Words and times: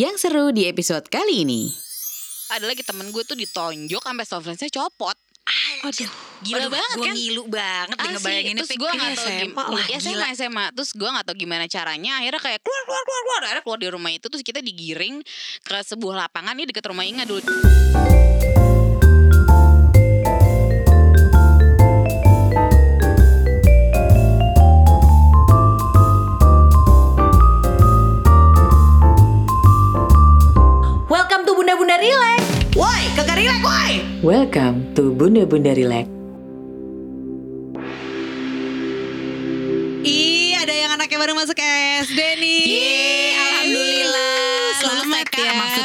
Yang 0.00 0.16
seru 0.24 0.48
di 0.48 0.64
episode 0.64 1.04
kali 1.12 1.44
ini. 1.44 1.68
ada 2.56 2.64
lagi 2.64 2.80
temen 2.80 3.12
gue 3.12 3.20
tuh 3.20 3.36
ditonjok 3.36 4.00
sampai 4.00 4.24
softlansnya 4.24 4.72
copot. 4.72 5.12
Aduh, 5.84 6.08
Gila 6.40 6.72
banget 6.72 6.96
gua 6.96 7.04
kan? 7.04 7.14
ngilu 7.20 7.44
banget 7.52 7.96
deh 8.00 8.08
Asli, 8.08 8.16
ngebayanginnya 8.16 8.62
terus 8.64 8.76
gue 8.80 8.88
gak 8.88 9.12
tau 9.12 9.28
SMA 9.28 9.44
gimana 9.44 9.68
lah, 9.76 9.86
ya. 9.92 9.98
SMA 10.00 10.26
SMA 10.32 10.66
terus 10.72 10.90
gue 10.96 11.08
gak 11.08 11.24
tau 11.28 11.36
gimana 11.36 11.64
caranya 11.68 12.12
akhirnya 12.16 12.40
kayak 12.40 12.60
keluar 12.64 12.82
keluar 12.88 13.02
keluar 13.04 13.20
keluar 13.20 13.40
akhirnya 13.44 13.64
keluar 13.68 13.80
di 13.80 13.88
rumah 13.92 14.10
itu 14.16 14.26
terus 14.32 14.44
kita 14.44 14.60
digiring 14.64 15.20
ke 15.60 15.76
sebuah 15.84 16.28
lapangan 16.28 16.56
nih 16.56 16.64
deket 16.72 16.84
rumah 16.88 17.04
Inga 17.04 17.24
dulu 17.28 17.44
Bunda 32.00 32.16
Relax. 32.16 32.40
Woi, 32.80 33.02
kagak 33.12 33.36
relax 33.36 33.60
woi. 33.60 33.92
Welcome 34.24 34.88
to 34.96 35.12
Bunda 35.12 35.44
Bunda 35.44 35.76
Relax. 35.76 36.08
Ih, 40.00 40.56
ada 40.56 40.72
yang 40.72 40.96
anaknya 40.96 41.20
baru 41.20 41.36
masuk 41.36 41.60
SD 41.60 42.20
nih. 42.40 42.64
Yeay, 42.64 42.99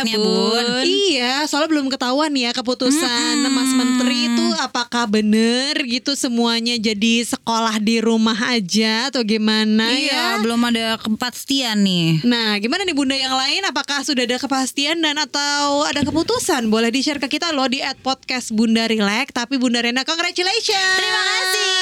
ya, 0.08 0.18
Bun. 0.18 0.54
Bun. 0.55 0.66
Iya, 0.86 1.34
soalnya 1.45 1.70
belum 1.70 1.88
ketahuan 1.90 2.32
ya 2.32 2.52
keputusan 2.52 3.36
Mas 3.45 3.72
Menteri 3.72 4.30
itu 4.30 4.45
apakah 4.58 5.05
bener 5.05 5.78
gitu 5.84 6.14
semuanya 6.14 6.76
jadi 6.76 7.26
sekolah 7.26 7.78
di 7.78 8.00
rumah 8.00 8.38
aja 8.52 9.09
atau 9.09 9.22
gimana 9.22 9.90
Iya, 9.90 10.40
ya? 10.40 10.41
belum 10.41 10.62
ada 10.66 10.98
kepastian 10.98 11.81
nih. 11.81 12.23
Nah, 12.23 12.58
gimana 12.58 12.84
nih 12.84 12.95
Bunda 12.95 13.14
yang 13.14 13.34
lain? 13.34 13.62
Apakah 13.66 14.02
sudah 14.02 14.23
ada 14.23 14.38
kepastian 14.38 15.00
dan 15.00 15.18
atau 15.18 15.84
ada 15.84 16.02
keputusan? 16.02 16.67
Boleh 16.67 16.90
di-share 16.90 17.20
ke 17.20 17.28
kita 17.28 17.52
loh 17.52 17.66
di 17.66 17.81
at 17.81 17.98
podcast 18.00 18.52
Bunda 18.52 18.86
Relax. 18.86 19.31
Tapi 19.31 19.58
Bunda 19.58 19.81
Rena, 19.81 20.03
congratulations. 20.03 20.98
Terima 20.98 21.22
kasih. 21.22 21.73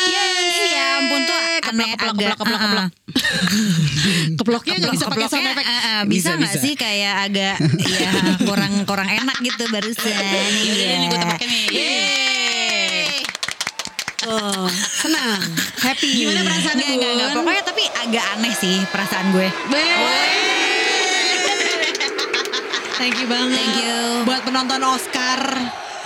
Ya 0.73 0.85
ampun 0.97 1.21
tuh 1.23 1.39
aneh 1.63 1.89
keplok, 1.93 2.11
agak 2.13 2.35
keplok, 2.35 2.59
keplok, 2.59 2.81
ah. 2.81 2.87
Keploknya 4.39 4.73
nggak 4.79 4.93
bisa 4.93 5.05
pakai 5.07 5.27
sound 5.29 5.47
effect. 5.47 5.67
ah, 5.67 5.81
ah, 5.81 6.01
bisa 6.05 6.29
nggak 6.33 6.55
sih 6.57 6.73
kayak 6.73 7.13
agak 7.29 7.55
ya 7.93 8.12
kurang 8.47 8.73
kurang 8.85 9.09
enak 9.09 9.37
gitu 9.41 9.63
barusan. 9.73 10.13
Iya. 10.13 10.89
ini 10.99 11.05
gue 11.09 11.19
pakai 11.19 11.45
nih 11.47 11.61
Yeay. 11.73 13.13
Oh, 14.23 14.71
senang, 14.71 15.43
happy. 15.83 16.23
Gimana 16.23 16.47
perasaan 16.47 16.79
Nggak, 16.79 16.95
nggak, 16.95 17.11
nggak. 17.11 17.29
Pokoknya 17.35 17.63
tapi 17.67 17.83
agak 17.91 18.25
aneh 18.39 18.53
sih 18.55 18.77
perasaan 18.87 19.27
gue. 19.35 19.47
Thank 22.95 23.19
you 23.19 23.27
banget. 23.27 23.59
Thank 23.59 23.77
you. 23.83 24.23
Buat 24.23 24.41
penonton 24.47 24.79
Oscar. 24.87 25.41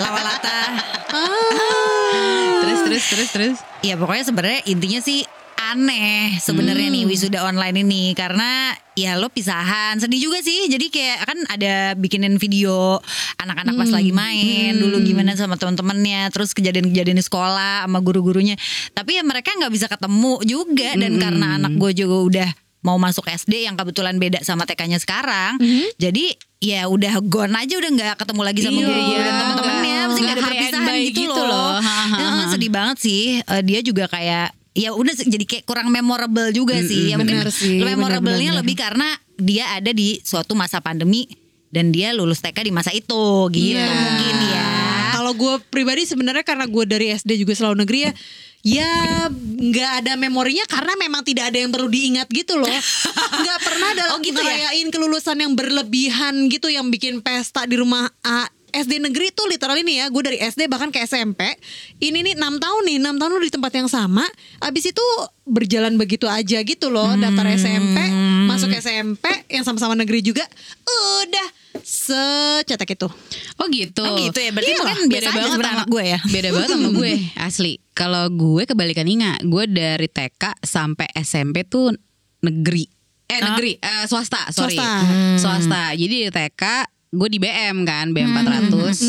Lawalata. 0.02 0.60
Ah. 1.08 2.68
terus 2.68 2.84
terus 2.84 3.04
terus 3.08 3.30
terus 3.32 3.58
Ya 3.80 3.96
pokoknya 3.96 4.28
sebenarnya 4.28 4.60
intinya 4.68 5.00
sih 5.00 5.24
aneh 5.78 6.42
sebenarnya 6.42 6.90
nih 6.90 7.06
wisuda 7.06 7.46
online 7.46 7.86
ini. 7.86 8.18
Karena 8.18 8.74
ya 8.98 9.14
lo 9.14 9.30
pisahan. 9.30 10.02
Sedih 10.02 10.18
juga 10.18 10.42
sih. 10.42 10.66
Jadi 10.66 10.90
kayak 10.90 11.18
kan 11.30 11.40
ada 11.54 11.94
bikinin 11.94 12.42
video 12.42 12.98
anak-anak 13.38 13.78
pas 13.78 13.90
lagi 13.94 14.10
main. 14.10 14.74
Dulu 14.74 15.06
gimana 15.06 15.38
sama 15.38 15.54
teman-temannya 15.56 16.34
terus 16.34 16.58
kejadian-kejadian 16.58 17.22
di 17.22 17.26
sekolah 17.26 17.86
sama 17.86 18.02
guru-gurunya. 18.02 18.58
Tapi 18.98 19.22
ya 19.22 19.24
mereka 19.24 19.54
nggak 19.54 19.72
bisa 19.72 19.86
ketemu 19.86 20.42
juga. 20.42 20.98
Dan 20.98 21.22
karena 21.22 21.62
anak 21.62 21.78
gue 21.78 21.94
juga 21.94 22.18
udah 22.26 22.50
mau 22.82 22.98
masuk 22.98 23.30
SD 23.30 23.70
yang 23.70 23.78
kebetulan 23.78 24.18
beda 24.18 24.42
sama 24.42 24.66
TK-nya 24.66 24.98
sekarang. 24.98 25.62
Jadi 26.02 26.34
ya 26.58 26.90
udah 26.90 27.22
gone 27.22 27.54
aja. 27.54 27.78
Udah 27.78 27.92
nggak 27.94 28.16
ketemu 28.18 28.42
lagi 28.42 28.60
sama 28.66 28.80
Iya, 28.82 28.90
dan 28.90 29.06
iya. 29.06 29.34
teman-temannya 29.38 29.98
mesti 30.10 30.22
nggak 30.26 30.36
ada 30.36 30.44
perpisahan 30.50 30.84
by 30.88 31.00
gitu, 31.06 31.20
gitu 31.22 31.42
loh, 31.46 31.46
loh. 31.46 31.74
Ha, 31.78 31.94
ha, 31.94 32.06
ha. 32.10 32.18
Heeh, 32.18 32.44
sedih 32.50 32.72
banget 32.74 32.98
sih. 32.98 33.22
Eh, 33.46 33.62
dia 33.62 33.80
juga 33.86 34.10
kayak 34.10 34.58
ya 34.78 34.94
udah 34.94 35.10
jadi 35.18 35.42
kayak 35.42 35.66
kurang 35.66 35.90
memorable 35.90 36.54
juga 36.54 36.78
sih 36.80 37.10
ya 37.10 37.18
mungkin 37.18 37.42
sih, 37.50 37.82
memorable-nya 37.82 38.54
lebih 38.54 38.78
karena 38.78 39.10
dia 39.36 39.74
ada 39.74 39.90
di 39.90 40.22
suatu 40.22 40.54
masa 40.54 40.78
pandemi 40.78 41.26
dan 41.68 41.90
dia 41.90 42.14
lulus 42.14 42.40
TK 42.40 42.62
di 42.62 42.72
masa 42.72 42.94
itu 42.94 43.18
gitu 43.50 43.74
Iya. 43.74 43.90
mungkin 43.90 44.38
ya 44.48 44.68
Kalau 45.10 45.34
gue 45.34 45.54
pribadi 45.68 46.06
sebenarnya 46.06 46.46
karena 46.46 46.64
gue 46.64 46.84
dari 46.86 47.10
SD 47.10 47.42
juga 47.42 47.52
selalu 47.52 47.84
negeri 47.84 48.06
ya. 48.06 48.12
Ya 48.62 48.92
nggak 49.58 49.92
ada 50.04 50.14
memorinya 50.14 50.62
karena 50.68 50.94
memang 50.94 51.24
tidak 51.24 51.50
ada 51.50 51.58
yang 51.58 51.72
perlu 51.72 51.88
diingat 51.88 52.28
gitu 52.30 52.54
loh. 52.54 52.68
Nggak 53.42 53.60
pernah 53.60 53.90
dalam 53.96 54.14
Oh, 54.14 54.22
gitu 54.22 54.38
ya? 54.38 54.44
ngerayain 54.44 54.88
kelulusan 54.88 55.38
yang 55.40 55.54
berlebihan 55.56 56.34
gitu 56.48 56.68
yang 56.68 56.92
bikin 56.92 57.20
pesta 57.20 57.64
di 57.64 57.80
rumah 57.80 58.06
A. 58.22 58.46
SD 58.74 59.00
negeri 59.00 59.32
tuh 59.32 59.48
literal 59.48 59.80
ini 59.80 60.04
ya 60.04 60.12
Gue 60.12 60.24
dari 60.28 60.38
SD 60.40 60.68
bahkan 60.68 60.92
ke 60.92 61.04
SMP 61.08 61.56
Ini 62.04 62.20
nih 62.20 62.36
6 62.36 62.64
tahun 62.64 62.82
nih 62.88 62.98
6 63.00 63.20
tahun 63.22 63.30
lu 63.32 63.42
di 63.42 63.52
tempat 63.54 63.72
yang 63.76 63.88
sama 63.88 64.26
Abis 64.60 64.92
itu 64.92 65.06
berjalan 65.48 65.96
begitu 65.96 66.28
aja 66.28 66.60
gitu 66.62 66.92
loh 66.92 67.16
Daftar 67.16 67.48
SMP 67.56 67.98
Masuk 68.46 68.72
SMP 68.76 69.24
Yang 69.48 69.64
sama-sama 69.72 69.96
negeri 69.96 70.20
juga 70.20 70.44
Udah 71.24 71.68
Secetek 71.84 72.98
itu. 72.98 73.08
Oh 73.62 73.68
gitu. 73.70 74.02
Oh 74.02 74.18
gitu 74.18 74.40
ya. 74.42 74.52
Berarti 74.54 74.72
mungkin 74.78 74.98
beda 75.10 75.30
banget 75.34 75.50
sama 75.54 75.70
anak 75.82 75.88
gue 75.90 76.04
ya. 76.04 76.20
beda 76.26 76.50
banget 76.54 76.70
sama 76.74 76.90
gue 76.94 77.12
asli. 77.48 77.74
Kalau 77.94 78.26
gue 78.34 78.64
kebalikan 78.66 79.06
Inga 79.06 79.42
gue 79.46 79.64
dari 79.70 80.08
TK 80.10 80.62
sampai 80.62 81.08
SMP 81.22 81.66
tuh 81.68 81.94
negeri. 82.42 82.86
Eh 83.28 83.40
negeri 83.44 83.76
eh, 83.78 84.06
swasta 84.08 84.50
sorry. 84.56 84.78
Swasta. 84.78 84.90
swasta. 85.38 85.82
Jadi 85.94 86.28
di 86.28 86.30
TK 86.32 86.64
gue 87.10 87.30
di 87.30 87.38
BM 87.38 87.82
kan 87.82 88.12
BM 88.12 88.36
400 88.36 89.00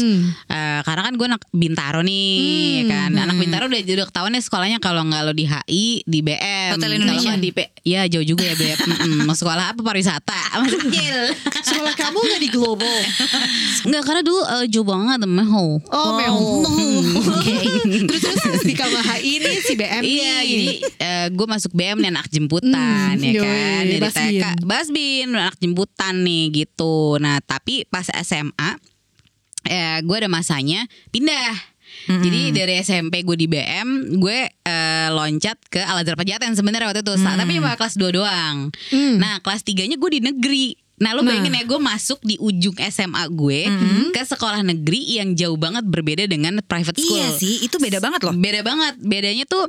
Eh, 0.48 0.81
karena 0.81 1.03
kan 1.03 1.12
gue 1.12 1.26
anak 1.26 1.42
Bintaro 1.50 2.00
nih 2.00 2.38
ya 2.78 2.84
kan 2.86 3.10
anak 3.12 3.36
Bintaro 3.36 3.66
udah 3.66 3.81
udah 3.81 4.06
ketahuan 4.06 4.31
nih 4.31 4.41
sekolahnya 4.41 4.78
kalau 4.78 5.03
nggak 5.03 5.22
lo 5.22 5.32
di 5.32 5.44
HI 5.44 5.86
di 6.03 6.20
BM 6.20 6.75
Hotel 6.75 6.94
Indonesia. 6.94 7.28
nggak 7.28 7.41
di 7.41 7.50
P 7.50 7.58
ya 7.82 8.06
jauh 8.06 8.22
juga 8.25 8.44
ya 8.44 8.54
BM 8.54 8.78
mau 9.26 9.32
sekolah 9.32 9.70
apa 9.70 9.81
pariwisata 9.81 10.38
masih 10.60 10.78
kecil 10.81 11.19
Sekolah 11.58 11.92
kamu 11.92 12.19
gak 12.25 12.41
di 12.41 12.48
global 12.48 12.97
Enggak 13.82 14.03
karena 14.04 14.22
dulu 14.22 14.41
eh, 14.41 14.66
jauh 14.69 14.87
banget 14.87 15.19
Meho 15.20 15.66
Oh, 15.88 16.10
meho. 16.14 16.47
Oke. 17.19 17.56
terus 18.08 18.22
terus 18.22 18.62
di 18.62 18.72
KBHI 18.72 19.20
ini 19.34 19.53
si 19.58 19.72
BM 19.75 20.03
Iya, 20.03 20.34
nih. 20.38 20.47
jadi 20.47 20.66
gue 21.28 21.47
masuk 21.47 21.72
BM 21.72 21.98
nih 21.98 22.10
anak 22.10 22.26
jemputan 22.28 23.10
Hmm, 23.10 23.20
ya 23.20 23.32
yoi, 23.32 23.42
kan. 23.42 23.82
Dari 23.82 23.98
Basbin. 23.98 24.31
TK, 24.31 24.44
Basbin 24.62 25.26
anak 25.31 25.56
jemputan 25.56 26.14
nih 26.20 26.42
gitu. 26.54 26.97
Nah, 27.19 27.41
tapi 27.41 27.88
pas 27.88 28.06
SMA 28.15 28.71
ya 29.65 30.00
gue 30.00 30.16
ada 30.16 30.28
masanya 30.28 30.84
pindah. 31.10 31.56
Jadi 32.04 32.53
dari 32.53 32.76
SMP 32.78 33.25
gue 33.25 33.32
di 33.32 33.49
BM, 33.49 34.21
gue 34.21 34.38
eh, 34.44 35.09
loncat 35.09 35.56
ke 35.66 35.81
Al 35.81 36.04
Azhar 36.04 36.21
Pejaten 36.21 36.53
sebenarnya 36.53 36.84
waktu 36.87 37.00
itu, 37.00 37.16
Sa- 37.16 37.32
tapi 37.34 37.56
cuma 37.56 37.75
kelas 37.75 37.97
2 37.97 38.12
doang. 38.12 38.69
Hmm. 38.93 39.16
Nah, 39.16 39.41
kelas 39.41 39.65
3-nya 39.65 39.97
gue 39.97 40.10
di 40.12 40.21
negeri. 40.21 40.66
Nah, 40.99 41.16
lo 41.16 41.25
bayangin 41.25 41.54
ya 41.54 41.65
gue 41.65 41.81
masuk 41.81 42.21
di 42.21 42.37
ujung 42.37 42.76
SMA 42.76 43.25
gue 43.31 43.71
ke 44.10 44.20
sekolah 44.20 44.60
negeri 44.60 45.16
yang 45.16 45.32
jauh 45.32 45.56
banget 45.56 45.87
berbeda 45.87 46.26
dengan 46.26 46.60
private 46.60 46.99
school. 46.99 47.16
iya 47.16 47.32
sih 47.32 47.62
itu 47.62 47.78
beda 47.78 48.03
banget 48.03 48.20
loh 48.20 48.34
Beda 48.34 48.60
banget. 48.60 48.99
Bedanya 48.99 49.47
tuh 49.47 49.65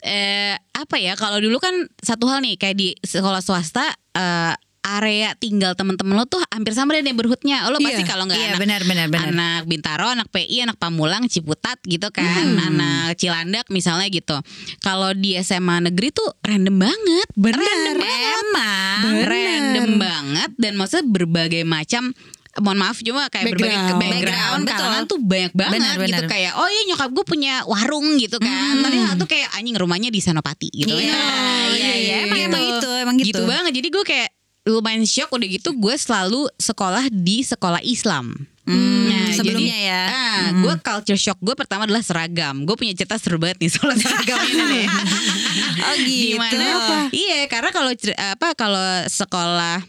eh 0.00 0.54
apa 0.70 0.96
ya? 1.00 1.16
Kalau 1.16 1.40
dulu 1.40 1.56
kan 1.56 1.72
satu 1.98 2.28
hal 2.28 2.38
nih 2.38 2.54
kayak 2.54 2.76
di 2.76 2.94
sekolah 3.00 3.40
swasta 3.40 3.82
eh, 4.12 4.54
area 4.86 5.32
tinggal 5.34 5.72
temen-temen 5.72 6.12
lo 6.12 6.24
tuh 6.24 6.44
hampir 6.46 6.70
sama 6.70 6.92
deh 6.92 7.02
neighborhoodnya. 7.02 7.64
Lo 7.66 7.78
pasti 7.78 8.00
Iya. 8.00 8.06
kalau 8.06 8.24
nggak 8.24 8.36
Iya, 8.36 8.48
anak 8.50 8.60
benar, 8.60 8.80
benar, 8.82 9.06
benar. 9.08 9.28
anak 9.30 9.60
Bintaro, 9.64 10.06
anak 10.06 10.28
PI, 10.28 10.56
anak 10.62 10.76
Pamulang, 10.76 11.24
Ciputat 11.24 11.80
gitu 11.82 12.08
kan, 12.10 12.28
Hmm. 12.46 12.68
anak 12.70 13.16
Cilandak 13.16 13.66
misalnya 13.68 14.06
gitu. 14.06 14.36
Kalau 14.78 15.10
di 15.10 15.34
SMA 15.34 15.80
negeri 15.82 16.08
tuh 16.10 16.28
random 16.38 16.76
banget. 16.78 17.28
Benar. 17.34 17.58
Random 17.58 17.96
banget. 17.96 18.32
emang 18.36 19.00
Bener. 19.02 19.26
Random 19.26 19.90
banget 19.98 20.50
dan 20.54 20.72
maksudnya 20.74 21.06
berbagai 21.06 21.62
macam 21.64 22.12
mohon 22.56 22.78
maaf 22.78 23.02
cuma 23.02 23.26
kayak 23.26 23.50
berbagai 23.50 23.66
Background. 23.66 23.98
background, 23.98 24.22
Background, 24.22 24.62
betul. 24.62 24.78
kalangan 24.78 25.04
tuh 25.04 25.18
banyak 25.18 25.52
banget 25.52 25.74
Benar, 25.74 25.94
gitu 25.96 26.06
benar. 26.14 26.30
kayak 26.30 26.52
oh 26.54 26.68
iya 26.68 26.82
nyokap 26.86 27.10
gue 27.10 27.24
punya 27.26 27.54
warung 27.64 28.06
gitu 28.14 28.36
kan 28.38 28.70
Hmm. 28.70 28.82
ternyata 28.84 29.12
tuh 29.16 29.26
kayak 29.26 29.48
anjing 29.50 29.74
rumahnya 29.74 30.06
di 30.06 30.20
Senopati 30.20 30.70
gitu 30.70 30.86
Iya, 30.86 31.18
iya, 31.74 31.92
iya. 31.98 32.14
Emang- 32.22 32.46
emang 32.46 32.62
gitu, 32.70 32.90
emang 32.94 33.16
gitu. 33.18 33.42
banget 33.42 33.74
jadi 33.74 33.88
gue 33.90 34.04
kayak 34.04 34.28
lumayan 34.64 35.04
shock 35.04 35.28
udah 35.28 35.44
gitu 35.44 35.76
gue 35.76 35.94
selalu 35.94 36.48
sekolah 36.56 37.12
di 37.12 37.44
sekolah 37.44 37.84
Islam 37.84 38.32
Hmm, 38.64 39.12
Nah, 39.12 39.28
sebelumnya 39.36 39.76
jadi, 39.76 39.88
ya. 39.92 40.02
ah, 40.08 40.44
gue 40.56 40.74
culture 40.80 41.20
shock 41.20 41.36
gue 41.36 41.52
pertama 41.52 41.84
adalah 41.84 42.00
seragam. 42.00 42.64
Gue 42.64 42.72
punya 42.80 42.96
cerita 42.96 43.20
seru 43.20 43.36
banget 43.36 43.60
nih 43.60 43.68
soal 43.68 43.92
seragam 44.00 44.40
ini 44.40 44.64
nih. 44.64 44.86
Oh 45.84 45.94
gitu. 46.00 46.40
Gimana? 46.40 47.12
Iya, 47.12 47.44
karena 47.52 47.68
kalau 47.68 47.92
apa 48.16 48.48
kalau 48.56 48.88
sekolah 49.04 49.84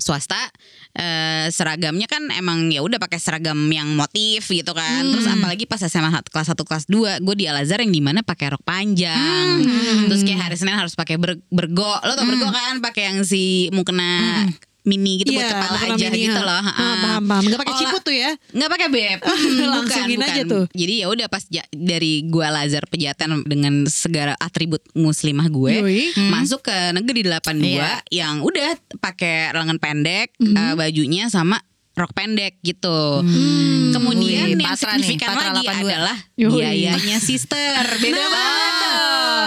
swasta 0.00 0.40
eh, 0.92 1.46
seragamnya 1.48 2.06
kan 2.06 2.22
emang 2.30 2.68
ya 2.68 2.80
udah 2.80 2.96
pakai 2.96 3.18
seragam 3.18 3.58
yang 3.68 3.92
motif 3.92 4.46
gitu 4.46 4.72
kan. 4.72 5.04
Terus 5.04 5.26
apalagi 5.28 5.64
pas 5.64 5.80
SMA 5.80 6.08
kelas 6.24 6.48
1 6.48 6.58
kelas 6.58 6.84
2 6.86 7.20
gue 7.20 7.34
di 7.34 7.44
Al 7.44 7.60
Azhar 7.60 7.80
yang 7.80 7.90
di 7.90 8.00
mana 8.00 8.20
pakai 8.20 8.52
rok 8.52 8.62
panjang. 8.62 9.64
Terus 10.06 10.22
kayak 10.22 10.40
hari 10.40 10.56
Senin 10.56 10.76
harus 10.76 10.94
pakai 10.94 11.16
ber- 11.16 11.42
bergo. 11.48 11.92
Lo 12.00 12.12
tau 12.12 12.24
bergo 12.24 12.48
kan 12.48 12.78
pakai 12.78 13.10
yang 13.10 13.18
si 13.22 13.68
mukena 13.70 14.46
mini 14.88 15.20
gitu 15.20 15.30
buat 15.30 15.44
Iya, 15.44 15.52
kepala 15.52 15.78
aja 15.84 16.06
mini, 16.08 16.18
gitu 16.24 16.40
ha. 16.40 16.48
loh. 16.48 16.56
Ah, 16.56 16.64
ha. 16.64 16.86
paham, 16.98 17.22
paham. 17.22 17.42
Nggak 17.44 17.60
pakai 17.60 17.74
ciput 17.76 18.02
tuh 18.02 18.16
ya? 18.16 18.30
Nggak 18.50 18.70
pakai 18.72 18.88
beb. 18.88 19.18
Hmm, 19.20 19.66
Langsungin 19.68 20.18
bukan, 20.18 20.32
aja 20.32 20.42
tuh. 20.44 20.64
Jadi 20.72 20.94
ya 20.96 21.06
udah 21.06 21.26
pas 21.26 21.44
ja- 21.46 21.68
dari 21.70 22.12
gua 22.24 22.48
Lazar 22.50 22.84
Pejaten 22.84 23.44
dengan 23.44 23.84
segala 23.86 24.32
atribut 24.34 24.80
muslimah 24.92 25.46
gue 25.46 25.74
Yoi. 25.78 26.00
masuk 26.28 26.64
ke 26.64 26.76
negeri 26.90 27.20
82 27.22 27.68
Iya. 27.68 27.92
yang 28.08 28.40
udah 28.40 28.70
pakai 28.96 29.52
lengan 29.52 29.76
pendek, 29.76 30.32
Mhm. 30.38 30.54
eh, 30.54 30.74
bajunya 30.74 31.28
sama 31.28 31.60
rok 31.92 32.14
pendek 32.14 32.62
gitu. 32.62 33.20
Hmm. 33.20 33.90
Kemudian 33.90 34.46
Wih, 34.46 34.54
yang 34.54 34.62
nih, 34.62 34.70
signifikan 34.72 35.34
Patra 35.34 35.50
lagi 35.50 35.66
82. 35.66 35.82
adalah 35.84 36.16
biayanya 36.32 37.18
sister. 37.18 37.82
Beda 37.98 38.14
Nah, 38.16 38.30
banget. 38.30 38.72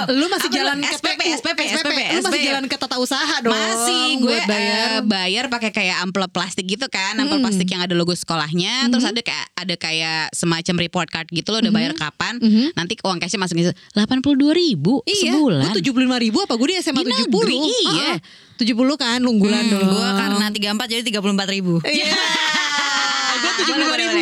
Lu 0.07 0.25
masih 0.27 0.47
Apa 0.47 0.55
jalan 0.55 0.75
lu? 0.75 0.83
ke 0.83 0.93
SPP, 0.93 1.19
PU, 1.19 1.33
SPP, 1.33 1.59
SPP. 1.61 1.71
SPP, 1.77 1.99
Lu 2.11 2.21
masih 2.23 2.41
jalan 2.43 2.65
ke 2.65 2.75
tata 2.75 2.97
usaha 2.97 3.35
dong. 3.39 3.51
Masih 3.51 4.05
gue 4.17 4.27
buat 4.27 4.43
bayar. 4.43 5.03
bayar 5.03 5.03
bayar 5.03 5.45
pakai 5.47 5.71
kayak 5.71 5.97
amplop 5.99 6.29
plastik 6.29 6.65
gitu 6.65 6.87
kan, 6.87 7.13
amplop 7.15 7.37
Hmm. 7.37 7.45
plastik 7.45 7.67
yang 7.67 7.79
ada 7.79 7.91
logo 7.91 8.11
sekolahnya, 8.11 8.87
terus 8.87 9.03
ada 9.03 9.19
kayak 9.19 9.45
ada 9.53 9.75
kayak 9.75 10.21
semacam 10.31 10.75
report 10.79 11.07
card 11.07 11.27
gitu 11.29 11.47
lo 11.47 11.59
udah 11.59 11.71
bayar 11.71 11.93
kapan, 11.93 12.37
Mhm. 12.37 12.73
nanti 12.73 12.97
uang 12.99 13.17
cashnya 13.17 13.39
masuk 13.39 13.55
gitu, 13.59 13.71
delapan 13.91 14.17
puluh 14.19 14.37
dua 14.39 14.53
ribu 14.53 15.01
Iya, 15.03 15.31
sebulan. 15.31 15.61
gue 15.63 15.71
tujuh 15.77 15.91
puluh 15.91 16.05
lima 16.05 16.17
ribu 16.17 16.37
apa 16.39 16.53
gue 16.53 16.67
di 16.67 16.75
SMA 16.77 17.01
tujuh 17.01 17.27
puluh? 17.27 17.45
negeri, 17.45 17.59
iya. 17.91 18.11
tujuh 18.55 18.73
puluh 18.73 18.95
kan 18.95 19.19
unggulan 19.19 19.63
Hmm, 19.63 19.73
dong. 19.73 19.89
gue 19.89 20.09
karena 20.15 20.45
34 20.47 20.87
jadi 20.87 21.01
34 21.03 21.21
ribu. 21.49 21.81
Iya. 21.83 22.09
gue 23.41 23.51
tujuh 23.57 23.73
puluh 23.75 23.95
ribu. 23.95 24.21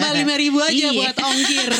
Tambah 0.00 0.12
lima 0.16 0.34
ribu 0.34 0.58
aja 0.58 0.72
Iya. 0.72 0.90
buat 0.90 1.16
ongkir. 1.18 1.68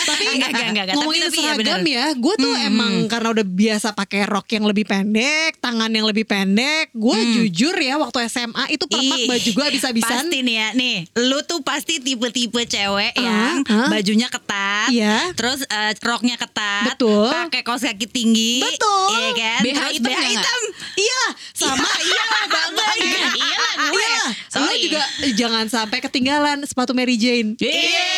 Tapi 0.00 0.22
Enggak, 0.30 0.50
enggak, 0.50 0.66
enggak. 0.66 0.84
ngomongin 0.94 1.20
Tapi- 1.20 1.28
tapi 1.30 1.38
ya 1.38 1.52
seragam 1.52 1.80
bener. 1.80 1.92
ya, 1.92 2.06
gue 2.12 2.34
tuh 2.36 2.54
emang 2.56 2.92
karena 3.06 3.28
udah 3.30 3.46
biasa 3.46 3.88
pakai 3.92 4.20
rok 4.24 4.46
yang 4.48 4.64
lebih 4.64 4.84
pendek, 4.84 5.50
tangan 5.58 5.86
yang 5.88 6.02
lebih 6.04 6.24
pendek. 6.24 6.90
Gue 6.92 7.14
jujur 7.30 7.74
ya 7.74 7.94
waktu 7.96 8.26
SMA 8.26 8.64
itu 8.70 8.84
permak 8.84 9.16
Ih, 9.16 9.28
baju 9.28 9.50
gue 9.50 9.64
habis-habisan. 9.66 10.24
Pasti 10.24 10.38
nih 10.40 10.54
ya, 10.56 10.68
nih, 10.72 10.96
lu 11.20 11.38
tuh 11.42 11.60
pasti 11.60 11.98
tipe-tipe 11.98 12.58
cewek 12.60 13.12
Ah, 13.12 13.20
yang 13.20 13.54
ah. 13.64 13.88
bajunya 13.88 14.26
ketat, 14.26 14.88
Iya. 14.90 15.30
terus 15.32 15.62
eh, 15.62 15.92
roknya 16.00 16.34
ketat, 16.34 16.90
Betul. 16.90 17.30
pakai 17.30 17.62
kaos 17.62 17.82
kaki 17.82 18.06
tinggi, 18.06 18.60
Betul. 18.60 19.08
iya 19.12 19.28
kan, 19.32 19.60
BH 19.60 19.70
terus 19.70 19.94
hitam 19.94 20.10
BH 20.10 20.22
hitam, 20.28 20.60
Iya, 20.92 21.22
sama 21.52 21.90
iya 22.02 22.22
banget. 22.50 22.96
Iya, 22.98 23.28
iya 23.46 23.66
gue. 23.86 24.00
Iya, 24.00 24.22
Sorry. 24.50 24.78
juga 24.82 25.02
jangan 25.32 25.64
sampai 25.66 25.98
ketinggalan 26.00 26.58
sepatu 26.62 26.92
Mary 26.92 27.14
Jane. 27.14 27.39
Iya. 27.60 28.08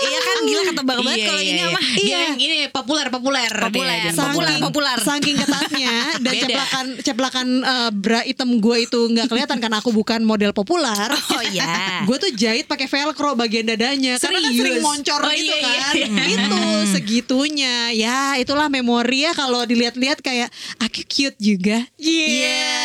iya 0.00 0.18
kan 0.18 0.38
gila 0.40 0.62
ketebak 0.64 0.96
banget 0.98 1.12
Iya, 1.14 1.26
kalau 1.26 1.38
iya, 1.38 1.46
ini 1.46 1.60
iya. 1.60 1.68
mah. 1.68 1.84
Dia 1.92 2.18
yang 2.24 2.38
ini 2.38 2.56
populer 2.66 3.06
populer 3.06 3.52
Populer, 3.52 3.96
Dia, 4.00 4.10
Saking- 4.10 4.62
populer. 4.62 4.96
Saking 4.98 5.36
ketatnya 5.36 5.94
dan 6.24 6.32
Beda. 6.32 6.42
ceplakan 6.42 6.84
ceplakan 6.98 7.46
eh, 7.60 7.90
bra 7.92 8.20
hitam 8.22 8.50
gue 8.56 8.76
itu 8.80 9.00
nggak 9.06 9.28
kelihatan 9.28 9.58
karena 9.58 9.76
aku 9.78 9.90
bukan 9.90 10.20
model 10.22 10.52
populer. 10.52 11.08
Oh 11.30 11.42
iya. 11.46 11.68
Gue 12.08 12.16
tuh 12.16 12.32
jahit 12.32 12.64
pakai 12.64 12.88
velcro 12.88 13.36
bagian 13.36 13.66
dadanya 13.66 14.16
karena 14.16 14.40
kan 14.40 14.50
sering 14.50 14.80
moncor 14.80 15.20
Oh, 15.20 15.28
gitu 15.28 15.52
iya, 15.52 15.60
iya, 15.60 15.78
kan. 15.78 15.94
iya. 15.94 16.08
Itu 16.34 16.58
segitunya. 16.90 17.74
Ya, 17.92 18.20
itulah 18.34 18.66
memori 18.66 19.22
ya 19.22 19.32
kalau 19.32 19.62
dilihat-lihat 19.62 20.18
kayak 20.18 20.48
aku 20.78 21.04
cute 21.04 21.36
juga. 21.36 21.84
Iya. 21.96 22.79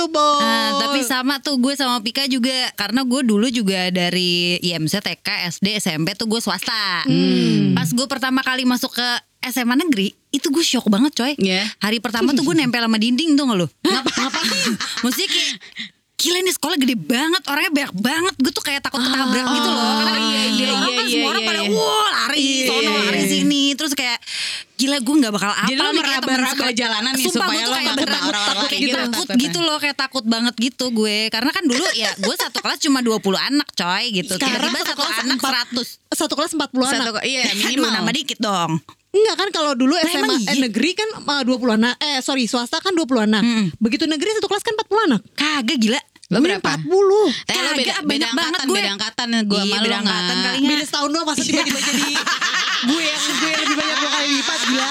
Gitu, 0.00 0.16
Bo. 0.16 0.40
Nah, 0.40 0.80
tapi 0.80 1.04
sama 1.04 1.44
tuh 1.44 1.60
gue 1.60 1.76
sama 1.76 2.00
Pika 2.00 2.24
juga 2.24 2.72
karena 2.72 3.04
gue 3.04 3.20
dulu 3.20 3.52
juga 3.52 3.92
dari 3.92 4.56
IMC 4.64 4.96
TK 4.96 5.28
SD 5.52 5.76
SMP 5.76 6.16
tuh 6.16 6.24
gue 6.24 6.40
swasta. 6.40 7.04
Pas 7.76 7.88
gue 7.92 8.06
pertama 8.08 8.40
kali 8.40 8.64
masuk 8.64 8.96
ke 8.96 9.08
SMA 9.52 9.76
negeri 9.76 10.16
itu 10.32 10.48
gue 10.48 10.64
shock 10.64 10.88
banget 10.88 11.12
coy. 11.12 11.36
Iya. 11.36 11.68
Hari 11.84 12.00
pertama 12.00 12.32
tuh 12.32 12.48
gue 12.48 12.56
nempel 12.56 12.80
sama 12.80 12.96
dinding 12.96 13.36
tuh 13.36 13.44
nggak 13.44 13.58
lo? 13.60 13.68
Ngapa? 13.84 14.08
Ngapain? 14.08 14.72
Maksudnya 15.04 15.28
kayak 15.28 15.52
Gila 16.20 16.38
ini 16.38 16.52
sekolah 16.52 16.76
gede 16.76 16.92
banget 16.94 17.42
Orangnya 17.48 17.72
banyak 17.72 17.94
banget 17.96 18.34
Gue 18.36 18.52
tuh 18.52 18.60
kayak 18.60 18.84
takut 18.84 19.00
ketabrak 19.00 19.46
gitu 19.48 19.68
loh 19.68 19.92
Karena 19.96 20.12
kan 20.12 20.22
iya, 20.22 20.42
di 20.44 20.60
iya, 20.60 20.68
orang 20.68 20.84
iya, 20.84 20.92
kan 20.92 21.04
iya, 21.04 21.08
semua 21.10 21.28
orang 21.30 21.40
iya, 21.42 21.48
pada 21.48 21.60
iya. 21.60 21.70
Wah 21.72 22.08
lari 22.12 22.38
Iya. 22.40 22.66
Sono 22.68 22.90
lari 23.00 23.22
sini 23.24 23.62
Terus 23.72 23.92
kayak 23.96 24.18
Gila 24.76 24.96
gue 25.00 25.14
gak 25.18 25.32
bakal 25.32 25.50
apa 25.52 25.68
Jadi 25.68 25.80
lo 25.80 25.90
meraba-raba 25.92 26.66
jalanan 26.72 27.12
nih 27.12 27.24
Sumpah 27.24 27.46
supaya 27.48 27.64
lo 27.64 27.74
nggak 27.74 27.96
takut, 27.96 28.04
kena 28.04 28.18
orang-orang 28.20 28.44
takut, 28.46 28.70
gitu, 28.70 28.84
gitu. 28.84 29.00
takut 29.00 29.28
gitu 29.40 29.58
loh 29.60 29.76
Kayak 29.76 29.96
takut 29.96 30.24
banget 30.24 30.54
gitu 30.56 30.84
gue 30.92 31.16
Karena 31.28 31.50
kan 31.50 31.64
dulu 31.64 31.84
ya 31.96 32.10
Gue 32.16 32.34
satu 32.36 32.58
kelas 32.60 32.78
cuma 32.78 32.98
20 33.00 33.16
anak 33.40 33.68
coy 33.72 34.04
gitu 34.12 34.34
Tiba-tiba 34.36 34.78
satu 34.78 34.88
satu 34.92 35.00
kelas 35.00 35.16
anak 35.24 35.38
empat- 35.40 35.72
100 35.72 36.12
Satu 36.12 36.34
kelas 36.36 36.52
40 36.52 36.96
anak. 37.00 37.12
Iya 37.24 37.42
Aduh 37.48 37.64
minimal 37.64 37.90
nambah 37.96 38.14
dikit 38.14 38.38
dong 38.38 38.72
Enggak 39.10 39.36
kan 39.36 39.48
kalau 39.50 39.72
dulu 39.74 39.98
Lah, 39.98 40.06
SMA 40.06 40.22
emang 40.22 40.38
eh, 40.38 40.54
iya? 40.54 40.62
negeri 40.70 40.90
kan 40.94 41.08
eh, 41.18 41.42
20 41.42 41.78
anak. 41.82 41.98
Eh 41.98 42.22
sorry 42.22 42.46
swasta 42.46 42.78
kan 42.78 42.94
20 42.94 43.26
anak. 43.26 43.42
Mm-mm. 43.42 43.74
Begitu 43.82 44.06
negeri 44.06 44.38
satu 44.38 44.46
kelas 44.46 44.62
kan 44.62 44.78
40 44.78 45.06
anak. 45.10 45.20
Kagak 45.34 45.78
gila 45.82 45.98
Lo 46.30 46.38
berapa? 46.38 46.62
40. 46.78 46.86
Teh 47.42 47.54
lo 47.56 47.70
beda, 47.74 47.94
beda 48.02 48.26
angkatan, 48.28 48.64
gue. 48.64 48.76
beda 48.76 48.90
angkatan 48.92 49.28
gue 49.42 49.60
Iya, 49.60 49.76
beda 49.80 49.96
angkatan 49.98 50.36
kali 50.44 50.56
nggak? 50.56 50.70
Beda 50.70 50.84
setahun 50.86 51.08
doang 51.10 51.26
masa 51.26 51.42
tiba-tiba 51.42 51.80
jadi 51.80 52.02
gue 52.80 53.02
yang 53.02 53.20
gue 53.20 53.52
lebih 53.52 53.76
banyak 53.76 53.96
dua 53.98 54.10
kali 54.10 54.28
lipat 54.32 54.60
gila. 54.64 54.90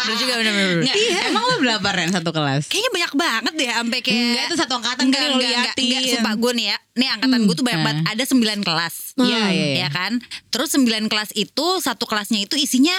Bener 0.00 0.16
juga 0.16 0.34
bener-bener 0.34 0.80
Nggak, 0.80 0.96
Emang 1.26 1.42
lo 1.44 1.54
berapa 1.58 1.88
Ren 1.92 2.10
satu 2.10 2.30
kelas? 2.30 2.62
Kayaknya 2.66 2.90
banyak 2.90 3.12
banget 3.14 3.52
deh 3.54 3.68
sampai 3.68 3.98
kayak 4.00 4.16
Enggak, 4.16 4.44
itu 4.46 4.54
satu 4.56 4.72
angkatan 4.74 5.02
enggak, 5.04 5.20
kali 5.20 5.28
lo 5.28 5.34
enggak, 5.34 5.50
enggak, 5.50 5.66
liatin. 5.68 5.84
enggak, 5.84 6.02
sumpah 6.14 6.34
gue 6.36 6.52
nih 6.52 6.66
ya. 6.66 6.76
Nih 6.96 7.08
angkatan 7.10 7.40
gue 7.40 7.54
tuh 7.54 7.64
banyak 7.64 7.76
Hmm. 7.76 7.88
banget. 7.90 8.04
Ada 8.08 8.22
9 8.26 8.60
kelas. 8.62 8.94
Iya, 9.18 9.26
iya, 9.26 9.44
iya. 9.50 9.66
Ya 9.76 9.88
kan? 9.90 10.12
Terus 10.48 10.68
9 10.72 10.86
kelas 11.06 11.30
itu 11.34 11.66
satu 11.78 12.04
kelasnya 12.04 12.40
itu 12.40 12.54
isinya 12.56 12.96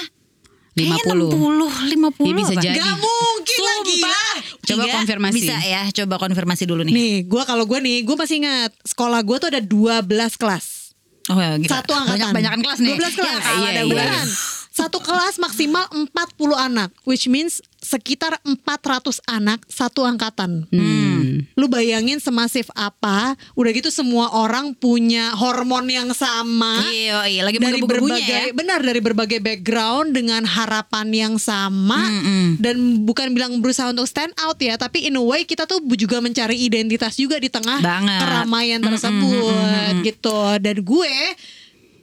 50. 0.72 0.78
kayaknya 0.78 1.04
60, 1.10 1.68
50 1.90 2.24
Ya, 2.24 2.34
bisa 2.38 2.54
jadi. 2.56 2.78
Sumpah. 2.78 3.31
Gila. 3.84 4.26
Coba 4.62 4.84
Tiga, 4.86 4.94
konfirmasi. 5.02 5.36
Bisa 5.42 5.56
ya, 5.62 5.82
coba 5.92 6.16
konfirmasi 6.22 6.64
dulu 6.66 6.82
nih. 6.88 6.94
Nih 6.94 7.14
gue 7.26 7.44
kalau 7.46 7.66
gue 7.66 7.80
nih 7.82 8.06
gue 8.06 8.16
masih 8.16 8.42
ingat 8.42 8.72
sekolah 8.86 9.20
gue 9.26 9.38
tuh 9.42 9.50
ada 9.52 9.62
12 9.62 10.42
kelas. 10.42 10.66
Oh 11.30 11.38
ya, 11.38 11.56
gila. 11.58 11.70
Satu 11.70 11.92
angkatan. 11.94 12.34
Banyak-banyakan 12.34 12.60
kelas 12.66 12.80
nih. 12.82 12.96
12 12.98 13.20
kelas. 13.20 13.30
Ya, 13.30 13.40
kalau 13.42 13.62
Iya, 13.62 13.70
ada 13.70 13.84
iya. 13.86 14.22
Satu 14.72 15.04
kelas 15.04 15.36
maksimal 15.36 15.84
40 15.92 16.16
anak, 16.56 16.96
which 17.04 17.28
means 17.28 17.60
sekitar 17.84 18.40
400 18.48 19.20
anak 19.28 19.60
satu 19.68 20.08
angkatan. 20.08 20.64
Hmm. 20.72 21.44
Lu 21.60 21.68
bayangin 21.68 22.24
semasif 22.24 22.72
apa? 22.72 23.36
Udah 23.58 23.72
gitu 23.76 23.92
semua 23.92 24.32
orang 24.32 24.72
punya 24.72 25.36
hormon 25.36 25.92
yang 25.92 26.16
sama. 26.16 26.88
Iya, 26.88 27.28
iya, 27.28 27.42
lagi 27.44 27.60
dari 27.60 27.84
menggebu-gebunya 27.84 28.24
berbagai 28.24 28.44
ya. 28.48 28.56
benar 28.56 28.80
dari 28.80 29.02
berbagai 29.04 29.40
background 29.44 30.16
dengan 30.16 30.48
harapan 30.48 31.08
yang 31.12 31.36
sama 31.36 32.08
Mm-mm. 32.08 32.62
dan 32.62 33.04
bukan 33.04 33.34
bilang 33.36 33.60
berusaha 33.60 33.92
untuk 33.92 34.08
stand 34.08 34.32
out 34.40 34.56
ya 34.62 34.80
tapi 34.80 35.10
in 35.10 35.18
a 35.18 35.24
way 35.24 35.44
kita 35.44 35.68
tuh 35.68 35.84
juga 36.00 36.24
mencari 36.24 36.56
identitas 36.56 37.18
juga 37.18 37.36
di 37.42 37.50
tengah 37.52 37.82
Banget. 37.82 38.20
keramaian 38.24 38.80
tersebut 38.80 39.94
gitu 40.08 40.40
dan 40.62 40.78
gue 40.80 41.16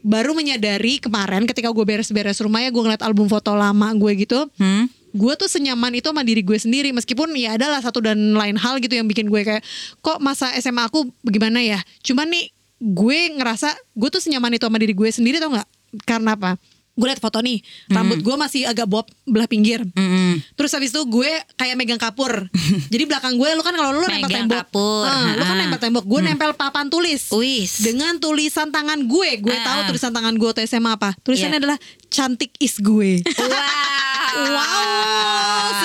baru 0.08 0.32
menyadari 0.32 0.96
kemarin 0.96 1.44
ketika 1.44 1.68
gue 1.68 1.84
beres-beres 1.84 2.40
rumah 2.40 2.64
ya 2.64 2.72
gue 2.72 2.80
ngeliat 2.80 3.04
album 3.04 3.28
foto 3.28 3.52
lama 3.52 3.92
gue 3.92 4.24
gitu 4.24 4.48
Hmm? 4.56 4.88
gue 5.08 5.32
tuh 5.40 5.48
senyaman 5.48 5.92
itu 5.96 6.08
sama 6.12 6.20
diri 6.20 6.44
gue 6.44 6.56
sendiri. 6.60 6.92
Meskipun 6.92 7.32
ya 7.32 7.56
adalah 7.56 7.80
satu 7.80 8.04
dan 8.04 8.36
lain 8.36 8.60
hal 8.60 8.76
gitu 8.76 8.92
yang 8.92 9.08
bikin 9.08 9.32
gue 9.32 9.40
kayak 9.40 9.64
kok 10.04 10.20
masa 10.20 10.52
SMA 10.60 10.84
aku 10.84 11.08
bagaimana 11.24 11.64
ya? 11.64 11.80
Cuman 12.04 12.28
nih 12.28 12.52
gue 12.78 13.18
ngerasa 13.40 13.72
gue 13.96 14.08
tuh 14.12 14.20
senyaman 14.20 14.52
itu 14.54 14.68
sama 14.68 14.76
diri 14.76 14.92
gue 14.92 15.08
sendiri 15.08 15.40
tau 15.40 15.48
nggak? 15.48 15.68
Karena 16.04 16.36
apa 16.36 16.60
gue 16.98 17.06
liat 17.06 17.16
foto 17.16 17.38
nih 17.38 17.62
rambut 17.88 18.18
gue 18.18 18.34
masih 18.34 18.66
agak 18.66 18.84
bob 18.84 19.06
belah 19.22 19.46
pinggir 19.46 19.86
Mm-mm. 19.88 20.42
Terus 20.52 20.70
habis 20.72 20.90
itu 20.90 21.02
gue 21.04 21.28
kayak 21.54 21.74
megang 21.74 21.96
kapur. 21.96 22.50
Jadi 22.92 23.04
belakang 23.04 23.34
gue 23.34 23.48
lu 23.48 23.62
kan 23.62 23.70
kalau 23.72 23.90
lu 23.92 24.02
nempel 24.02 24.26
tembok. 24.28 24.58
kapur. 24.60 25.04
Ah, 25.04 25.32
lu 25.32 25.42
kan 25.42 25.56
nempel 25.56 25.78
tembok, 25.78 26.04
gue 26.04 26.20
nempel 26.20 26.50
papan 26.52 26.86
tulis. 26.88 27.30
Wis. 27.30 27.78
Dengan 27.80 28.18
tulisan 28.18 28.68
tangan 28.68 28.98
gue. 29.00 29.30
Gue 29.38 29.52
Ah, 29.52 29.62
tahu 29.64 29.80
ah. 29.80 29.86
tulisan 29.86 30.10
tangan 30.10 30.34
gue 30.34 30.44
waktu 30.44 30.62
SMA 30.64 30.90
apa. 30.92 31.14
Tulisannya 31.20 31.56
Iya. 31.56 31.62
adalah 31.62 31.78
cantik 32.08 32.50
is 32.58 32.74
gue. 32.76 33.22
Wow. 33.22 34.50
wow, 34.50 35.77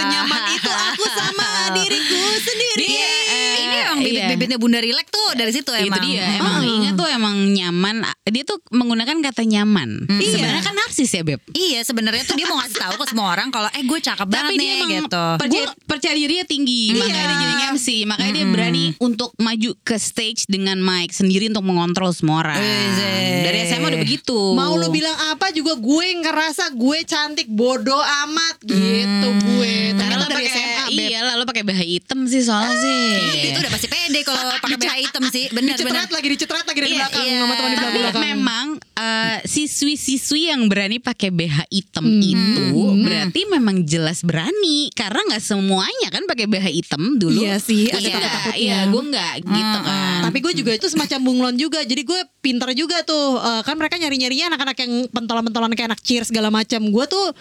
Iya. 4.43 4.59
bibit-bibitnya 4.59 4.59
Bunda 4.59 4.79
Rilek 4.83 5.07
tuh 5.07 5.27
dari 5.39 5.51
situ 5.55 5.71
Itu 5.71 5.87
emang. 5.87 6.03
dia 6.03 6.23
emang 6.37 6.63
ingat 6.63 6.93
tuh 6.99 7.07
emang 7.07 7.35
nyaman. 7.47 7.95
Dia 8.27 8.43
tuh 8.43 8.59
menggunakan 8.69 9.15
kata 9.23 9.43
nyaman. 9.47 9.89
Iya. 10.19 10.31
sebenarnya 10.35 10.63
kan 10.63 10.75
narsis 10.75 11.09
ya 11.09 11.23
beb? 11.23 11.39
Iya 11.53 11.79
sebenarnya 11.83 12.23
tuh 12.27 12.35
dia 12.35 12.47
mau 12.47 12.59
ngasih 12.59 12.77
tahu 12.79 12.93
ke 12.99 13.05
semua 13.09 13.27
orang 13.31 13.47
kalau 13.49 13.69
eh 13.71 13.83
gue 13.83 13.99
cakep 13.99 14.27
banget 14.27 14.43
tapi 14.43 14.53
nih 14.53 14.63
dia 14.63 14.73
emang 14.75 14.91
gitu. 14.91 15.25
percaya, 15.39 15.65
percaya 15.87 16.13
dirinya 16.13 16.45
tinggi. 16.45 16.81
Makanya 16.93 17.23
dia 17.23 17.37
jadi 17.39 17.55
MC 17.73 17.87
makanya 18.05 18.33
dia 18.35 18.45
berani 18.47 18.85
untuk 18.99 19.29
maju 19.39 19.71
ke 19.81 19.95
stage 19.97 20.45
dengan 20.45 20.77
mic 20.77 21.15
sendiri 21.15 21.47
untuk 21.49 21.63
mengontrol 21.63 22.11
semua 22.11 22.43
orang. 22.43 22.59
Wih, 22.59 23.43
dari 23.43 23.57
SMA 23.65 23.87
udah 23.87 24.01
begitu. 24.01 24.37
Mau 24.53 24.75
lu 24.75 24.87
bilang 24.89 25.15
apa 25.31 25.49
juga 25.49 25.77
gue 25.77 26.07
ngerasa 26.19 26.73
gue 26.73 26.99
cantik 27.05 27.47
bodoh 27.49 28.01
amat 28.27 28.55
gitu 28.63 29.27
gue. 29.39 29.73
karena 29.93 30.17
Ternyata 30.17 30.19
lo 30.19 30.27
dari 30.27 30.45
pakai 30.45 30.51
SMA 30.51 30.83
iya 30.93 31.19
lah 31.23 31.33
lo 31.35 31.43
pakai 31.45 31.63
BH 31.63 31.81
hitam 31.83 32.19
sih 32.25 32.41
soalnya 32.43 32.75
sih. 32.75 33.03
Itu 33.49 33.59
udah 33.59 33.71
pasti 33.71 33.87
pede 33.87 34.21
pakai 34.55 34.75
BH 34.75 34.93
hitam. 34.99 35.21
sih, 35.27 35.45
benar 35.49 35.73
Dicetret 35.73 35.93
benar. 35.99 36.09
lagi 36.11 36.27
dicetret 36.27 36.63
lagi 36.63 36.79
dari 36.79 36.89
Iya, 36.89 36.99
belakang 37.01 37.25
iya. 37.25 37.39
sama 37.39 37.53
teman 37.53 37.69
di 37.69 37.77
Tapi 37.77 37.99
belakang. 37.99 38.23
memang 38.25 38.65
eh, 38.93 39.37
siswi-siswi 39.43 40.41
yang 40.47 40.61
berani 40.65 40.97
pakai 40.97 41.29
BH 41.29 41.57
hitam 41.67 42.05
Hmm. 42.05 42.21
itu 42.21 42.63
berarti 42.99 43.41
memang 43.47 43.83
jelas 43.83 44.21
berani 44.21 44.87
karena 44.91 45.19
nggak 45.25 45.41
semuanya 45.41 46.07
kan 46.09 46.23
pakai 46.23 46.45
BH 46.45 46.65
hitam 46.69 47.17
dulu. 47.17 47.41
Iya 47.41 47.57
sih, 47.57 47.87
ada 47.87 47.99
Iya, 47.99 48.11
takut-takutnya. 48.11 48.59
Iya, 48.59 48.77
gue 48.85 49.03
nggak 49.05 49.33
gitu 49.41 49.77
kan. 49.81 50.19
Tapi 50.23 50.37
gue 50.39 50.53
juga 50.55 50.71
itu 50.73 50.87
semacam 50.87 51.19
bunglon 51.21 51.55
juga. 51.55 51.79
Jadi 51.81 52.01
gue 52.01 52.19
pinter 52.39 52.69
juga 52.73 53.01
tuh. 53.01 53.37
Eh, 53.37 53.61
kan 53.61 53.75
mereka 53.75 53.95
nyari-nyarinya 53.95 54.45
anak-anak 54.49 54.77
yang 54.77 54.93
pentolan-pentolan 55.09 55.71
kayak 55.71 55.89
anak 55.89 56.01
cheer 56.01 56.23
segala 56.23 56.47
macam. 56.47 56.81
Gue 56.85 57.05
tuh 57.05 57.33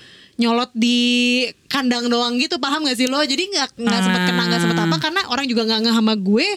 nyolot 0.43 0.75
di 0.75 0.99
kandang 1.65 2.05
doang 2.07 2.35
gitu 2.37 2.59
paham 2.59 2.83
gak 2.83 2.95
sih 2.95 3.07
lo 3.07 3.23
jadi 3.23 3.39
nggak 3.39 3.79
nggak 3.79 4.01
sempet 4.03 4.23
kena 4.25 4.43
nggak 4.45 4.61
sempet 4.61 4.79
apa 4.81 4.97
karena 4.99 5.21
orang 5.27 5.47
juga 5.47 5.63
nggak 5.63 5.81
ngeh 5.81 5.95
sama 5.95 6.15
gue 6.17 6.49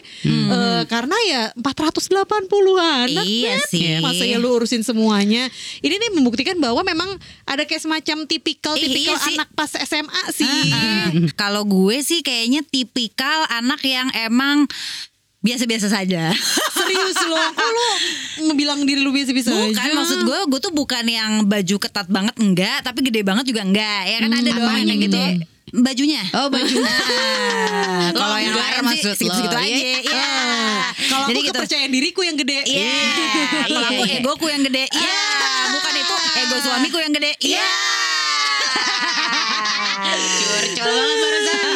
Eh, 0.46 0.82
karena 0.86 1.16
ya 1.24 1.42
480 1.56 2.46
anak 2.76 3.24
Iya 3.24 3.56
Net. 3.56 3.66
sih. 3.66 3.98
masa 3.98 4.22
ya 4.22 4.36
lu 4.36 4.50
urusin 4.52 4.80
semuanya 4.80 5.46
ini 5.80 5.94
nih 5.96 6.10
membuktikan 6.12 6.54
bahwa 6.56 6.82
memang 6.82 7.14
ada 7.44 7.62
kayak 7.62 7.80
semacam 7.80 8.24
tipikal 8.24 8.74
Ih, 8.74 8.82
tipikal 8.84 9.14
iya 9.14 9.22
sih. 9.22 9.34
anak 9.34 9.48
pas 9.52 9.70
SMA 9.70 10.22
sih 10.30 10.46
Heeh. 10.46 11.04
Kalau 11.40 11.62
gue 11.62 11.98
sih 12.00 12.20
kayaknya 12.20 12.62
tipikal 12.62 13.46
anak 13.48 13.82
yang 13.82 14.06
emang 14.12 14.66
biasa-biasa 15.38 15.86
saja. 15.88 16.34
serius 16.86 17.18
lo 17.26 17.36
kok 17.52 17.70
lo 17.74 18.52
bilang 18.54 18.86
diri 18.86 19.00
lu 19.02 19.10
biasa-biasa 19.10 19.50
Bukan 19.50 19.74
aja? 19.74 19.92
maksud 19.92 20.18
gue, 20.22 20.38
gue 20.46 20.60
tuh 20.62 20.72
bukan 20.72 21.04
yang 21.04 21.44
baju 21.44 21.76
ketat 21.82 22.06
banget 22.06 22.34
enggak, 22.38 22.78
tapi 22.86 23.02
gede 23.02 23.20
banget 23.26 23.44
juga 23.50 23.66
enggak. 23.66 24.02
Ya 24.06 24.16
kan 24.22 24.30
ada 24.32 24.50
dong 24.50 24.64
apanya 24.64 24.92
yang 24.94 25.02
gitu. 25.02 25.18
Bajunya. 25.76 26.22
Oh, 26.30 26.46
baju. 26.46 26.76
Nah, 26.78 28.14
Lo 28.14 28.22
kalau 28.22 28.38
yang 28.38 28.54
lain 28.54 28.70
sih 28.70 29.02
maksud 29.02 29.12
segitu-segitu 29.18 29.56
iya. 29.58 29.66
aja. 29.66 29.86
Iya. 29.98 30.14
Ah, 30.14 30.84
Kalau 30.94 31.22
aku 31.26 31.30
Jadi 31.34 31.40
gitu. 31.42 31.50
kepercayaan 31.58 31.90
diriku 31.90 32.20
yang 32.22 32.36
gede. 32.38 32.58
Iya, 32.64 32.94
kalau 33.66 33.82
aku 33.82 34.02
iya. 34.06 34.16
egoku 34.22 34.46
yang 34.46 34.62
gede. 34.62 34.84
Iya, 34.86 35.20
bukan 35.74 35.94
itu 35.98 36.14
ego 36.38 36.56
suamiku 36.62 36.98
yang 37.02 37.12
gede. 37.12 37.32
Iya. 37.42 37.66
Curcol 40.16 40.86
banget 40.86 41.18
barusan. 41.18 41.75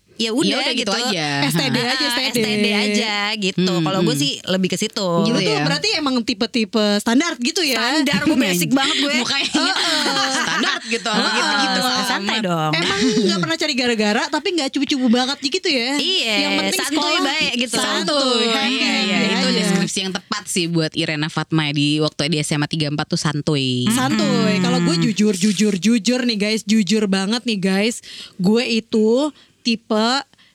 ya 0.21 0.29
udah, 0.29 0.45
Ya 0.47 0.57
udah 0.61 0.73
gitu 0.73 0.91
aja. 0.93 1.25
STD 1.49 1.77
Ah, 1.77 1.91
aja, 1.91 2.05
STD. 2.07 2.37
STD 2.37 2.67
aja 2.69 3.13
gitu. 3.35 3.71
Hmm, 3.71 3.81
Kalau 3.81 3.99
gue 4.01 4.13
sih 4.13 4.37
lebih 4.45 4.69
ke 4.69 4.77
situ. 4.77 5.07
Gitu 5.25 5.33
tuh 5.35 5.51
ya. 5.51 5.65
berarti 5.65 5.89
emang 5.97 6.21
tipe-tipe 6.21 6.85
standar 6.97 7.33
gitu 7.37 7.61
ya. 7.61 7.81
Standar 7.97 8.21
gue 8.23 8.37
basic 8.37 8.69
banget 8.77 8.95
gue. 8.99 9.13
Mukanya 9.17 9.49
standar 10.37 10.77
gitu, 10.85 11.09
Oh, 11.09 11.29
gitu 11.31 11.55
gitu. 11.59 11.81
santai 12.05 12.37
dong. 12.39 12.71
Emang 12.71 12.99
nggak 13.01 13.39
pernah 13.39 13.57
cari 13.57 13.73
gara-gara 13.73 14.23
tapi 14.27 14.47
nggak 14.53 14.69
cubu-cubu 14.71 15.07
banget 15.09 15.37
gitu 15.41 15.67
ya. 15.67 15.89
Iya, 15.95 16.35
Yang 16.39 16.53
penting 16.55 16.79
santuy 16.79 16.95
sekolah 16.95 17.21
baik 17.23 17.51
gitu. 17.57 17.75
Santuy. 17.75 18.45
Iya, 18.45 18.63
iya, 19.01 19.17
itu 19.31 19.47
deskripsi 19.51 19.99
yang 20.01 20.13
tepat 20.13 20.43
sih 20.45 20.65
buat 20.67 20.91
Irena 20.93 21.27
Fatma 21.27 21.71
di 21.71 21.97
waktu 21.97 22.29
di 22.29 22.37
SMA 22.39 22.67
34 22.67 22.93
tuh 23.07 23.17
santuy. 23.17 23.87
Santuy. 23.89 24.59
Kalau 24.59 24.79
gue 24.81 24.95
jujur, 25.01 25.33
jujur, 25.33 25.73
jujur 25.73 26.19
nih 26.21 26.37
guys, 26.37 26.61
jujur 26.61 27.07
banget 27.07 27.41
nih 27.43 27.59
guys. 27.59 28.03
Gue 28.35 28.63
itu 28.67 29.31
tipe 29.61 30.09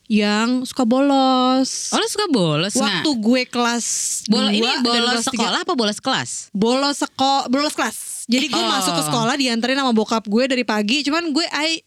yang 0.06 0.62
suka 0.62 0.86
bolos. 0.86 1.90
Oh, 1.90 1.98
lu 1.98 2.06
suka 2.06 2.26
bolos 2.30 2.78
nggak? 2.78 3.02
Waktu 3.02 3.10
gue 3.18 3.42
kelas 3.50 3.86
Bolos 4.30 4.50
ini 4.54 4.62
dua 4.62 4.75
bolos 4.82 5.22
sekolah 5.26 5.60
apa 5.66 5.72
bolos 5.75 5.98
kelas? 5.98 6.30
bolos 6.54 7.02
seko 7.02 7.50
bolos 7.50 7.75
kelas. 7.75 7.96
Jadi 8.26 8.47
gue 8.47 8.59
Oh. 8.59 8.66
masuk 8.68 8.90
ke 8.92 9.02
sekolah 9.04 9.35
dianterin 9.35 9.76
sama 9.76 9.90
bokap 9.90 10.25
gue 10.25 10.45
dari 10.45 10.62
pagi. 10.62 11.00
Cuman 11.00 11.30
gue 11.30 11.47
I 11.47 11.78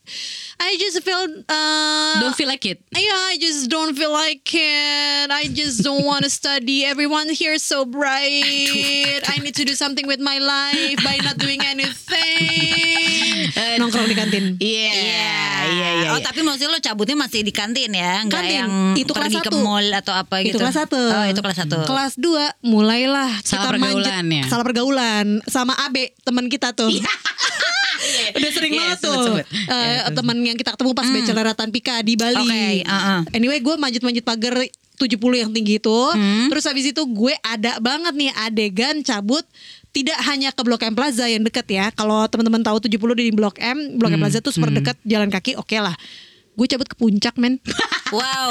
I 0.58 0.72
just 0.76 1.00
feel 1.02 1.20
uh, 1.46 2.16
Don't 2.18 2.32
feel 2.34 2.48
like 2.48 2.64
it. 2.64 2.80
Yeah, 2.90 3.12
I 3.26 3.36
just 3.36 3.68
don't 3.68 3.92
feel 3.92 4.10
like 4.10 4.48
it. 4.50 5.28
I 5.30 5.48
just 5.48 5.82
don't 5.82 6.02
want 6.02 6.24
to 6.24 6.32
study. 6.32 6.84
Everyone 6.84 7.28
here 7.30 7.52
is 7.52 7.62
so 7.62 7.84
bright. 7.84 9.20
I 9.26 9.40
need 9.40 9.52
to 9.54 9.64
do 9.64 9.74
something 9.74 10.04
with 10.04 10.20
my 10.20 10.38
life 10.38 11.00
by 11.00 11.20
not 11.20 11.36
doing 11.36 11.60
anything. 11.60 13.52
Nongkrong 13.80 14.06
di 14.06 14.16
kantin. 14.16 14.46
Iya, 14.58 14.92
iya, 15.66 15.88
iya. 15.98 16.08
Oh 16.12 16.20
tapi 16.20 16.40
maksudnya 16.42 16.70
lo 16.70 16.80
cabutnya 16.80 17.16
masih 17.18 17.42
di 17.42 17.52
kantin 17.52 17.90
ya, 17.90 18.22
nggak 18.22 18.32
Kantin. 18.34 18.58
yang 18.58 18.72
Itu 18.94 19.12
kelas 19.12 19.32
pergi 19.32 19.40
ke 19.42 19.50
satu. 19.50 19.60
mall 19.60 19.88
atau 19.90 20.14
apa 20.14 20.36
Itu 20.40 20.48
gitu? 20.50 20.58
kelas 20.60 20.76
satu. 20.78 21.00
Oh 21.00 21.26
itu 21.26 21.40
kelas 21.40 21.58
satu. 21.58 21.78
Kelas 21.84 22.14
2 22.16 22.28
mulailah 22.64 23.32
Salah 23.42 23.72
kita 23.72 23.78
manjat- 23.78 23.80
pergaulan 23.80 24.26
ya? 24.30 24.44
Salah 24.46 24.66
pergaulan 24.66 25.26
sama 25.46 25.74
Abe 25.80 26.12
teman 26.30 26.46
kita 26.46 26.72
tuh. 26.78 26.94
Udah 28.38 28.52
sering 28.54 28.72
Iya, 28.72 28.80
banget 28.80 28.98
sebut, 29.02 29.12
tuh 29.12 29.26
sebut. 29.42 29.46
Eh, 29.50 30.00
teman 30.14 30.38
yang 30.40 30.56
kita 30.56 30.72
ketemu 30.78 30.92
pas 30.96 31.08
bacheloratan 31.10 31.68
Pika 31.74 31.96
di 32.06 32.14
Bali. 32.16 32.38
Oke, 32.40 32.66
uh-uh. 32.86 33.22
Anyway, 33.36 33.60
gue 33.60 33.76
manjat-manjat 33.76 34.24
pagar 34.24 34.56
70 35.00 35.20
yang 35.36 35.52
tinggi 35.52 35.80
itu. 35.82 36.00
Terus 36.48 36.64
habis 36.70 36.86
itu 36.92 37.02
gue 37.04 37.34
ada 37.44 37.82
banget 37.82 38.14
nih 38.16 38.32
adegan 38.46 39.02
cabut 39.04 39.44
tidak 39.90 40.22
hanya 40.30 40.54
ke 40.54 40.62
Blok 40.62 40.86
M 40.86 40.94
Plaza 40.94 41.26
yang 41.26 41.42
deket 41.42 41.66
ya. 41.66 41.90
Kalau 41.92 42.30
teman-teman 42.30 42.62
tahu 42.62 42.78
70 42.78 43.18
di 43.18 43.34
Blok 43.34 43.58
M, 43.58 43.98
Blok 43.98 44.14
M 44.14 44.22
Plaza 44.22 44.38
tuh 44.40 44.54
super 44.54 44.70
deket 44.70 44.96
jalan 45.04 45.34
kaki, 45.34 45.58
oke 45.58 45.76
lah. 45.82 45.98
Gue 46.60 46.68
cabut 46.68 46.84
ke 46.84 46.96
puncak, 46.96 47.36
men. 47.36 47.56
Wow, 48.10 48.50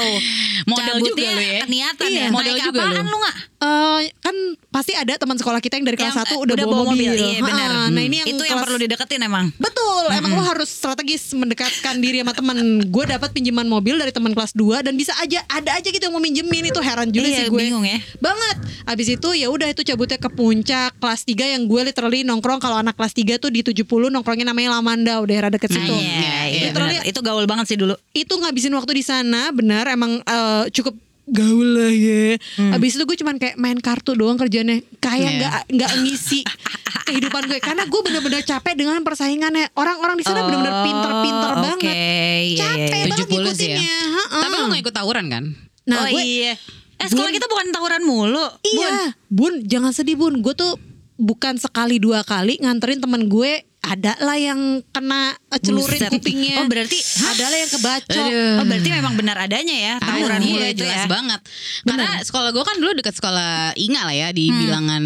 Model 0.65 1.03
juga 1.03 1.19
lu 1.29 1.43
ya. 1.43 1.67
Niatan 1.67 2.07
Iya, 2.07 2.21
ya. 2.21 2.27
model 2.31 2.55
Naik 2.55 2.63
juga 2.63 2.79
apaan 2.79 2.95
lu. 2.95 3.03
lu 3.05 3.17
nggak? 3.19 3.35
Eh, 3.59 3.99
kan 4.17 4.35
pasti 4.69 4.95
ada 4.95 5.13
teman 5.13 5.35
sekolah 5.35 5.59
kita 5.59 5.75
yang 5.75 5.83
dari 5.83 5.99
kelas 5.99 6.15
Yang, 6.15 6.31
1 6.31 6.31
eh, 6.31 6.39
udah, 6.39 6.55
bawa 6.57 6.75
mobil. 6.87 7.11
Iya 7.11 7.43
benar. 7.43 7.67
Ha, 7.69 7.91
Nah, 7.91 7.99
ini 7.99 8.15
yang 8.17 8.27
itu 8.29 8.39
yang 8.39 8.55
kelas- 8.55 8.63
perlu 8.63 8.77
dideketin 8.79 9.19
emang. 9.19 9.51
Betul, 9.59 10.03
emang 10.09 10.31
lo 10.31 10.43
harus 10.45 10.71
strategis 10.71 11.35
mendekatkan 11.35 11.99
diri 11.99 12.23
sama 12.23 12.31
teman. 12.31 12.55
Gue 12.87 13.03
dapat 13.03 13.35
pinjaman 13.35 13.67
mobil 13.67 13.99
dari 13.99 14.15
teman 14.15 14.31
kelas 14.31 14.55
2 14.55 14.79
dan 14.79 14.95
bisa 14.95 15.11
aja 15.17 15.43
ada 15.45 15.75
aja 15.75 15.83
gitu 15.85 15.99
yang 15.99 16.15
mau 16.15 16.23
minjemin 16.23 16.63
itu 16.65 16.79
heran 16.79 17.11
juga 17.11 17.27
Iya, 17.27 17.35
sih 17.37 17.45
gue. 17.45 17.59
bingung 17.59 17.83
ya. 17.83 17.99
Banget. 18.17 18.55
Abis 18.87 19.11
itu 19.11 19.29
ya 19.35 19.51
udah 19.51 19.67
itu 19.67 19.83
cabutnya 19.83 20.15
ke 20.15 20.31
puncak 20.31 20.95
kelas 20.95 21.21
3 21.25 21.35
yang 21.51 21.67
gue 21.67 21.81
literally 21.83 22.23
nongkrong 22.23 22.63
kalau 22.63 22.79
anak 22.79 22.95
kelas 22.95 23.11
3 23.11 23.35
tuh 23.35 23.51
di 23.51 23.59
70 23.59 23.83
nongkrongnya 24.07 24.47
namanya 24.47 24.71
Lamanda 24.73 25.19
udah 25.19 25.27
daerah 25.27 25.51
deket 25.51 25.67
situ. 25.69 25.83
Iya, 25.91 26.47
iya, 26.47 26.61
Literally 26.65 26.95
benar. 26.95 27.11
Itu 27.11 27.19
gaul 27.19 27.43
banget 27.43 27.67
sih 27.67 27.75
dulu. 27.75 27.98
Itu 28.11 28.33
ngabisin 28.33 28.71
waktu 28.71 28.91
di 28.93 29.03
sana 29.03 29.49
benar 29.49 29.87
emang 29.87 30.19
eh, 30.19 30.65
cukup 30.69 30.97
gaul 31.25 31.77
lah 31.77 31.89
ya. 31.89 32.41
Abis 32.73 32.97
itu 32.97 33.05
gue 33.05 33.13
cuman 33.15 33.37
kayak 33.37 33.53
main 33.55 33.77
kartu 33.77 34.13
doang 34.13 34.33
kerjanya 34.33 34.81
kayak 34.97 35.21
Iya. 35.21 35.37
nggak 35.37 35.53
nggak 35.71 35.91
ngisi 36.01 36.41
kehidupan 37.07 37.45
gue 37.45 37.59
karena 37.59 37.85
gue 37.85 38.01
bener-bener 38.01 38.41
capek 38.41 38.73
dengan 38.73 38.97
persaingannya 38.99 39.69
orang-orang 39.73 40.15
di 40.15 40.25
sana 40.25 40.41
bener-bener 40.41 40.73
pinter-pinter 40.81 41.51
Oh, 41.51 41.61
banget. 41.61 41.93
Iya, 41.93 42.57
Capek 42.57 42.81
iya, 42.81 42.97
iya. 42.97 43.05
banget 43.07 43.27
70 43.27 43.29
sih 43.29 43.37
ya. 43.37 43.37
ngikutinnya. 43.37 43.93
Ha-ha. 44.09 44.41
Tapi 44.41 44.55
lu 44.55 44.65
gak 44.67 44.81
ikut 44.81 44.95
tawuran 44.95 45.25
kan? 45.27 45.43
Nah, 45.85 45.97
oh 45.99 46.05
gue 46.07 46.23
iya. 46.23 46.53
Eh 46.97 47.07
sekolah 47.07 47.29
Bun. 47.29 47.35
kita 47.35 47.45
bukan 47.47 47.67
tawuran 47.69 48.01
mulu. 48.03 48.45
iya, 48.63 48.89
bun 49.27 49.53
jangan 49.63 49.91
sedih 49.91 50.15
bun. 50.15 50.41
Gue 50.41 50.51
tuh 50.51 50.81
bukan 51.19 51.59
sekali 51.59 51.99
dua 51.99 52.23
kali 52.23 52.57
nganterin 52.63 53.03
temen 53.03 53.27
gue 53.27 53.67
ada 53.79 54.11
lah 54.19 54.35
yang 54.35 54.83
kena 54.91 55.31
eh, 55.55 55.59
celurit 55.63 56.03
Buset. 56.03 56.11
kupingnya. 56.11 56.63
Oh, 56.63 56.67
berarti- 56.67 56.99
ada 56.99 57.45
lah 57.47 57.57
yang 57.63 57.71
kebacok. 57.71 58.27
Oh 58.59 58.65
berarti 58.67 58.89
memang 58.91 59.13
benar 59.15 59.37
adanya 59.39 59.75
ya 59.75 59.93
tawuran 60.03 60.39
iya, 60.43 60.51
mulu 60.51 60.65
itu 60.67 60.83
jelas 60.83 61.03
ya. 61.03 61.07
banget. 61.07 61.39
Karena 61.87 62.09
sekolah 62.19 62.49
gue 62.51 62.63
kan 62.67 62.75
dulu 62.75 62.91
dekat 62.99 63.15
sekolah 63.15 63.71
Inga 63.79 64.01
lah 64.03 64.15
ya 64.15 64.29
di 64.35 64.51
bilangan 64.51 65.03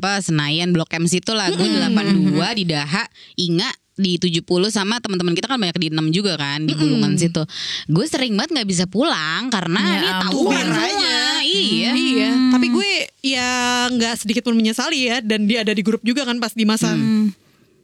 apa 0.00 0.24
Senayan 0.24 0.72
Blok 0.72 0.88
M 0.96 1.04
situ 1.04 1.36
lah. 1.36 1.52
Gue 1.52 1.68
82 1.68 2.32
di 2.56 2.64
Daha, 2.64 3.04
Inga 3.36 3.68
di 3.92 4.16
70 4.16 4.48
sama 4.72 4.96
teman-teman 5.04 5.36
kita 5.36 5.52
kan 5.52 5.60
banyak 5.60 5.76
di 5.76 5.88
6 5.92 6.16
juga 6.16 6.40
kan 6.40 6.64
di 6.64 6.72
gulungan 6.72 7.12
situ. 7.20 7.44
Gue 7.92 8.08
sering 8.08 8.32
banget 8.40 8.56
nggak 8.56 8.68
bisa 8.72 8.84
pulang 8.88 9.52
karena 9.52 9.80
Ya 9.84 10.00
ini 10.00 10.10
tawuran 10.16 10.64
semua. 10.64 11.41
Iya. 11.52 11.90
Iya, 11.92 12.30
tapi 12.48 12.66
gue 12.72 12.90
ya 13.20 13.48
nggak 13.92 14.24
sedikit 14.24 14.42
pun 14.48 14.56
menyesali 14.56 15.12
ya 15.12 15.20
dan 15.20 15.44
dia 15.44 15.60
ada 15.60 15.76
di 15.76 15.84
grup 15.84 16.00
juga 16.00 16.24
kan 16.24 16.40
pas 16.40 16.56
di 16.56 16.64
masa 16.64 16.96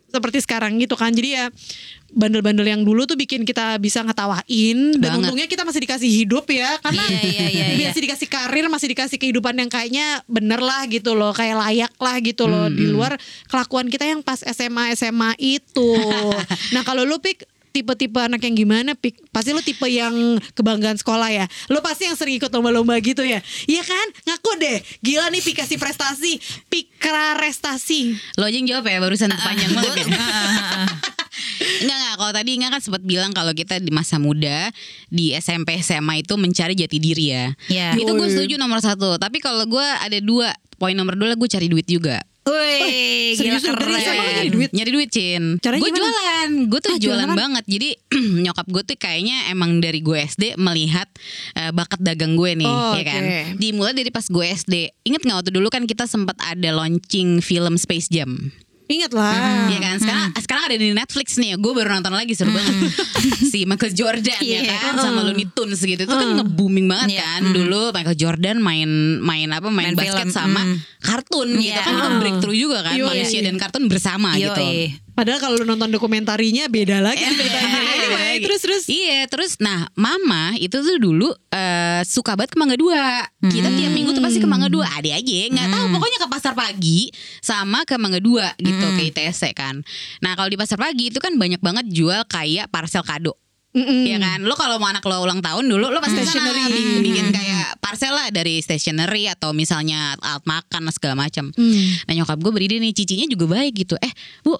seperti 0.08 0.40
sekarang 0.40 0.80
gitu 0.80 0.96
kan. 0.96 1.12
Jadi 1.12 1.36
ya 1.36 1.52
bandel-bandel 2.08 2.64
yang 2.64 2.80
dulu 2.80 3.04
tuh 3.04 3.20
bikin 3.20 3.44
kita 3.44 3.76
bisa 3.76 4.00
ngetawain 4.00 4.96
dan 4.96 5.12
Banget. 5.12 5.20
untungnya 5.28 5.44
kita 5.44 5.68
masih 5.68 5.84
dikasih 5.84 6.08
hidup 6.08 6.48
ya 6.48 6.80
karena 6.80 7.04
Iya, 7.04 7.20
iya, 7.20 7.46
iya, 7.52 7.66
iya. 7.76 7.86
masih 7.92 8.02
dikasih 8.08 8.28
karir, 8.32 8.64
masih 8.72 8.88
dikasih 8.96 9.16
kehidupan 9.20 9.52
yang 9.60 9.68
kayaknya 9.68 10.24
bener 10.24 10.56
lah 10.64 10.88
gitu 10.88 11.12
loh, 11.12 11.36
kayak 11.36 11.60
layak 11.60 11.92
lah 12.00 12.16
gitu 12.24 12.48
loh 12.48 12.72
di 12.72 12.88
luar 12.88 13.20
kelakuan 13.52 13.92
kita 13.92 14.08
yang 14.08 14.24
pas 14.24 14.40
SMA 14.40 14.96
SMA 14.96 15.36
itu. 15.36 15.92
nah, 16.74 16.80
kalau 16.80 17.04
lu 17.04 17.20
pik 17.20 17.44
tipe-tipe 17.80 18.18
anak 18.18 18.42
yang 18.42 18.54
gimana 18.58 18.98
pik 18.98 19.30
pasti 19.30 19.54
lu 19.54 19.62
tipe 19.62 19.86
yang 19.86 20.38
kebanggaan 20.52 20.98
sekolah 20.98 21.30
ya 21.30 21.46
lu 21.70 21.78
pasti 21.78 22.10
yang 22.10 22.18
sering 22.18 22.36
ikut 22.36 22.50
lomba-lomba 22.50 22.98
gitu 22.98 23.22
ya 23.22 23.38
iya 23.70 23.82
kan 23.86 24.06
ngaku 24.26 24.50
deh 24.58 24.78
gila 25.00 25.30
nih 25.30 25.42
pik 25.42 25.62
kasih 25.62 25.78
prestasi 25.78 26.42
pik 26.66 26.98
Prestasi. 27.38 28.18
Lo 28.36 28.44
aja 28.44 28.58
yang 28.58 28.68
jawab 28.68 28.84
ya 28.90 28.98
barusan 29.00 29.30
panjang 29.32 29.72
banget 29.72 30.04
ya. 30.04 30.06
Enggak 31.78 31.96
enggak 31.96 32.14
kalau 32.18 32.32
tadi 32.34 32.50
Inga 32.58 32.68
kan 32.74 32.82
sempat 32.82 33.02
bilang 33.06 33.30
kalau 33.30 33.54
kita 33.54 33.78
di 33.78 33.94
masa 33.94 34.18
muda 34.18 34.74
di 35.06 35.30
SMP 35.38 35.78
SMA 35.78 36.26
itu 36.26 36.34
mencari 36.34 36.74
jati 36.74 36.98
diri 36.98 37.30
ya. 37.30 37.54
Iya. 37.70 37.88
Itu 37.94 38.18
gue 38.18 38.28
setuju 38.28 38.58
nomor 38.58 38.82
satu. 38.82 39.14
Tapi 39.16 39.38
kalau 39.38 39.62
gue 39.64 39.86
ada 39.86 40.18
dua 40.18 40.50
poin 40.76 40.94
nomor 40.98 41.14
dua 41.14 41.38
gue 41.38 41.48
cari 41.48 41.70
duit 41.70 41.86
juga. 41.86 42.18
Wih, 42.48 43.36
gila 43.36 43.58
serius 43.60 43.62
dari 43.62 43.76
keren. 43.76 44.34
Nyari 44.38 44.50
duit? 44.50 44.70
Nyari 44.72 44.90
duit 44.90 45.08
Cin. 45.12 45.42
Caranya 45.60 45.82
Gue 45.84 45.90
jualan 45.92 46.48
Gue 46.66 46.80
tuh 46.80 46.90
Ah, 46.90 46.98
jualan 46.98 47.20
jualan 47.28 47.36
banget. 47.36 47.64
Jadi 47.68 47.88
nyokap 48.44 48.66
gue 48.66 48.82
tuh 48.84 48.96
kayaknya 48.96 49.52
Emang 49.52 49.78
dari 49.78 50.00
gue 50.00 50.16
SD 50.16 50.56
Melihat 50.56 51.08
eh, 51.54 51.70
bakat 51.70 52.00
dagang 52.00 52.34
gue 52.34 52.56
nih 52.56 52.68
Oh, 52.68 52.94
ya 52.96 53.04
kan? 53.04 53.22
Oke. 53.22 53.38
Dimulai 53.60 53.92
dari 53.92 54.08
pas 54.08 54.24
gue 54.24 54.46
SD 54.46 54.74
Ingat 55.04 55.20
gak 55.22 55.36
waktu 55.44 55.52
dulu 55.52 55.68
kan 55.68 55.84
kita 55.84 56.08
sempat 56.08 56.40
ada 56.40 56.70
launching 56.72 57.44
film 57.44 57.76
Space 57.76 58.08
Jam 58.08 58.50
Ingat 58.88 59.12
lah. 59.12 59.68
Iya 59.68 59.78
kan? 59.78 59.96
Sekarang 60.00 60.26
sekarang 60.34 60.62
ada 60.64 60.76
di 60.76 60.88
Netflix 60.90 61.36
nih. 61.36 61.60
Gue 61.60 61.76
baru 61.76 61.92
nonton 61.92 62.08
lagi 62.10 62.32
seru 62.32 62.50
banget. 62.50 62.72
Si 63.52 63.64
Michael 63.64 63.92
Jordan 63.92 64.40
ya 64.40 64.60
Iya. 64.64 64.76
kan? 64.80 64.94
Sama 64.98 65.20
Looney 65.22 65.44
Tunes 65.48 65.76
gitu. 65.78 65.96
Itu 65.98 66.08
kan 66.08 66.36
nge-booming 66.36 66.88
banget 66.88 67.16
Iya. 67.16 67.22
kan? 67.22 67.40
Dulu 67.50 67.92
Michael 67.92 68.16
Jordan 68.16 68.56
main 68.58 68.88
main 69.20 69.48
apa? 69.50 69.68
Main, 69.68 69.92
Main 69.92 69.96
basket 69.96 70.28
film, 70.28 70.32
sama 70.32 70.60
kartun 70.98 71.48
gitu 71.56 71.68
Iya. 71.68 71.84
kan? 71.84 71.92
Itu 71.94 72.08
breakthrough 72.18 72.56
juga 72.58 72.78
kan? 72.82 72.94
Yoi. 72.94 73.08
manusia 73.10 73.40
dan 73.40 73.56
kartun 73.56 73.84
bersama 73.86 74.32
Yoi. 74.34 74.44
gitu 74.44 74.64
Padahal 75.18 75.42
kalau 75.42 75.58
lu 75.58 75.66
nonton 75.66 75.90
dokumentarinya 75.90 76.70
beda 76.70 77.02
lagi 77.02 77.26
ceritanya. 77.26 77.74
Anyway, 77.98 78.38
terus 78.46 78.62
terus. 78.62 78.84
Iya 78.86 79.26
terus 79.26 79.58
Nah 79.58 79.90
mama 79.98 80.54
itu 80.56 80.78
tuh 80.78 80.96
dulu 80.96 81.28
eh, 81.50 82.00
Suka 82.06 82.38
banget 82.38 82.54
ke 82.54 82.58
Mangga 82.58 82.78
Dua 82.78 83.26
Kita 83.42 83.68
tiap 83.74 83.92
minggu 83.92 84.14
tuh 84.14 84.22
pasti 84.22 84.38
ke 84.38 84.48
Mangga 84.48 84.70
Dua 84.70 84.86
Ada 84.86 85.18
aja 85.18 85.40
nggak 85.50 85.68
tahu 85.68 85.84
Pokoknya 85.98 86.18
ke 86.22 86.28
pasar 86.30 86.52
pagi 86.54 87.10
Sama 87.42 87.82
ke 87.84 87.98
Mangga 87.98 88.22
Dua 88.22 88.48
gitu 88.56 88.86
Ke 88.94 89.02
ITC 89.12 89.52
kan 89.52 89.82
Nah 90.22 90.32
kalau 90.38 90.48
di 90.48 90.56
pasar 90.56 90.78
pagi 90.80 91.10
itu 91.10 91.18
kan 91.18 91.34
banyak 91.36 91.60
banget 91.60 91.90
Jual 91.90 92.24
kayak 92.30 92.70
parcel 92.70 93.02
kado 93.04 93.36
Mm-mm. 93.68 94.08
Iya 94.08 94.16
kan, 94.16 94.40
lo 94.48 94.56
kalau 94.56 94.80
mau 94.80 94.88
anak 94.88 95.04
lo 95.04 95.20
ulang 95.20 95.44
tahun 95.44 95.68
dulu, 95.68 95.92
lo 95.92 96.00
pasti 96.00 96.24
Stationery. 96.24 96.56
stationery 96.56 96.72
bikin, 96.72 96.98
bikin 97.04 97.26
kayak 97.36 97.76
parcel 97.84 98.16
lah 98.16 98.32
dari 98.32 98.64
stationery 98.64 99.28
atau 99.28 99.52
misalnya 99.52 100.16
alat 100.24 100.40
makan 100.48 100.88
segala 100.88 101.28
macam. 101.28 101.52
Hmm. 101.52 102.00
Nah 102.08 102.12
nyokap 102.16 102.40
gue 102.40 102.48
beride 102.48 102.80
nih, 102.80 102.96
cicinya 102.96 103.28
juga 103.28 103.60
baik 103.60 103.84
gitu. 103.84 103.94
Eh 104.00 104.08
bu, 104.40 104.56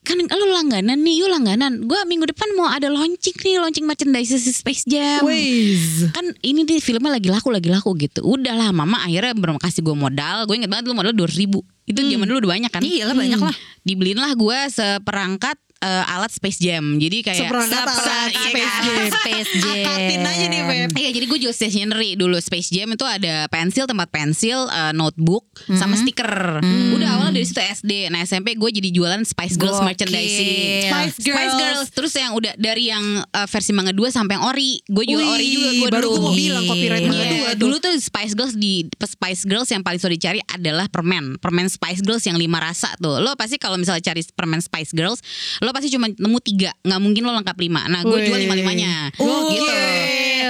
kan 0.00 0.16
lo 0.16 0.46
langganan 0.50 0.98
nih, 1.04 1.22
yuk 1.22 1.28
langganan. 1.28 1.84
Gue 1.84 2.00
minggu 2.08 2.26
depan 2.32 2.48
mau 2.56 2.66
ada 2.66 2.88
launching 2.88 3.36
nih, 3.36 3.60
launching 3.60 3.84
merchandise 3.84 4.32
Space 4.32 4.88
Jam. 4.88 5.22
Waze. 5.22 6.10
Kan 6.16 6.32
ini 6.40 6.64
di 6.64 6.80
filmnya 6.80 7.20
lagi 7.20 7.28
laku, 7.28 7.52
lagi 7.52 7.68
laku 7.68 7.92
gitu. 8.00 8.24
Udahlah 8.24 8.72
mama 8.72 9.04
akhirnya 9.04 9.36
belum 9.36 9.60
kasih 9.60 9.84
gue 9.84 9.94
modal. 9.94 10.48
Gue 10.48 10.56
inget 10.58 10.72
banget 10.72 10.88
dulu 10.88 11.04
modal 11.04 11.12
2000 11.14 11.36
ribu. 11.36 11.60
Itu 11.84 12.00
zaman 12.00 12.26
dulu 12.26 12.48
udah 12.48 12.50
banyak 12.56 12.70
kan. 12.72 12.82
Iya 12.82 13.12
lah 13.12 13.16
banyak 13.16 13.40
lah. 13.40 13.54
Dibeliin 13.84 14.18
lah 14.18 14.32
gue 14.34 14.58
seperangkat 14.72 15.56
eh, 15.80 16.04
alat 16.06 16.30
Space 16.30 16.58
Jam. 16.58 16.96
Jadi 16.96 17.20
kayak 17.20 17.40
Seper- 17.42 17.60
alat 17.62 17.88
iya 18.28 18.40
Space 18.46 18.64
kan? 18.66 18.82
Jam. 18.82 19.04
Space 19.16 19.50
Jam. 19.62 19.76
Akatin 19.80 20.20
aja 20.22 20.44
nih 20.46 20.60
Beb. 20.62 20.90
Iya 20.92 21.10
jadi 21.10 21.24
gue 21.26 21.38
jual 21.40 21.52
stationery 21.52 22.10
dulu 22.14 22.36
Space 22.36 22.68
Jam 22.68 22.88
itu 22.88 23.02
ada 23.02 23.44
pensil 23.46 23.84
tempat 23.84 24.08
pensil 24.08 24.66
eh, 24.66 24.92
notebook 24.92 25.44
sama 25.70 25.94
stiker 25.94 26.60
udah 26.90 27.08
awalnya 27.12 27.32
dari 27.32 27.44
situ 27.44 27.58
SD 27.58 27.92
nah 28.08 28.20
SMP 28.20 28.54
gue 28.54 28.70
jadi 28.70 28.90
jualan 28.90 29.20
Spice 29.22 29.56
Girls 29.56 29.76
Gokil. 29.76 29.86
merchandising 29.86 30.88
Spice 31.14 31.18
Girls. 31.54 31.88
terus 31.90 32.12
yang 32.12 32.32
udah 32.32 32.52
dari 32.56 32.88
yang 32.88 33.02
eh, 33.22 33.46
versi 33.46 33.70
manga 33.70 33.90
2 33.90 34.00
sampai 34.08 34.36
yang 34.36 34.44
ori 34.46 34.70
gue 34.82 35.04
jual 35.06 35.20
Wih, 35.20 35.30
ori 35.30 35.46
juga 35.48 35.68
gue 35.72 35.88
baru 35.90 36.02
dulu 36.02 36.10
gue 36.10 36.22
mau 36.22 36.34
bilang 36.34 36.64
copyright 36.66 37.04
Manga 37.04 37.24
Dua 37.24 37.50
tuh. 37.50 37.58
dulu 37.58 37.76
tuh 37.78 37.92
Spice 37.96 38.34
Girls 38.34 38.54
di 38.54 38.72
Spice 38.92 39.42
Girls 39.44 39.68
yang 39.68 39.80
paling 39.80 39.98
sulit 39.98 40.16
dicari 40.16 40.40
adalah 40.46 40.86
permen 40.86 41.38
permen 41.38 41.66
Spice 41.66 42.00
Girls 42.00 42.22
yang 42.22 42.36
lima 42.36 42.58
rasa 42.58 42.90
tuh 42.96 43.18
lo 43.18 43.32
pasti 43.34 43.56
kalau 43.56 43.76
misalnya 43.76 44.02
cari 44.02 44.20
permen 44.30 44.58
Spice 44.58 44.92
Girls 44.92 45.20
lo 45.58 45.69
pasti 45.74 45.88
cuma 45.92 46.06
nemu 46.10 46.38
tiga. 46.42 46.70
Nggak 46.82 47.00
mungkin 47.00 47.22
lo 47.26 47.32
lengkap 47.36 47.58
lima. 47.58 47.82
Nah 47.90 48.00
gue 48.02 48.18
jual 48.26 48.38
lima 48.40 48.54
limanya 48.58 49.10
gitu 49.16 49.72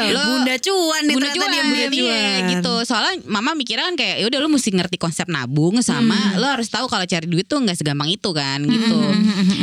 Lo- 0.06 0.24
Bunda 0.26 0.54
cuan 0.56 1.02
nih 1.02 1.14
Bunda 1.14 1.30
cuan, 1.30 1.48
dia 1.48 1.54
iya, 1.54 1.64
Bunda 1.64 1.86
cuan. 1.90 2.40
gitu. 2.50 2.74
Soalnya 2.84 3.12
mama 3.24 3.50
mikirnya 3.52 3.84
kan 3.84 3.94
kayak 3.94 4.16
ya 4.16 4.26
udah 4.26 4.38
lu 4.38 4.48
mesti 4.48 4.70
ngerti 4.70 4.96
konsep 4.96 5.26
nabung 5.26 5.80
sama 5.80 6.16
lo 6.34 6.46
harus 6.46 6.66
tahu 6.66 6.86
kalau 6.86 7.02
cari 7.02 7.24
duit 7.24 7.44
tuh 7.44 7.58
nggak 7.58 7.76
segampang 7.76 8.08
itu 8.08 8.30
kan 8.30 8.62
gitu. 8.62 8.98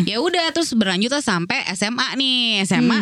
Ya 0.06 0.18
udah 0.18 0.50
terus 0.50 0.72
berlanjut 0.72 1.10
lah 1.10 1.22
sampai 1.22 1.66
SMA 1.72 2.08
nih. 2.14 2.38
SMA 2.64 3.00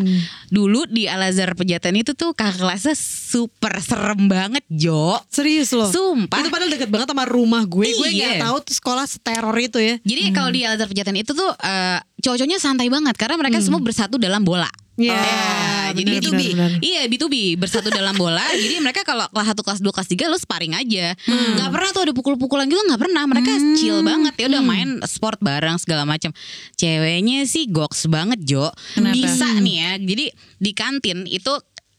dulu 0.48 0.86
di 0.86 1.06
Al 1.06 1.26
Azhar 1.26 1.54
Pejaten 1.54 1.96
itu 1.96 2.14
tuh 2.14 2.32
kakak 2.32 2.58
kelasnya 2.58 2.96
super 2.96 3.78
serem 3.78 4.26
banget, 4.26 4.64
Jo. 4.68 5.18
Serius 5.28 5.72
loh. 5.72 5.88
Sumpah. 5.88 6.38
Itu 6.38 6.50
padahal 6.50 6.70
deket 6.70 6.88
banget 6.88 7.08
sama 7.08 7.26
rumah 7.26 7.64
gue. 7.64 7.92
Gue 7.92 8.10
Iya. 8.10 8.38
nggak 8.38 8.44
tahu 8.44 8.58
tuh 8.64 8.76
sekolah 8.76 9.06
seteror 9.06 9.56
itu 9.56 9.78
ya. 9.78 9.96
Jadi 10.00 10.22
kalau 10.32 10.50
di 10.50 10.62
Al 10.62 10.76
Azhar 10.76 10.88
Pejaten 10.88 11.16
itu 11.16 11.32
tuh 11.32 11.52
eh, 11.56 11.98
cowok-cowoknya 12.18 12.58
santai 12.58 12.88
banget 12.88 13.16
karena 13.16 13.36
mereka 13.36 13.60
semua 13.60 13.80
bersatu 13.80 14.16
dalam 14.16 14.42
bola. 14.42 14.70
Iya, 14.96 15.12
Ya, 15.12 15.92
jadi 15.92 16.08
benar, 16.08 16.22
itu 16.24 16.30
benar, 16.32 16.48
benar. 16.48 16.72
Iya 16.80 17.02
B2B 17.06 17.36
bersatu 17.56 17.92
dalam 17.92 18.16
bola. 18.16 18.42
jadi 18.64 18.80
mereka 18.80 19.04
kalau 19.04 19.28
kelas 19.28 19.52
1 19.52 19.60
kelas 19.60 19.80
2 19.80 19.92
kelas 19.92 20.08
3 20.10 20.32
lo 20.32 20.38
sparring 20.38 20.74
aja. 20.74 21.14
Hmm. 21.22 21.60
nggak 21.60 21.70
pernah 21.70 21.90
tuh 21.92 22.02
ada 22.02 22.14
pukul-pukulan 22.14 22.66
gitu 22.66 22.80
nggak 22.82 23.02
pernah. 23.02 23.24
Mereka 23.26 23.52
chill 23.76 24.00
banget 24.02 24.34
ya 24.36 24.46
udah 24.48 24.62
Hmm. 24.64 24.72
main 24.72 24.90
sport 25.06 25.38
bareng 25.40 25.76
segala 25.78 26.04
macam. 26.04 26.32
Ceweknya 26.74 27.44
sih 27.44 27.68
goks 27.68 28.08
banget 28.08 28.40
Jo. 28.42 28.72
Bisa 28.96 29.52
nih 29.56 29.76
ya. 29.78 29.92
Jadi 29.98 30.26
di 30.58 30.72
kantin 30.72 31.28
itu 31.28 31.52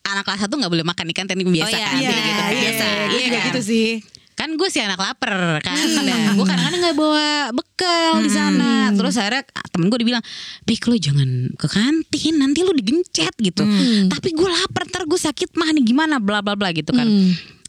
anak 0.02 0.24
kelas 0.24 0.40
1 0.42 0.56
nggak 0.56 0.72
boleh 0.72 0.86
makan 0.86 1.04
di 1.04 1.14
kantin 1.14 1.36
biasa 1.36 1.72
iya, 1.72 1.84
kan 1.84 1.94
Iya, 1.94 2.08
gitu 2.08 2.14
kan. 2.16 2.48
iya, 2.48 2.60
biasa. 2.62 2.84
iya, 2.86 3.04
gue 3.06 3.20
juga 3.22 3.36
kan? 3.36 3.46
gitu 3.46 3.60
sih. 3.60 3.88
Kan 4.36 4.52
gue 4.52 4.68
si 4.68 4.84
anak 4.84 5.00
lapar 5.00 5.64
kan? 5.64 5.72
Nah, 6.04 6.36
gue 6.36 6.44
kadang-kadang 6.44 6.80
nggak 6.84 6.96
bawa 6.96 7.50
bekal 7.56 8.20
di 8.20 8.28
sana. 8.28 8.92
Terus 8.92 9.16
akhirnya 9.16 9.48
temen 9.72 9.88
gue 9.88 9.98
dibilang 10.04 10.20
Bik 10.68 10.84
lo 10.92 10.96
jangan 11.00 11.56
ke 11.56 11.66
kantin 11.66 12.34
nanti 12.36 12.60
lo 12.60 12.76
digencet 12.76 13.32
gitu. 13.40 13.64
Tapi 14.12 14.28
gue 14.36 14.48
lapar 14.48 14.84
ntar 14.92 15.08
gue 15.08 15.16
sakit 15.16 15.56
mah 15.56 15.72
nih 15.72 15.88
gimana? 15.88 16.20
Bla 16.20 16.44
bla 16.44 16.52
bla 16.52 16.68
gitu 16.76 16.92
kan. 16.92 17.08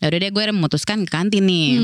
Ya 0.03 0.11
udah 0.11 0.19
deh 0.19 0.29
gue 0.29 0.43
memutuskan 0.51 1.07
ke 1.07 1.09
kantin 1.09 1.47
nih 1.47 1.81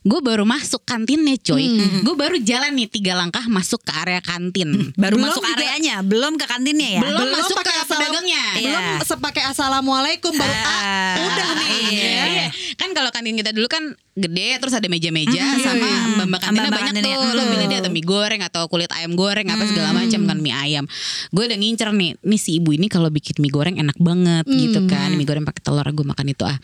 gue 0.00 0.16
baru 0.18 0.42
masuk 0.42 0.80
kantinnya 0.80 1.36
coy 1.36 1.68
gue 2.00 2.14
baru 2.14 2.40
jalan 2.40 2.72
nih 2.72 2.88
tiga 2.88 3.12
langkah 3.14 3.44
masuk 3.46 3.80
ke 3.80 3.92
area 3.94 4.20
kantin 4.20 4.92
Baru 4.94 5.16
Belum 5.16 5.28
masuk 5.28 5.42
juga- 5.42 5.60
areanya, 5.60 6.00
belum 6.00 6.34
ke 6.34 6.46
kantinnya 6.46 6.88
ya? 6.96 7.00
Belum 7.02 7.28
masuk 7.30 7.52
pakai 7.54 7.74
ke 7.74 7.84
pedagangnya. 7.86 8.44
Belum 8.54 8.80
Iya. 8.80 9.00
sepakai 9.02 9.42
assalamualaikum 9.44 10.32
baru 10.32 10.48
ah, 10.50 10.64
Ah, 10.64 11.14
udah 11.22 11.48
nih. 11.54 11.72
iya. 11.90 12.22
Iya. 12.26 12.46
Kan 12.74 12.90
kalau 12.90 13.10
kantin 13.10 13.34
kita 13.34 13.50
dulu 13.50 13.66
kan 13.66 13.80
gede 14.14 14.56
terus 14.56 14.72
ada 14.72 14.86
meja-meja 14.86 15.36
Hmm, 15.38 15.58
sama 15.58 15.76
iya, 15.78 15.88
iya. 15.90 16.12
mbak-mbak 16.14 16.40
kantinnya 16.42 16.70
banyak 16.70 16.86
kantinnya. 16.92 17.16
tuh. 17.16 17.28
Lo 17.30 17.40
Hmm. 17.40 17.50
pilih 17.50 17.66
dia 17.66 17.78
ada 17.78 17.90
mie 17.90 18.02
goreng 18.02 18.40
atau 18.42 18.62
kulit 18.66 18.90
ayam 18.90 19.12
goreng 19.14 19.46
apa 19.46 19.64
segala 19.64 19.90
macam 19.94 20.20
kan 20.22 20.38
mie 20.38 20.54
ayam. 20.54 20.84
Gue 21.30 21.44
udah 21.44 21.58
ngincer 21.58 21.88
nih, 21.90 22.16
nih 22.20 22.38
si 22.38 22.50
ibu 22.54 22.70
ini 22.70 22.86
kalau 22.86 23.08
bikin 23.08 23.36
mie 23.38 23.48
goreng 23.48 23.76
enak 23.76 23.96
banget 23.98 24.44
gitu 24.46 24.80
kan. 24.86 25.12
Mie 25.12 25.24
goreng 25.24 25.44
pakai 25.44 25.60
telur 25.60 25.84
gue 25.86 26.06
makan 26.06 26.26
itu 26.26 26.42
ah. 26.42 26.56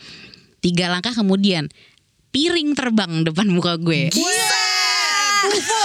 Tiga 0.57 0.87
langkah 0.87 1.11
kemudian 1.11 1.69
piring 2.31 2.75
terbang 2.75 3.23
depan 3.23 3.47
muka 3.49 3.77
gue. 3.79 4.11
UFO, 5.47 5.83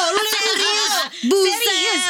lu 1.22 1.38
serius? 1.54 2.04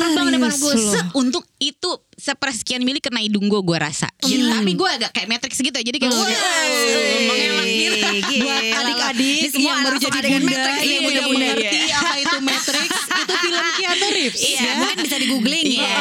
Serius. 0.00 0.16
Terbang 0.16 0.28
depan 0.32 0.52
gue 0.56 0.74
Untuk 1.12 1.44
itu 1.60 1.90
sepersekian 2.16 2.80
mili 2.80 3.00
kena 3.00 3.20
hidung 3.20 3.46
gue 3.46 3.60
gue 3.60 3.78
rasa 3.78 4.08
Gitu. 4.20 4.40
Tapi 4.40 4.72
gue 4.72 4.88
agak 4.88 5.10
kayak 5.12 5.28
Matrix 5.28 5.60
gitu 5.60 5.76
Jadi 5.76 5.96
kayak 5.96 6.12
wah, 6.12 6.24
mengelak 6.24 7.66
gitu 7.68 8.00
Buat 8.40 8.64
adik-adik 8.80 9.50
semua 9.50 9.70
yang 9.70 9.82
baru 9.84 9.96
jadi 9.98 10.18
bunda, 10.20 10.46
Matrix 10.46 10.76
yang 10.80 10.86
nih, 10.86 11.08
udah 11.10 11.24
mengerti 11.26 11.78
apa 11.90 12.14
itu 12.16 12.36
Matrix, 12.40 12.88
itu 12.90 13.34
film 13.40 13.66
Keanu 13.76 14.06
Reeves. 14.14 14.40
Iya, 14.40 14.60
ya. 14.60 14.72
mungkin 14.78 14.98
bisa 15.02 15.16
di 15.18 15.26
googling 15.28 15.66
Iya. 15.66 15.82
ya. 15.82 15.96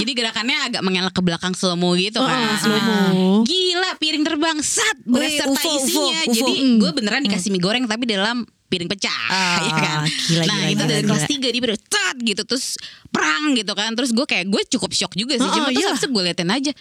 Jadi 0.00 0.12
gerakannya 0.16 0.56
agak 0.70 0.82
mengelak 0.82 1.14
ke 1.14 1.22
belakang 1.22 1.52
slow 1.54 1.76
mo 1.78 1.94
gitu 1.96 2.20
kan. 2.20 2.36
Heeh, 2.36 2.56
slow-mo. 2.60 2.92
Nah, 2.92 3.10
Gila 3.44 3.90
piring 3.96 4.24
terbang 4.26 4.58
sat 4.60 4.96
UFO, 5.06 5.52
isinya. 5.54 6.20
Jadi 6.28 6.52
gue 6.78 6.90
beneran 6.92 7.22
dikasih 7.24 7.50
mie 7.52 7.62
goreng 7.62 7.84
tapi 7.86 8.04
dalam 8.08 8.44
piring 8.70 8.86
pecah 8.86 9.10
Ah, 9.28 9.58
ya 9.66 9.72
kan. 9.74 10.00
gila, 10.06 10.44
nah, 10.46 10.54
gila, 10.54 10.70
itu 10.70 10.78
gila, 10.78 10.86
dari 10.86 11.02
gila. 11.02 11.10
kelas 11.10 11.24
3 11.26 11.54
dia 11.54 11.62
baru 11.66 11.76
cat 11.90 12.16
gitu 12.22 12.42
terus 12.46 12.66
perang 13.10 13.44
gitu 13.58 13.72
kan. 13.74 13.90
Terus 13.98 14.10
gue 14.14 14.26
kayak 14.26 14.46
gue 14.46 14.62
cukup 14.78 14.90
shock 14.94 15.12
juga 15.18 15.34
sih. 15.34 15.42
Heeh, 15.42 15.56
Cuma 15.58 15.68
terus 15.74 16.00
iya. 16.00 16.08
gue 16.08 16.22
liatin 16.22 16.50
aja. 16.50 16.72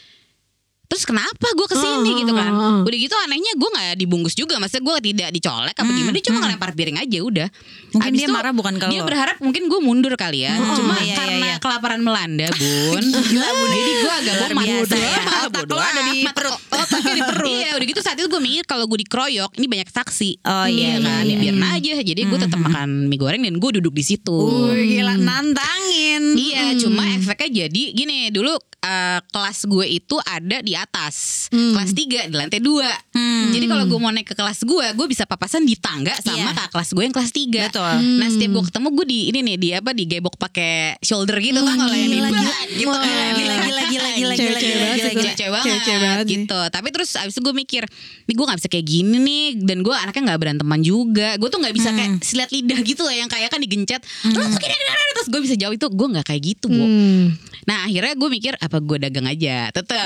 Terus 0.90 1.06
kenapa 1.06 1.48
gue 1.54 1.68
ke 1.70 1.78
sini 1.78 2.02
Heeh, 2.02 2.20
gitu 2.26 2.34
kan. 2.34 2.50
Udah 2.82 2.98
gitu 2.98 3.14
anehnya 3.14 3.54
gue 3.54 3.70
gak 3.70 3.94
dibungkus 3.94 4.34
juga. 4.34 4.58
Maksudnya 4.58 4.82
gue 4.90 4.96
tidak 5.14 5.30
dicolek 5.38 5.78
apa 5.78 5.92
gimana 5.94 6.14
Dia 6.18 6.26
cuma 6.26 6.40
ngelempar 6.42 6.70
piring 6.74 6.98
aja 6.98 7.18
udah. 7.22 7.48
Mungkin 7.94 8.10
Habis 8.10 8.18
dia 8.18 8.26
itu 8.26 8.34
marah 8.34 8.54
bukan 8.58 8.74
ke 8.82 8.86
Dia 8.90 9.02
berharap 9.06 9.38
mungkin 9.38 9.70
gue 9.70 9.80
mundur 9.86 10.18
kali 10.18 10.50
ya. 10.50 10.58
Cuma 10.58 10.98
iya, 10.98 11.06
iya, 11.06 11.16
karena 11.22 11.46
iya. 11.46 11.56
kelaparan 11.62 12.02
melanda 12.02 12.50
bun. 12.58 13.06
Jadi 13.70 13.92
gue 14.02 14.14
agak 14.18 14.36
biasa 14.50 14.96
Bodoh 14.98 14.98
ya. 14.98 15.22
bodoh 15.54 15.78
ada 15.78 16.02
di 16.10 16.18
perut. 16.26 16.60
Otaknya 16.74 17.14
di 17.14 17.22
perut. 17.22 17.50
Iya 17.54 17.70
udah 17.78 17.86
gitu 17.86 18.02
saat 18.02 18.18
itu 18.18 18.26
gue 18.26 18.42
mikir 18.42 18.66
Kalau 18.66 18.90
gue 18.90 19.00
dikeroyok 19.06 19.62
Ini 19.62 19.66
banyak 19.70 19.90
saksi. 19.94 20.42
Oh, 20.42 20.66
iya, 20.66 20.98
kan? 20.98 21.22
iya, 21.22 21.38
Biarin 21.38 21.70
aja. 21.70 21.94
Jadi 22.02 22.22
gue 22.26 22.40
tetap 22.42 22.58
makan 22.58 23.06
mie 23.06 23.22
goreng 23.22 23.46
Dan 23.46 23.62
gue 23.62 23.72
duduk 23.78 23.94
di 23.94 24.02
situ. 24.02 24.34
Wih, 24.74 24.98
gila 24.98 25.22
nantangin. 25.22 26.34
Iya, 26.34 26.82
cuma 26.82 27.06
efeknya 27.14 27.70
jadi 27.70 27.84
gini. 27.94 28.34
Dulu 28.34 28.58
eh, 28.82 29.20
kelas 29.30 29.70
gue 29.70 29.86
itu 29.86 30.18
ada 30.26 30.66
di 30.66 30.79
atas, 30.80 31.48
kelas 31.50 31.92
3 31.92 32.30
di 32.30 32.36
lantai 32.36 32.60
2 32.60 32.72
Jadi 33.50 33.66
kalau 33.66 33.84
gue 33.84 34.00
mau 34.00 34.10
naik 34.10 34.28
ke 34.28 34.36
kelas 34.36 34.62
gue, 34.62 34.86
gue 34.94 35.08
bisa 35.08 35.26
papasan 35.26 35.64
di 35.64 35.76
tangga 35.76 36.14
sama 36.16 36.38
Iya. 36.40 36.46
kakak 36.54 36.70
kelas 36.72 36.90
gue 36.92 37.04
yang 37.04 37.14
kelas 37.14 37.32
3 37.32 37.68
Betul. 37.70 37.94
Nah 38.16 38.28
setiap 38.28 38.52
gue 38.52 38.64
ketemu 38.66 38.88
gue 38.92 39.06
di 39.06 39.20
ini 39.28 39.40
nih 39.42 39.56
di 39.56 39.70
apa 39.74 39.92
di 39.92 40.04
gebok 40.06 40.36
pakai 40.36 40.96
shoulder 41.00 41.38
gitu 41.38 41.60
kan 41.60 41.76
kalau 41.76 41.94
yang 41.94 42.08
di 42.08 42.20
gitu 42.20 42.32
kan. 42.32 42.56
gila, 42.78 42.98
gila, 43.36 43.56
gila, 43.60 43.82
gila, 43.90 44.10
gila, 44.16 44.34
gila. 44.36 45.32
Cewek 45.40 45.62
banget, 46.00 46.26
gitu. 46.28 46.60
Tapi 46.70 46.88
terus 46.92 47.10
abis 47.16 47.34
itu 47.34 47.42
gue 47.42 47.56
mikir, 47.56 47.84
nih 48.28 48.36
gue 48.36 48.46
nggak 48.46 48.60
bisa 48.60 48.70
kayak 48.70 48.86
gini 48.86 49.18
nih, 49.20 49.46
dan 49.64 49.82
gue 49.82 49.92
anaknya 49.92 50.22
nggak 50.32 50.40
beranteman 50.40 50.80
juga. 50.84 51.36
Gue 51.40 51.48
tuh 51.48 51.60
nggak 51.60 51.76
bisa 51.76 51.90
kayak 51.92 52.12
silat 52.22 52.50
lidah 52.52 52.80
gitu 52.84 53.02
loh, 53.04 53.14
yang 53.14 53.28
kayak 53.28 53.50
kan 53.50 53.60
digencet. 53.60 54.02
Terus 55.16 55.28
gue 55.28 55.42
bisa 55.44 55.56
jawab 55.56 55.74
itu, 55.76 55.88
gue 55.88 56.08
nggak 56.12 56.26
kayak 56.28 56.42
gitu, 56.44 56.66
bu. 56.68 56.84
Hmm. 56.84 57.26
Nah 57.66 57.86
akhirnya 57.86 58.14
gue 58.16 58.30
mikir 58.30 58.54
apa 58.58 58.78
gue 58.80 58.98
dagang 59.00 59.28
aja, 59.28 59.70
tetep. 59.72 59.98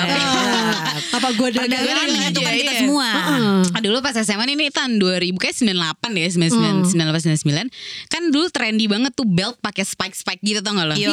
Apa 1.18 1.28
gue 1.34 1.48
dagang 1.54 1.70
Perdagangan 1.70 2.06
Iya, 2.06 2.14
menguntungkan 2.14 2.54
kita 2.56 2.74
iya. 2.74 2.82
semua. 2.86 3.08
Ah, 3.74 3.82
dulu 3.82 3.98
pas 4.02 4.16
SMA 4.16 4.46
ini 4.50 4.70
tahun 4.70 4.98
2000 4.98 5.36
kayak 5.38 5.56
98 5.56 6.18
deh 6.18 6.24
99 6.30 6.94
98 6.94 7.44
99 7.44 8.12
kan 8.12 8.22
dulu 8.30 8.46
trendy 8.50 8.86
banget 8.88 9.12
tuh 9.14 9.28
belt 9.28 9.58
pakai 9.60 9.84
spike 9.84 10.16
spike 10.16 10.42
gitu 10.42 10.60
tau 10.62 10.74
gak 10.74 10.88
lo? 10.90 10.96
Iya 10.96 11.10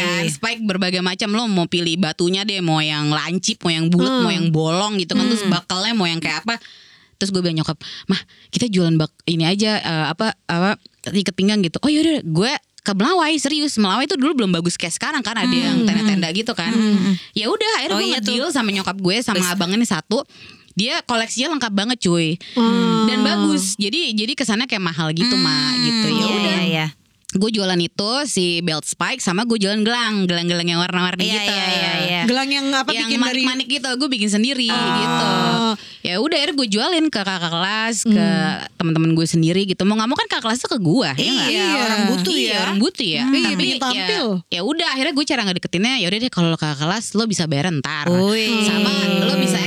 kan? 0.00 0.24
Spike 0.28 0.62
berbagai 0.64 1.00
macam 1.00 1.32
lo 1.32 1.44
mau 1.46 1.66
pilih 1.66 1.96
batunya 1.98 2.42
deh 2.42 2.60
mau 2.60 2.80
yang 2.80 3.10
lancip 3.10 3.60
mau 3.64 3.72
yang 3.72 3.86
bulat 3.88 4.24
mau 4.24 4.32
yang 4.32 4.48
bolong 4.52 4.98
gitu 5.00 5.14
kan. 5.16 5.24
Terus 5.28 5.44
bakalnya 5.46 5.92
mau 5.96 6.06
yang 6.06 6.20
kayak 6.20 6.44
apa? 6.46 6.56
Terus 7.18 7.34
gue 7.34 7.42
bilang 7.42 7.58
nyokap 7.58 7.78
mah 8.06 8.20
kita 8.54 8.70
jualan 8.70 8.94
bak 8.94 9.10
ini 9.26 9.42
aja 9.42 9.82
eh, 9.82 10.06
apa 10.06 10.38
apa 10.46 10.78
ikat 11.10 11.34
pinggang 11.34 11.58
gitu. 11.66 11.82
Oh 11.82 11.90
yaudah 11.90 12.22
gue 12.22 12.52
ke 12.88 12.96
Melawai 12.96 13.36
serius. 13.36 13.76
Melawai 13.76 14.08
itu 14.08 14.16
dulu 14.16 14.32
belum 14.32 14.50
bagus 14.56 14.80
kayak 14.80 14.96
sekarang 14.96 15.20
kan 15.20 15.36
ada 15.36 15.52
yang 15.52 15.84
tenda-tenda 15.84 16.32
gitu 16.32 16.56
kan. 16.56 16.72
Ya 17.36 17.52
udah 17.52 17.70
akhirnya 17.76 17.94
Oh 17.94 18.00
gue 18.00 18.08
iya 18.08 18.20
ngedeal 18.24 18.48
sama 18.48 18.72
nyokap 18.72 18.96
gue 18.96 19.16
sama 19.20 19.44
abangnya 19.44 19.76
nih 19.84 19.90
satu. 19.92 20.24
Dia 20.72 21.02
koleksinya 21.04 21.52
lengkap 21.52 21.72
banget 21.74 21.98
cuy. 22.00 22.40
Dan 23.04 23.20
bagus. 23.20 23.76
Jadi 23.76 24.16
jadi 24.16 24.32
kesannya 24.32 24.64
kayak 24.64 24.80
mahal 24.80 25.12
gitu 25.12 25.36
mak 25.36 25.74
gitu. 25.84 26.06
Ya 26.08 26.16
Iya, 26.16 26.24
udah. 26.24 26.40
iya, 26.40 26.62
iya. 26.64 26.86
Gue 27.28 27.50
jualan 27.52 27.76
itu 27.76 28.10
si 28.24 28.64
belt 28.64 28.88
spike 28.88 29.20
sama 29.20 29.44
gue 29.44 29.60
jualan 29.60 29.84
gelang. 29.84 30.24
Gelang-gelang 30.24 30.64
yang 30.64 30.80
warna-warni 30.80 31.28
Iya, 31.28 31.36
gitu. 31.36 31.52
iya, 31.52 31.66
iya, 31.68 31.92
iya. 32.00 32.22
gelang 32.24 32.48
yang 32.48 32.72
apa 32.72 32.88
yang 32.88 33.04
bikin 33.04 33.20
dari 33.20 33.44
manik-manik 33.44 33.66
gitu. 33.68 33.88
Gue 33.94 34.08
bikin 34.08 34.30
sendiri 34.30 34.64
gitu. 34.72 35.32
Ya 36.00 36.16
udah 36.18 36.36
akhirnya 36.40 36.56
gue 36.56 36.68
jualin 36.70 37.06
ke 37.06 37.20
kakak 37.20 37.52
kelas 37.52 37.96
ke 38.02 38.28
teman-teman 38.74 39.12
gue 39.12 39.26
sendiri 39.28 39.68
gitu. 39.68 39.84
Mau 39.84 39.92
nggak 39.94 40.08
mau 40.08 40.16
kan 40.16 40.24
kakak 40.26 40.44
kelas 40.46 40.58
tuh 40.58 40.72
ke 40.72 40.78
gue 40.80 41.08
ya 41.10 41.28
nggak? 41.28 41.48
Iya, 41.52 41.66
orang 41.78 42.00
butuh 42.08 42.32
Iya, 42.32 42.48
ya. 42.48 42.58
orang 42.64 42.76
butuh 42.80 43.04
ya. 43.06 43.22
Iya, 43.28 43.44
tapi 43.44 43.56
bikin 43.60 43.76
ya, 43.76 43.82
tampil. 43.82 44.24
ya 44.48 44.60
udah 44.64 44.88
akhirnya 44.96 45.12
gue 45.12 45.26
cara 45.28 45.40
ngedeketinnya 45.44 45.94
ya 46.00 46.06
udah 46.08 46.18
deh 46.18 46.32
kalau 46.32 46.48
kakak 46.56 46.78
kelas 46.80 47.04
lo 47.12 47.28
bisa 47.28 47.44
bayar 47.44 47.68
ntar 47.76 48.08
Wih. 48.08 48.64
sama 48.64 48.88
lo 49.20 49.34
bisa 49.36 49.58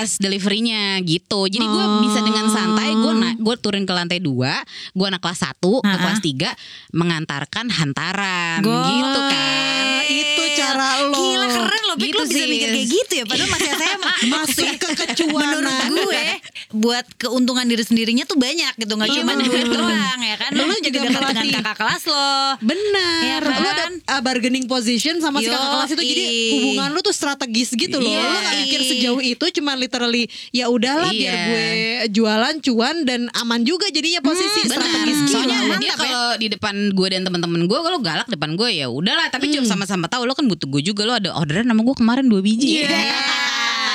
express 0.00 0.16
deliverynya 0.18 0.96
gitu. 1.02 1.44
Jadi 1.44 1.60
gue 1.60 1.84
bisa 2.00 2.20
dengan 2.20 2.48
santai 2.48 2.90
gue 2.90 3.12
na- 3.12 3.36
gue 3.36 3.56
turun 3.56 3.84
ke 3.84 3.92
lantai 3.92 4.18
dua 4.18 4.64
gue 4.90 5.06
anak 5.06 5.20
kelas 5.20 5.40
1 5.44 5.60
ke 5.60 5.96
kelas 5.98 6.20
3 6.20 6.56
mengantarkan 6.92 7.66
hantaran. 7.68 8.60
Gitu 8.64 9.20
kan. 9.20 9.84
Itu 10.08 10.42
cara 10.56 10.88
lo. 11.04 11.14
Gila 11.14 11.46
keren 11.46 11.82
loh, 11.84 11.96
Pik. 11.96 12.06
Gitu 12.06 12.16
lo 12.16 12.24
bisa 12.26 12.44
mikir 12.44 12.68
kayak 12.70 12.88
gitu 12.88 13.12
ya 13.14 13.24
Padahal 13.24 13.50
masih 13.50 13.70
SMA 13.70 14.12
masih 14.26 14.68
kekecuanan. 14.74 15.60
Menurut 15.60 16.08
gue 16.08 16.24
Buat 16.70 17.06
keuntungan 17.18 17.66
diri 17.66 17.82
sendirinya 17.82 18.22
tuh 18.22 18.38
banyak 18.38 18.78
gitu 18.78 18.94
Gak 18.94 19.10
cuma 19.10 19.32
duit 19.34 19.66
doang 19.66 20.20
ya 20.22 20.36
kan 20.38 20.50
juga 20.54 20.78
juga 20.80 20.98
dekat 21.02 21.22
dengan 21.32 21.46
kakak 21.60 21.76
kelas 21.76 22.02
lo 22.06 22.32
Benar, 22.62 23.20
Iya 23.20 23.36
lo 23.42 23.50
ada 23.50 23.74
kan? 23.74 23.92
uh, 24.06 24.20
bargaining 24.22 24.66
position 24.66 25.18
sama 25.18 25.38
si 25.38 25.48
kakak 25.48 25.66
kelas 25.68 25.90
itu 25.92 26.02
jadi 26.04 26.24
hubungan 26.54 26.90
lo 26.90 27.00
tuh 27.00 27.10
strategis 27.10 27.74
gitu 27.74 27.98
loh. 27.98 28.06
Iya. 28.06 28.22
Lo 28.22 28.38
gak 28.40 28.56
mikir 28.60 28.80
sejauh 28.82 29.20
itu, 29.20 29.44
cuma 29.56 29.74
literally 29.74 30.24
ya 30.50 30.66
udahlah 30.66 31.10
biar 31.10 31.30
Iya. 31.30 31.44
gue 31.44 31.66
jualan 32.12 32.54
cuan 32.60 32.96
dan 33.02 33.26
aman 33.34 33.60
juga 33.62 33.86
jadinya 33.88 34.20
posisi 34.20 34.64
Benar. 34.64 34.78
strategis 34.78 35.18
Soalnya 35.26 35.58
Gila, 35.60 35.76
dia 35.78 35.88
ya. 35.88 35.94
kalau 35.96 36.24
di 36.36 36.46
depan 36.48 36.74
gue 36.90 37.06
dan 37.08 37.22
teman-teman 37.22 37.60
gue 37.64 37.78
kalau 37.78 37.98
galak 37.98 38.26
depan 38.26 38.54
gue 38.54 38.68
ya 38.72 38.86
udahlah 38.86 39.26
tapi 39.28 39.50
cuma 39.50 39.66
sama-sama 39.66 40.06
tahu 40.06 40.22
lo 40.22 40.32
kan 40.32 40.46
butuh 40.46 40.66
gue 40.68 40.82
juga 40.84 41.02
lo 41.02 41.14
ada 41.14 41.34
orderan 41.34 41.66
sama 41.66 41.82
gue 41.82 41.96
kemarin 41.96 42.26
dua 42.26 42.40
biji. 42.40 42.82
Iya. 42.82 42.88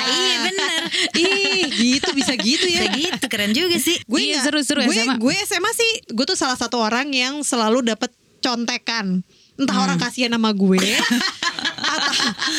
Iya 0.08 0.36
bener 0.44 0.80
Ih, 1.20 1.62
gitu 1.72 2.08
bisa 2.12 2.32
gitu 2.34 2.64
ya. 2.64 2.84
Bisa 2.84 2.94
gitu 2.94 3.24
keren 3.26 3.50
juga 3.50 3.76
sih 3.76 3.98
gue 4.00 4.20
Iya, 4.22 4.40
seru-seru 4.40 4.80
gue, 4.82 4.94
SMA. 4.94 5.14
gue 5.16 5.34
SMA 5.42 5.70
sih 5.72 5.90
gue 6.08 6.24
tuh 6.24 6.34
salah 6.34 6.54
satu 6.54 6.78
orang 6.78 7.10
yang 7.10 7.40
selalu 7.40 7.82
dapat 7.84 8.08
contekan 8.38 9.20
entah 9.56 9.72
Hmm. 9.72 9.84
orang 9.84 9.98
kasihan 9.98 10.30
sama 10.30 10.52
gue 10.52 10.76
atau 11.76 12.12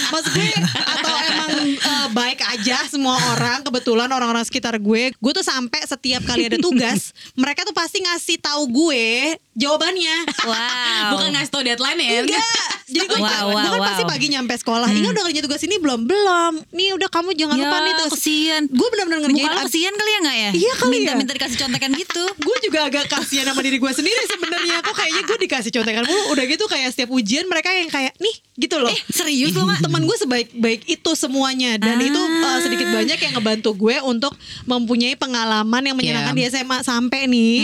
maksud 0.09 0.31
gue 0.31 0.49
atau 0.73 1.13
emang 1.27 1.49
eh, 1.67 2.07
baik 2.11 2.39
aja 2.47 2.85
semua 2.87 3.17
orang? 3.31 3.61
Kebetulan 3.61 4.07
orang-orang 4.07 4.43
sekitar 4.43 4.77
gue 4.77 5.11
gue 5.11 5.31
tuh 5.33 5.45
sampai 5.45 5.83
setiap 5.83 6.23
kali 6.23 6.47
ada 6.47 6.57
tugas 6.57 7.11
mereka 7.33 7.63
tuh 7.63 7.73
pasti 7.73 7.99
ngasih 7.99 8.37
tahu 8.39 8.63
gue 8.67 9.35
jawabannya. 9.53 10.15
Wow. 10.45 11.17
Bukan 11.17 11.27
ngasih 11.33 11.51
tau 11.51 11.63
deadline 11.65 11.97
ya? 11.97 12.21
Enggak. 12.21 12.69
Jadi 12.87 13.03
gue, 13.03 13.19
Wow, 13.19 13.51
gue 13.51 13.57
wow, 13.57 13.73
kan 13.75 13.81
pasti 13.83 14.03
pagi 14.07 14.27
nyampe 14.31 14.55
sekolah. 14.55 14.87
Ingat 14.87 15.11
udah 15.11 15.23
ngerjain 15.27 15.43
tugas 15.43 15.61
ini? 15.65 15.75
Belum? 15.75 16.07
Belum. 16.07 16.53
Nih 16.71 16.95
udah 16.95 17.09
kamu 17.11 17.35
jangan 17.35 17.59
lupa 17.59 17.77
nih 17.83 17.91
Ya 17.91 17.95
terus 17.99 18.13
kesian 18.15 18.61
Gue 18.71 18.87
benar-benar 18.93 19.19
ngerjain 19.27 19.43
Muka 19.43 19.59
ab- 19.59 19.65
kesian 19.67 19.91
kali 19.91 20.07
ya 20.07 20.19
gak 20.21 20.37
ya? 20.37 20.49
Iya 20.55 20.73
kali 20.77 20.87
ya. 20.87 20.95
Minta-minta 20.95 21.33
dikasih 21.35 21.57
contekan 21.59 21.91
gitu. 21.97 22.23
Gue 22.47 22.57
juga 22.63 22.79
agak 22.87 23.11
kasihan 23.11 23.45
sama 23.49 23.59
diri 23.59 23.75
gue 23.75 23.91
sendiri 23.91 24.23
sebenarnya. 24.29 24.75
Kok 24.85 24.95
kayaknya 24.95 25.21
gue 25.25 25.37
dikasih 25.43 25.71
contekan 25.73 26.03
mulu. 26.07 26.23
Udah 26.31 26.43
gitu 26.47 26.63
kayak 26.69 26.89
setiap 26.95 27.09
ujian 27.11 27.45
mereka 27.51 27.73
yang 27.75 27.89
kayak 27.91 28.15
nih 28.23 28.35
gitu 28.57 28.75
loh 28.79 28.86
Eh, 28.89 28.99
serius 29.09 29.51
lo 29.51 29.63
nggak? 29.63 29.79
teman 29.79 30.01
gue 30.01 30.17
sebaik 30.17 30.49
baik 30.53 30.81
itu 30.85 31.11
semuanya 31.13 31.75
dan 31.75 31.99
itu 31.99 32.15
uh, 32.17 32.59
sedikit 32.59 32.87
banyak 32.89 33.17
yang 33.17 33.33
ngebantu 33.33 33.71
gue 33.73 33.95
untuk 34.01 34.33
mempunyai 34.63 35.13
pengalaman 35.13 35.83
yang 35.83 35.95
menyenangkan 35.95 36.33
Iya. 36.33 36.47
di 36.47 36.53
SMA 36.53 36.77
sampai 36.81 37.25
nih 37.25 37.55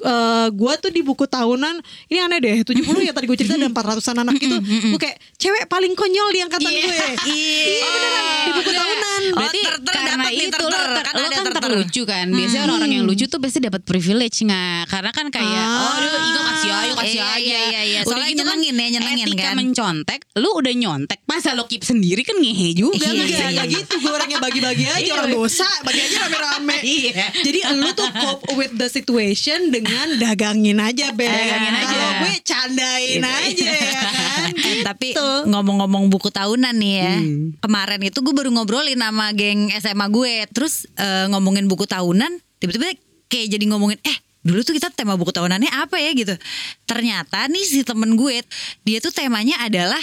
uh, 0.00 0.48
gue 0.48 0.72
tuh 0.78 0.88
di 0.88 1.00
buku 1.00 1.24
tahunan 1.24 1.78
ini 2.06 2.18
aneh 2.18 2.38
deh 2.38 2.56
70 2.62 2.78
ya 3.00 3.10
tadi 3.10 3.24
gue 3.24 3.36
cerita 3.36 3.54
ada 3.54 3.66
400an 3.66 4.16
anak 4.18 4.34
gitu 4.36 4.56
gue 4.62 5.00
kayak 5.00 5.18
cewek 5.34 5.64
paling 5.66 5.92
konyol 5.92 6.28
di 6.28 6.40
angkatan 6.40 6.64
Iya. 6.64 6.82
gue 6.82 7.06
iya 7.28 7.88
beneran 7.88 8.24
di 8.42 8.50
buku 8.52 8.70
tahunan 8.70 9.22
Berarti 9.32 9.60
Oh, 9.62 9.70
ter-ter 9.70 9.92
karena 9.94 10.12
dapet 10.18 10.30
nih, 10.30 10.40
itu 10.40 10.50
ter-ter. 10.50 10.66
lo, 10.66 10.78
ter- 10.90 11.04
Kan 11.04 11.14
lo 11.14 11.20
ada 11.20 11.30
kan 11.32 11.44
ter-ter. 11.44 11.62
terlucu 11.62 12.02
kan. 12.04 12.26
Biasanya 12.28 12.62
orang-orang 12.64 12.90
yang 12.92 13.04
lucu 13.04 13.24
tuh 13.24 13.38
pasti 13.38 13.58
dapat 13.60 13.80
privilege 13.82 14.42
nggak? 14.42 14.82
Karena 14.88 15.10
kan 15.10 15.26
kayak 15.28 15.46
Ah. 15.62 15.78
oh 15.78 15.92
aduh 15.94 16.10
Iko 16.10 16.40
kasih 16.42 16.70
aja, 16.72 16.92
kasih 16.92 17.12
Iya, 17.12 17.22
aja. 17.24 17.38
iya, 17.38 17.60
iya, 17.62 17.80
iya. 17.82 18.00
Udah 18.02 18.10
Soalnya 18.12 18.28
gitu 18.30 18.42
kan 18.42 18.56
nyenengin 18.58 18.74
ya, 18.74 18.88
nyenengin 18.98 19.26
etika 19.30 19.44
kan. 19.44 19.54
mencontek, 19.56 20.20
lu 20.34 20.50
udah 20.52 20.71
nyontek, 20.74 21.20
masa 21.24 21.52
lo 21.52 21.64
keep 21.64 21.80
sendiri 21.80 22.20
kan 22.20 22.34
ngehe 22.34 22.72
juga. 22.72 22.98
Iya, 22.98 23.12
Enggak, 23.12 23.28
sih? 23.28 23.46
enggak 23.48 23.66
gitu 23.70 23.94
Gue 23.98 24.10
orangnya 24.10 24.38
bagi-bagi 24.38 24.84
aja 24.84 24.98
Iya. 24.98 25.12
Orang 25.14 25.30
dosa 25.32 25.68
Bagi 25.80 26.00
aja 26.00 26.16
rame-rame 26.20 26.76
Iya. 26.98 27.12
Jadi 27.38 27.58
lu 27.72 27.88
tuh 27.92 28.08
cope 28.08 28.54
with 28.54 28.72
the 28.72 28.86
situation 28.86 29.68
Dengan 29.68 30.16
dagangin 30.16 30.76
aja 30.76 31.10
Beb 31.10 31.26
Dagangin 31.26 31.74
aja. 31.74 31.86
Kalau 31.88 32.10
gue 32.18 32.34
candain 32.42 33.22
aja 33.22 33.66
ya 33.68 33.92
kan 33.94 34.50
Eh, 34.62 34.82
tapi 34.82 35.08
Gitu. 35.12 35.30
ngomong-ngomong 35.46 36.08
buku 36.08 36.28
tahunan 36.28 36.74
nih 36.74 36.94
ya 36.98 37.14
Kemarin 37.58 38.00
itu 38.02 38.18
gue 38.18 38.32
baru 38.32 38.50
ngobrolin 38.50 38.96
sama 38.96 39.30
geng 39.30 39.70
SMA 39.74 40.06
gue 40.08 40.32
Terus 40.48 40.88
eh, 40.94 41.26
ngomongin 41.28 41.64
buku 41.64 41.84
tahunan 41.84 42.30
Tiba-tiba 42.56 42.92
kayak 43.26 43.46
jadi 43.50 43.64
ngomongin 43.66 44.00
Eh 44.00 44.16
dulu 44.42 44.58
tuh 44.60 44.74
kita 44.74 44.90
tema 44.90 45.14
buku 45.14 45.30
tahunannya 45.30 45.70
apa 45.70 45.96
ya 45.96 46.10
gitu 46.12 46.34
Ternyata 46.82 47.46
nih 47.46 47.62
si 47.62 47.80
temen 47.82 48.14
gue 48.14 48.42
Dia 48.82 48.98
tuh 48.98 49.10
temanya 49.10 49.60
adalah 49.60 50.02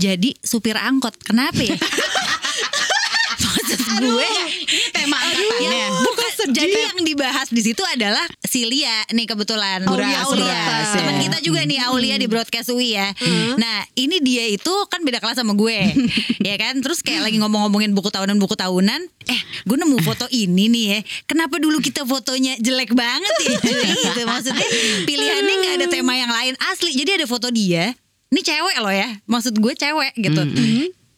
Jadi 0.00 0.32
supir 0.40 0.80
angkot 0.80 1.12
Kenapa 1.20 1.60
ya? 1.60 1.76
Maksud 3.40 3.80
gue 4.00 4.30
Ini 4.32 4.90
tema 4.96 5.16
angkatannya. 5.20 5.68
Ya, 5.68 5.86
bukan 6.00 6.30
jadi 6.48 6.72
yang 6.92 7.00
dibahas 7.04 7.48
di 7.52 7.62
situ 7.62 7.82
adalah 7.84 8.24
si 8.42 8.66
Lia 8.66 9.06
nih 9.12 9.26
kebetulan 9.28 9.84
Aulia, 9.86 10.24
Aulia. 10.26 10.48
Aulia. 10.48 10.94
Teman 10.96 11.16
kita 11.22 11.38
juga 11.44 11.60
nih 11.64 11.78
Aulia 11.86 12.16
di 12.18 12.26
broadcast 12.26 12.72
UI 12.72 12.96
ya. 12.96 13.12
Nah, 13.56 13.84
ini 13.94 14.18
dia 14.24 14.48
itu 14.50 14.72
kan 14.90 15.04
beda 15.04 15.22
kelas 15.22 15.38
sama 15.38 15.54
gue. 15.54 15.78
ya 16.48 16.54
kan? 16.58 16.80
Terus 16.82 17.04
kayak 17.04 17.30
lagi 17.30 17.36
ngomong-ngomongin 17.38 17.94
buku 17.94 18.10
tahunan 18.10 18.36
buku 18.40 18.56
tahunan, 18.58 19.00
eh 19.30 19.40
gue 19.68 19.76
nemu 19.76 19.98
foto 20.02 20.26
ini 20.32 20.66
nih 20.68 20.84
ya. 20.96 21.00
Kenapa 21.28 21.60
dulu 21.62 21.78
kita 21.78 22.02
fotonya 22.04 22.58
jelek 22.58 22.96
banget 22.96 23.34
ya? 23.46 23.56
gitu 24.10 24.20
maksudnya 24.26 24.66
pilihannya 25.06 25.54
nggak 25.60 25.74
ada 25.84 25.86
tema 25.86 26.16
yang 26.16 26.30
lain 26.30 26.54
asli. 26.72 26.96
Jadi 26.96 27.22
ada 27.22 27.26
foto 27.28 27.48
dia. 27.52 27.94
Ini 28.30 28.40
cewek 28.46 28.76
loh 28.78 28.94
ya. 28.94 29.08
Maksud 29.26 29.58
gue 29.58 29.72
cewek 29.74 30.12
gitu. 30.14 30.42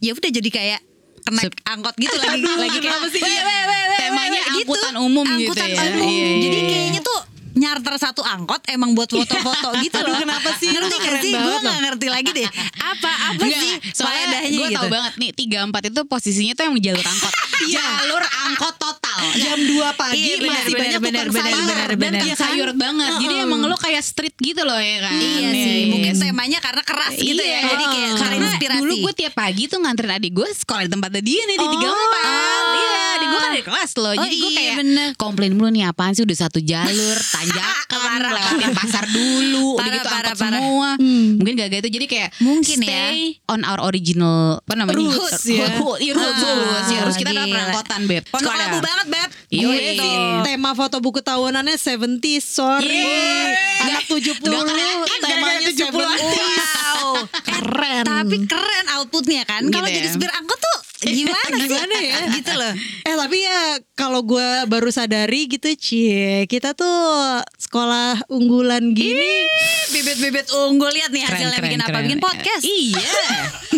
Ya 0.00 0.10
udah 0.16 0.30
jadi 0.32 0.48
kayak 0.48 0.80
kena 1.22 1.42
angkot 1.70 1.94
gitu 2.00 2.16
lagi 2.18 2.42
lagi 2.42 2.78
kayak 2.82 2.82
kenapa 2.82 3.06
sih? 3.14 3.22
"Weh, 3.22 3.30
weh, 3.30 3.62
weh, 3.62 3.82
weh, 3.94 3.98
Temanya 4.10 4.42
weh," 4.42 4.54
angkutan 4.58 4.94
umum 4.98 5.22
gitu 5.38 5.54
angkutan 5.54 5.68
ya. 5.70 5.82
umum. 5.94 6.08
Iya, 6.10 6.26
iya, 6.26 6.36
Jadi 6.42 6.58
iya. 6.58 6.66
kayaknya 6.66 7.00
tuh 7.06 7.20
nyarter 7.54 7.94
satu 7.96 8.20
angkot 8.20 8.64
emang 8.66 8.92
buat 8.92 9.08
foto-foto 9.08 9.68
gitu 9.80 9.98
loh. 9.98 10.16
kenapa 10.16 10.50
sih? 10.56 10.68
Ngerti 10.68 10.96
gak 10.96 11.16
sih? 11.20 11.32
Gue 11.32 11.56
gak 11.58 11.78
ngerti 11.82 12.06
lagi 12.06 12.30
deh. 12.32 12.48
Apa 12.78 13.10
apa 13.28 13.40
Enggak, 13.40 13.58
sih 13.58 13.72
soalnya 13.92 14.44
gue 14.44 14.68
gitu. 14.68 14.86
banget 14.86 15.12
nih 15.16 15.30
tiga 15.32 15.58
empat 15.62 15.88
itu 15.88 16.00
posisinya 16.04 16.52
tuh 16.52 16.64
yang 16.64 16.74
di 16.74 16.82
jalur 16.84 17.02
angkot 17.02 17.32
jalur 17.72 18.22
angkot 18.44 18.74
total 18.76 19.18
Jam 19.34 19.58
2 19.58 19.70
pagi 19.94 20.18
Iya, 20.18 20.34
benar, 20.36 20.50
masih 20.52 20.72
benar, 20.74 20.82
banyak 20.82 21.00
benar, 21.00 21.24
tukang 21.24 21.32
benar, 21.32 21.46
sayur. 21.46 21.62
benar, 21.62 21.88
dan 21.88 21.96
benar. 21.96 22.20
tukang 22.20 22.38
sayur 22.38 22.70
banget 22.74 23.12
jadi 23.18 23.34
emang 23.40 23.60
lo 23.62 23.76
kayak 23.76 24.02
street 24.02 24.36
gitu 24.36 24.62
loh 24.62 24.76
ya 24.76 24.98
kan 25.00 25.14
Iya 25.14 25.48
sih, 25.52 25.80
mungkin 25.88 26.12
temanya 26.14 26.58
karena 26.58 26.82
keras 26.82 27.14
gitu 27.14 27.38
ya. 27.38 27.60
Jadi 27.62 27.84
kayak 27.86 28.10
Karena 28.12 28.26
terinspirasi. 28.26 28.80
dulu 28.82 28.94
gue 29.00 29.14
tiap 29.14 29.34
pagi 29.34 29.62
tuh 29.66 29.78
nganterin 29.78 30.12
adik 30.12 30.32
gue 30.32 30.48
sekolah 30.50 30.82
di 30.82 30.90
tempatnya 30.90 31.22
dia 31.22 31.42
nih 31.42 31.56
di 31.56 31.66
tiga 31.68 31.88
empat. 31.88 32.24
Iya, 32.72 33.02
adik 33.12 33.26
gue 33.26 33.38
kan 33.38 33.50
dari 33.52 33.64
kelas 33.64 33.90
loh. 33.94 34.10
Oh 34.10 34.16
Jadi 34.18 34.34
gue 34.34 34.50
iya, 34.50 34.58
kayak 34.58 34.74
bener. 34.80 35.08
komplain 35.14 35.52
mulu 35.52 35.70
nih 35.70 35.84
apaan 35.86 36.12
sih 36.12 36.22
udah 36.22 36.38
satu 36.38 36.58
jalur 36.58 37.16
tanjakan 37.44 37.98
lewatin 38.24 38.70
pasar 38.72 39.04
dulu, 39.06 39.66
udah 39.72 39.82
Parah, 39.82 39.92
gitu 39.92 40.06
parah, 40.06 40.16
angkot 40.22 40.38
parah. 40.38 40.60
semua. 40.60 40.88
Mungkin 41.34 41.52
gak 41.56 41.68
gitu. 41.72 41.88
Jadi 41.90 42.06
kayak 42.06 42.28
Mungkin 42.38 42.76
ya. 42.78 42.86
stay 42.86 43.18
on 43.46 43.60
our 43.62 43.80
original 43.82 44.38
apa 44.58 44.74
namanya? 44.74 44.96
Roots 44.96 45.42
ya. 45.44 45.66
Roots, 45.74 46.00
Ah, 46.12 46.14
roots. 46.14 46.88
Ya, 46.88 46.98
harus 47.02 47.16
kita 47.16 47.30
adalah 47.30 47.48
perangkotan, 47.48 48.00
Beb. 48.04 48.22
Pondok 48.28 48.52
labu 48.52 48.78
banget, 48.78 49.06
Beb. 49.08 49.28
Iya, 49.48 50.06
tema 50.42 50.70
foto 50.72 50.96
buku 50.98 51.20
tahunannya 51.20 51.76
70s, 51.76 52.44
sorry. 52.44 52.88
Yeay. 52.88 53.84
Anak 53.84 54.04
70 54.06 54.38
Nggak 54.38 54.64
keren, 54.64 54.96
temanya 55.18 55.58
gara-gara 55.58 55.60
70-an. 55.66 56.18
70s. 56.20 56.62
Wow. 56.62 57.10
Keren. 57.42 58.04
Tapi 58.04 58.36
keren 58.46 58.86
outputnya 58.92 59.42
kan. 59.42 59.62
Kalau 59.66 59.84
jadi 59.86 60.06
ya. 60.06 60.12
supir 60.12 60.30
angkot 60.30 60.56
tuh 60.56 60.76
gimana 61.10 61.54
sih? 61.58 61.66
Gimana 61.66 61.96
ya? 61.98 62.18
gitu 62.38 62.52
loh. 62.54 62.72
Eh 63.02 63.14
tapi 63.18 63.38
ya 63.42 63.60
kalau 63.98 64.20
gue 64.22 64.48
baru 64.66 64.90
sadari 64.90 65.46
gitu 65.46 65.70
Cie 65.78 66.46
Kita 66.50 66.74
tuh 66.74 67.38
sekolah 67.58 68.26
unggulan 68.30 68.94
gini 68.94 69.46
Bebet-bebet 69.94 70.50
unggul 70.54 70.90
lihat 70.90 71.14
nih 71.14 71.22
Keren, 71.22 71.34
hasilnya 71.38 71.58
keren, 71.58 71.66
bikin 71.70 71.80
apa? 71.80 71.88
keren. 71.90 72.02
Bikin 72.06 72.20
podcast. 72.20 72.62
Iya. 72.62 73.14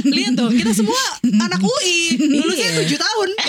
Lihat 0.17 0.33
tuh 0.37 0.51
kita 0.53 0.73
semua 0.77 1.01
anak 1.25 1.61
UI 1.65 2.19
Lulusnya 2.21 2.77
7 2.77 2.93
tahun 2.99 3.29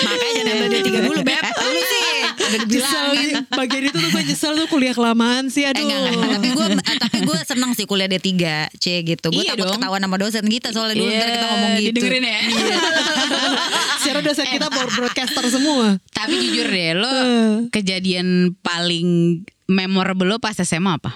Makanya 0.00 0.42
ambil 0.42 0.68
D3 0.70 0.88
dulu, 1.06 1.20
Beb. 1.22 1.44
Lu 1.44 1.80
sih 1.80 2.09
udah 2.50 2.58
dibilangin. 2.60 3.28
nih 3.30 3.34
Bagian 3.50 3.82
itu 3.84 3.96
tuh 3.96 4.10
gue 4.10 4.22
nyesel 4.24 4.52
tuh 4.54 4.66
kuliah 4.66 4.90
kelamaan 4.90 5.46
sih 5.46 5.62
Eh, 5.62 5.70
Aduh 5.70 5.80
enggak, 5.80 5.98
enggak. 6.10 6.30
Tapi 6.32 6.48
gue 6.50 6.66
tapi 6.98 7.18
gue 7.22 7.38
seneng 7.40 7.70
sih 7.72 7.84
kuliah 7.84 8.06
D3 8.06 8.28
C 8.74 8.84
gitu. 9.00 9.26
Gue 9.28 9.42
Iya 9.42 9.54
takut 9.54 9.66
dong. 9.66 9.78
ketahuan 9.78 10.00
sama 10.00 10.16
dosen 10.16 10.44
kita 10.44 10.68
soalnya 10.70 10.96
dulu 10.96 11.08
ntar 11.08 11.28
kita 11.28 11.46
ngomong 11.46 11.70
gitu. 11.76 11.86
Didengerin 11.92 12.24
ya. 12.24 12.38
Secara 14.00 14.20
dosen 14.20 14.46
kita 14.48 14.66
broadcaster 14.70 15.44
semua 15.46 16.00
Tapi 16.10 16.34
jujur 16.36 16.66
deh, 16.66 16.92
lo 16.94 17.08
Eh. 17.10 17.52
kejadian 17.70 18.26
paling 18.58 19.40
memorable 19.66 20.26
lo 20.26 20.36
pas 20.36 20.56
SMA 20.56 20.96
apa? 20.96 21.14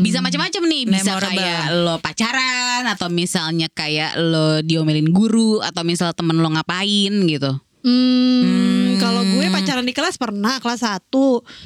Bisa 0.00 0.18
macam-macam 0.18 0.62
nih, 0.64 0.82
bisa 0.88 1.12
Memorable. 1.12 1.36
kayak 1.36 1.62
lo 1.78 1.94
pacaran 1.98 2.82
atau 2.86 3.06
misalnya 3.06 3.68
kayak 3.68 4.16
lo 4.16 4.58
diomelin 4.60 5.06
guru 5.06 5.60
atau 5.60 5.82
misal 5.82 6.10
temen 6.10 6.36
lo 6.36 6.48
ngapain 6.48 7.12
gitu. 7.22 7.52
Hmm, 7.82 8.81
kalau 8.98 9.22
gue 9.22 9.46
pacaran 9.48 9.84
di 9.86 9.94
kelas 9.94 10.16
pernah 10.18 10.58
kelas 10.58 10.82
1 10.82 11.08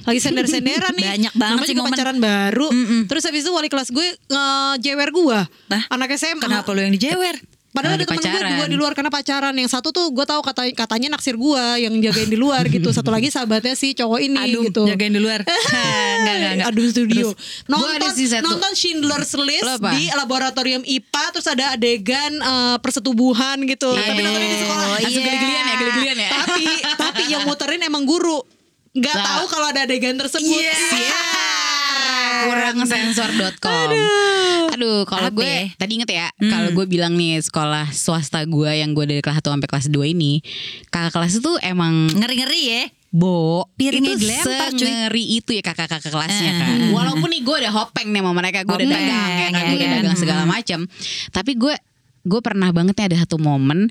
lagi 0.05 0.21
sender-senderan 0.21 0.95
nih. 0.95 1.07
Banyak 1.07 1.35
banget 1.35 1.55
Namanya 1.57 1.67
sih 1.67 1.73
juga 1.75 1.83
momen. 1.83 1.93
pacaran 1.97 2.19
baru. 2.21 2.69
Terus 3.09 3.23
habis 3.27 3.43
itu 3.47 3.51
wali 3.55 3.69
kelas 3.73 3.89
gue 3.91 4.07
ngejewer 4.29 5.09
gue. 5.11 5.39
Nah, 5.73 5.83
anak 5.89 6.15
SMA. 6.15 6.45
Kenapa 6.45 6.71
lu 6.75 6.85
yang 6.85 6.95
dijewer? 6.95 7.37
Padahal 7.77 8.01
ada 8.01 8.07
temen 8.09 8.25
gue 8.25 8.41
dua 8.57 8.67
di 8.67 8.77
luar 8.81 8.93
karena 8.97 9.12
pacaran. 9.12 9.53
Yang 9.53 9.71
satu 9.77 9.93
tuh 9.93 10.09
gue 10.09 10.25
tahu 10.25 10.41
kata 10.41 10.73
katanya 10.73 11.12
naksir 11.12 11.37
gue 11.37 11.65
yang 11.77 11.93
jagain 12.01 12.27
di 12.27 12.39
luar 12.41 12.65
gitu. 12.67 12.89
Satu 12.89 13.12
lagi 13.12 13.29
sahabatnya 13.29 13.77
si 13.77 13.93
cowok 13.93 14.19
ini 14.19 14.41
Aduh, 14.41 14.62
gitu. 14.67 14.83
jagain 14.89 15.12
di 15.12 15.21
luar. 15.21 15.45
enggak, 15.45 16.35
enggak, 16.35 16.53
enggak. 16.57 16.69
Aduh 16.73 16.85
studio. 16.89 17.27
Gua 17.69 17.77
Nonton 18.01 18.12
nonton 18.43 18.73
Schindler's 18.73 19.37
List 19.37 19.62
Lo 19.62 19.77
apa? 19.77 19.93
di 19.93 20.09
laboratorium 20.09 20.81
IPA 20.83 21.25
terus 21.31 21.47
ada 21.47 21.77
adegan 21.77 22.33
eh, 22.33 22.77
persetubuhan 22.81 23.61
gitu. 23.69 23.93
Iya. 23.93 24.09
Tapi 24.09 24.21
nontonnya 24.25 24.49
di 24.49 24.59
sekolah. 24.59 24.85
Oh, 24.87 24.95
Langsung 24.97 25.12
iya. 25.12 25.27
geli-gelian 25.29 25.62
ya, 25.62 25.75
geli-gelian 25.83 26.17
ya. 26.17 26.31
tapi 26.33 26.65
tapi 26.97 27.23
yang 27.29 27.43
muterin 27.45 27.83
emang 27.83 28.09
guru 28.09 28.41
nggak 28.97 29.12
Nah. 29.12 29.25
tahu 29.29 29.45
kalau 29.53 29.67
ada 29.69 29.85
adegan 29.85 30.17
tersebut 30.17 30.57
Iya. 30.57 30.73
Kurang 32.42 32.77
sensor.com. 32.83 33.88
Aduh, 34.68 35.03
kalau 35.05 35.29
Apa 35.29 35.37
gue 35.37 35.46
ya? 35.46 35.64
tadi 35.75 35.92
inget 35.94 36.11
ya, 36.11 36.27
kalau 36.42 36.68
gue 36.70 36.85
bilang 36.85 37.14
nih 37.14 37.40
sekolah 37.40 37.88
swasta 37.90 38.44
gue 38.44 38.70
yang 38.75 38.92
gue 38.92 39.05
dari 39.07 39.20
kelas 39.20 39.40
1 39.40 39.49
sampai 39.49 39.64
kelas 39.66 39.87
2 39.88 40.05
ini, 40.09 40.44
kakak 40.87 41.14
kelas 41.14 41.33
itu 41.35 41.53
emang 41.61 42.11
Ngeri-ngeri 42.11 42.62
ya. 42.66 42.83
Bo, 43.09 43.64
Piringnya 43.72 44.12
itu 44.12 44.29
dilempar, 44.29 44.68
cuy. 44.77 44.85
ngeri 44.85 45.25
itu 45.40 45.51
ya 45.51 45.62
kakak-kakak 45.64 46.12
kelasnya 46.12 46.51
Eh, 46.51 46.59
kan. 46.59 46.68
eh, 46.68 46.83
eh. 46.83 46.92
Walaupun 46.92 47.29
nih 47.29 47.40
gue 47.40 47.57
udah 47.64 47.72
hopeng 47.72 48.12
nih 48.12 48.20
sama 48.20 48.33
mereka, 48.35 48.59
gue 48.61 48.77
udah 48.77 48.88
dagang 48.90 49.09
ya 49.33 49.49
kan, 49.49 49.51
ya 49.57 49.64
gue 49.64 49.72
udah 49.72 49.88
kan. 49.88 49.96
dagang 49.96 50.16
segala 50.18 50.42
macam. 50.44 50.81
Tapi 51.33 51.53
gue 51.57 51.75
gue 52.27 52.41
pernah 52.43 52.75
banget 52.75 52.99
nih 52.99 53.07
ada 53.15 53.17
satu 53.23 53.39
momen 53.39 53.87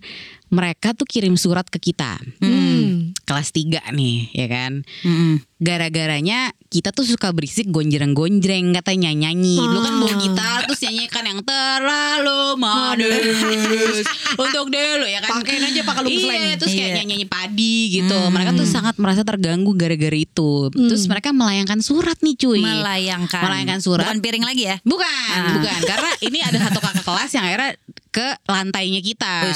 mereka 0.53 0.93
tuh 0.93 1.09
kirim 1.09 1.35
surat 1.35 1.65
ke 1.65 1.81
kita. 1.81 2.21
Hmm. 2.39 3.11
Kelas 3.25 3.49
3 3.49 3.81
nih, 3.91 4.29
ya 4.31 4.45
kan. 4.45 4.85
Mm-mm. 5.01 5.41
Gara-garanya 5.57 6.53
kita 6.69 6.93
tuh 6.93 7.01
suka 7.01 7.33
berisik 7.33 7.73
gonjreng-gonjreng 7.73 8.69
katanya 8.77 9.09
nyanyi. 9.09 9.57
Dulu 9.57 9.79
kan 9.81 9.93
bawa 9.97 10.13
gitar 10.21 10.59
terus 10.69 10.85
nyanyikan 10.85 11.23
yang 11.25 11.41
terlalu 11.41 12.61
modus 12.61 14.05
untuk 14.45 14.69
dulu 14.69 15.05
ya 15.09 15.19
kan. 15.25 15.41
Pakein 15.41 15.65
aja 15.65 15.81
pakai 15.81 16.01
lumpur 16.05 16.29
Iya, 16.29 16.55
terus 16.61 16.73
kayak 16.77 16.85
Iya. 16.85 16.95
nyanyi-nyanyi 17.01 17.27
padi 17.27 17.77
gitu. 17.97 18.17
Mereka 18.29 18.51
tuh 18.53 18.67
sangat 18.69 18.95
merasa 19.01 19.25
terganggu 19.25 19.73
gara-gara 19.73 20.17
itu. 20.17 20.69
Terus 20.69 21.09
mereka 21.09 21.33
melayangkan 21.33 21.81
surat 21.81 22.21
nih 22.21 22.35
cuy. 22.37 22.61
Melayangkan. 22.61 23.41
Melayangkan 23.41 23.81
surat. 23.81 24.05
Bukan 24.05 24.21
piring 24.21 24.45
lagi 24.45 24.69
ya? 24.69 24.77
Bukan, 24.85 25.39
bukan. 25.57 25.79
Karena 25.89 26.11
ini 26.21 26.39
ada 26.45 26.57
satu 26.69 26.77
kakak 26.77 27.01
kelas 27.01 27.31
yang 27.33 27.43
akhirnya 27.49 27.73
ke 28.15 28.27
lantainya 28.47 29.03
kita. 29.03 29.51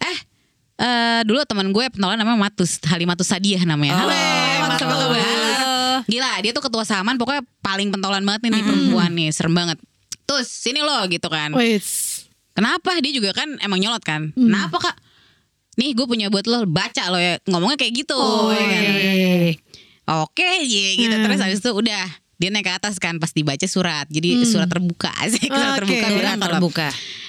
Eh, 0.00 0.18
eh 0.80 1.20
dulu 1.28 1.44
teman 1.44 1.68
gue 1.68 1.84
pentolan 1.92 2.16
namanya 2.16 2.48
Matus, 2.48 2.80
Halimatus 2.88 3.28
Sadiah 3.28 3.60
namanya. 3.68 4.00
Halo, 4.00 4.16
Matus, 4.64 4.84
apa 4.88 4.94
kabar? 4.96 5.20
Halo. 5.20 5.76
Gila, 6.08 6.32
dia 6.40 6.52
tuh 6.56 6.64
ketua 6.64 6.88
saman, 6.88 7.20
pokoknya 7.20 7.44
paling 7.60 7.92
pentolan 7.92 8.24
banget 8.24 8.48
nih, 8.48 8.56
nih 8.56 8.62
perempuan 8.64 9.10
nih, 9.12 9.28
serem 9.28 9.52
banget. 9.52 9.76
Terus 10.24 10.48
sini 10.48 10.80
lo 10.80 11.04
gitu 11.12 11.28
kan. 11.28 11.52
Wait. 11.52 11.84
Kenapa? 12.56 12.96
Dia 13.04 13.12
juga 13.12 13.36
kan 13.36 13.60
emang 13.60 13.76
nyolot 13.76 14.00
kan. 14.00 14.32
Kenapa 14.32 14.80
kak? 14.80 14.96
Nih 15.76 15.92
gue 15.92 16.08
punya 16.08 16.32
buat 16.32 16.48
lo 16.48 16.64
baca 16.64 17.12
lo 17.12 17.20
ya 17.20 17.36
ngomongnya 17.46 17.76
kayak 17.76 17.92
gitu. 18.02 18.18
ya 18.50 18.64
kan? 18.64 18.82
Oke, 20.24 20.64
ya 20.64 20.88
gitu 20.96 21.12
Hmm. 21.12 21.24
terus 21.28 21.38
habis 21.44 21.60
itu 21.60 21.68
udah 21.68 22.04
dia 22.38 22.48
naik 22.48 22.64
ke 22.64 22.72
atas 22.72 22.96
kan 22.96 23.18
pas 23.18 23.30
dibaca 23.30 23.66
surat. 23.66 24.06
Jadi 24.06 24.46
surat 24.46 24.70
terbuka 24.70 25.10
sih, 25.26 25.46
surat 25.50 25.74
Oke. 25.74 25.78
terbuka 25.84 26.06
bilang 26.14 26.38
kalau 26.38 26.54
terbuka. 26.58 26.88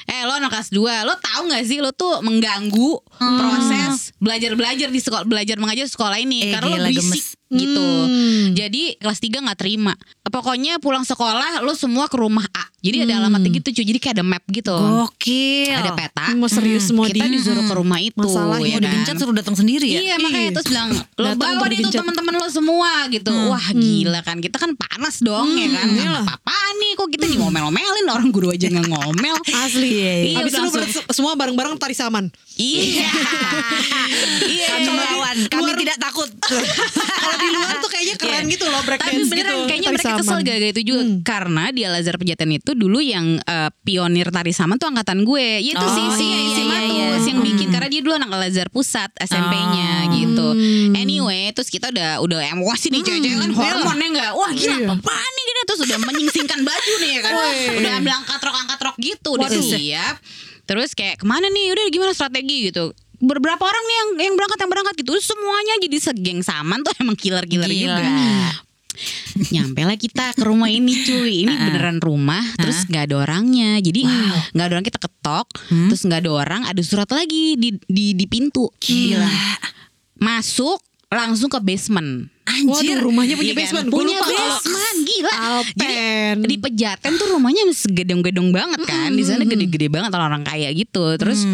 Eh 0.09 0.25
lo 0.25 0.33
anak 0.33 0.49
kelas 0.49 0.73
2 0.73 1.05
Lo 1.05 1.13
tahu 1.21 1.53
gak 1.53 1.69
sih 1.69 1.85
Lo 1.85 1.93
tuh 1.93 2.25
mengganggu 2.25 2.97
Proses 3.13 4.09
Belajar-belajar 4.17 4.89
di 4.89 4.97
sekolah 4.97 5.21
Belajar 5.21 5.61
mengajar 5.61 5.85
sekolah 5.85 6.17
ini 6.17 6.49
Eh, 6.49 6.53
Karena 6.57 6.65
lo 6.65 6.75
gila, 6.81 6.89
berisik 6.89 7.13
gemes. 7.13 7.27
Gitu 7.51 7.81
Hmm. 7.99 8.51
Jadi 8.51 8.93
kelas 8.95 9.19
3 9.19 9.41
gak 9.43 9.59
terima 9.59 9.93
Pokoknya 10.23 10.77
pulang 10.77 11.01
sekolah 11.01 11.61
Lo 11.61 11.73
semua 11.73 12.05
ke 12.05 12.15
rumah 12.15 12.45
A 12.47 12.65
Jadi 12.79 13.03
ada 13.03 13.19
alamatnya 13.19 13.49
gitu 13.51 13.69
cuy 13.71 13.85
Jadi 13.85 13.99
kayak 13.99 14.15
ada 14.15 14.25
map 14.25 14.43
gitu 14.47 14.73
Gokil. 14.73 15.73
Ada 15.73 15.91
peta 15.93 16.25
Mau 16.33 16.45
serius 16.45 16.89
mau 16.89 17.03
Kita 17.03 17.21
di 17.21 17.35
disuruh 17.35 17.61
ke 17.63 17.73
rumah 17.73 17.97
itu 17.97 18.17
Masalahnya 18.17 18.77
ya 18.77 18.79
Mau 18.79 19.01
kan? 19.03 19.15
suruh 19.15 19.33
datang 19.33 19.53
sendiri 19.53 19.85
ya? 19.87 19.99
Iya 19.99 20.15
makanya 20.17 20.41
Iya. 20.43 20.53
terus 20.55 20.67
bilang 20.67 20.89
Lo 21.15 21.25
Datang 21.27 21.37
bawa 21.55 21.65
deh 21.67 21.77
tuh 21.79 21.91
teman-teman 21.91 22.33
lo 22.35 22.47
semua 22.47 22.91
gitu 23.07 23.29
Wah 23.29 23.67
gila 23.71 24.19
kan 24.21 24.37
Kita 24.39 24.57
kan 24.57 24.71
panas 24.73 25.15
dong 25.19 25.49
ya 25.51 25.67
kan 25.71 25.87
iyalah. 25.89 26.25
Apa 26.27 26.57
nih 26.75 26.91
Kok 26.95 27.09
kita 27.09 27.25
ngomel-ngomelin 27.35 28.05
Orang 28.07 28.29
guru 28.29 28.49
aja 28.49 28.65
gak 28.67 28.85
ngomel 28.85 29.37
Asli. 29.63 29.89
Iya, 29.91 30.37
Habis 30.37 30.51
itu 30.51 30.57
udah 30.57 30.63
lu 30.63 30.69
langsung. 30.71 31.03
ber- 31.03 31.07
semua 31.11 31.33
bareng-bareng 31.35 31.75
tari 31.75 31.93
saman. 31.93 32.29
Iya 32.55 33.09
Iya 34.49 34.67
Kami 34.75 34.87
melawan, 34.89 35.37
kami 35.47 35.71
tidak 35.79 35.97
takut. 35.99 36.29
Di 37.39 37.47
luar 37.49 37.75
tuh 37.77 37.89
kayaknya 37.89 38.15
keren 38.15 38.35
Iya. 38.41 38.51
gitu 38.51 38.65
loh 38.65 38.81
break 38.81 38.99
Tapi 38.99 39.11
dance 39.13 39.29
beneran 39.29 39.39
gitu. 39.49 39.55
kayaknya 39.65 39.85
tari 39.85 39.95
mereka 39.95 40.09
saman. 40.09 40.19
kesel 40.21 40.39
gara-gara 40.41 40.71
itu 40.71 40.83
juga? 40.85 41.01
Karena 41.21 41.63
di 41.69 41.81
Al 41.81 41.95
Azhar 41.95 42.15
Pejaten 42.15 42.49
itu 42.51 42.71
dulu 42.73 42.99
yang 42.99 43.25
eh, 43.39 43.69
pionir 43.79 44.27
tari 44.27 44.51
saman 44.51 44.75
tuh 44.75 44.87
angkatan 44.87 45.21
gue. 45.21 45.47
Ya 45.59 45.71
itu 45.71 45.79
Oh, 45.79 45.89
si, 45.89 46.03
si, 46.13 46.25
iya, 46.25 46.39
si 46.49 46.61
iya, 46.61 46.67
Matus 46.67 46.91
iya. 47.21 47.27
yang 47.27 47.39
bikin. 47.41 47.67
Karena 47.69 47.87
dia 47.87 48.01
dulu 48.01 48.13
anak 48.13 48.29
Al 48.29 48.43
Azhar 48.43 48.69
Pusat 48.69 49.11
SMP-nya 49.19 49.89
gitu. 50.11 50.47
Anyway 50.93 51.51
terus 51.51 51.67
kita 51.67 51.89
udah 51.89 52.19
udah 52.19 52.39
emosi 52.49 52.87
nih 52.89 53.01
cewek-cewek 53.01 53.37
kan 53.37 53.51
hormonnya 53.51 54.07
enggak 54.09 54.31
Wah 54.31 54.51
gila 54.51 54.75
Iya. 54.75 54.87
apaan 54.91 55.31
nih 55.31 55.43
gini. 55.45 55.61
Terus 55.61 55.79
udah 55.81 55.97
menyingsingkan 56.01 56.59
baju 56.61 56.93
nih 56.97 57.09
ya 57.09 57.19
kan? 57.21 57.33
Udah 57.73 57.91
ambil 57.95 58.13
angkat 58.15 58.39
rok 58.39 58.55
angkat 58.57 58.79
rok 58.81 58.95
gitu 58.97 59.29
Udah 59.31 59.47
Waduh. 59.47 59.63
siap 59.65 60.15
Terus 60.65 60.93
kayak 60.93 61.17
ke 61.17 61.25
mana 61.25 61.47
nih? 61.47 61.71
Udah 61.71 61.85
gimana 61.87 62.11
strategi? 62.11 62.69
Gitu 62.69 62.93
Beberapa 63.19 63.61
orang 63.61 63.83
nih 63.83 63.95
yang 63.95 64.09
yang 64.21 64.35
berangkat 64.35 64.57
yang 64.57 64.71
berangkat 64.71 64.95
gitu 64.97 65.11
Semuanya 65.17 65.73
jadi 65.79 65.97
segeng 66.01 66.39
saman 66.39 66.79
tuh 66.81 66.95
emang 67.01 67.13
killer-killer 67.13 67.67
Gila. 67.67 67.79
juga 67.93 68.03
Nyampe 69.49 69.81
lah 69.81 69.95
kita 69.95 70.33
ke 70.33 70.43
rumah 70.43 70.67
ini 70.67 70.91
cuy 70.99 71.43
Ini 71.43 71.53
beneran 71.53 71.99
rumah 71.99 72.43
Terus 72.55 72.83
gak 72.85 73.07
ada 73.07 73.23
orangnya 73.23 73.79
Jadi 73.79 74.03
gak 74.51 74.65
ada 74.65 74.73
orang 74.73 74.83
kita 74.83 74.99
ketok 74.99 75.47
Terus 75.69 76.01
gak 76.03 76.19
ada 76.19 76.31
orang 76.33 76.61
Ada 76.63 76.81
surat 76.81 77.07
lagi 77.07 77.55
di, 77.55 77.79
di, 77.81 78.11
di 78.11 78.25
pintu 78.25 78.67
Gila. 78.75 79.23
Masuk 80.17 80.83
langsung 81.09 81.49
ke 81.49 81.57
basement. 81.57 82.29
Anjir. 82.45 83.01
Waduh, 83.01 83.09
rumahnya 83.09 83.33
punya 83.33 83.49
Iya 83.49 83.55
kan? 83.55 83.61
basement. 83.65 83.87
Gua 83.89 83.97
Punya 83.97 84.13
lupa 84.15 84.27
kalau- 84.27 84.45
basement, 84.53 84.97
gila. 85.01 85.33
Jadi 85.73 85.89
Alpen. 85.89 86.35
di 86.45 86.55
Pejaten 86.59 87.13
tuh 87.15 87.27
rumahnya 87.31 87.63
segedong-gedong 87.71 88.49
banget 88.51 88.81
kan. 88.83 89.09
Di 89.09 89.23
sana 89.23 89.41
gede-gede 89.41 89.89
banget 89.89 90.11
orang-orang 90.11 90.45
kaya 90.45 90.69
gitu. 90.69 91.17
Terus 91.17 91.49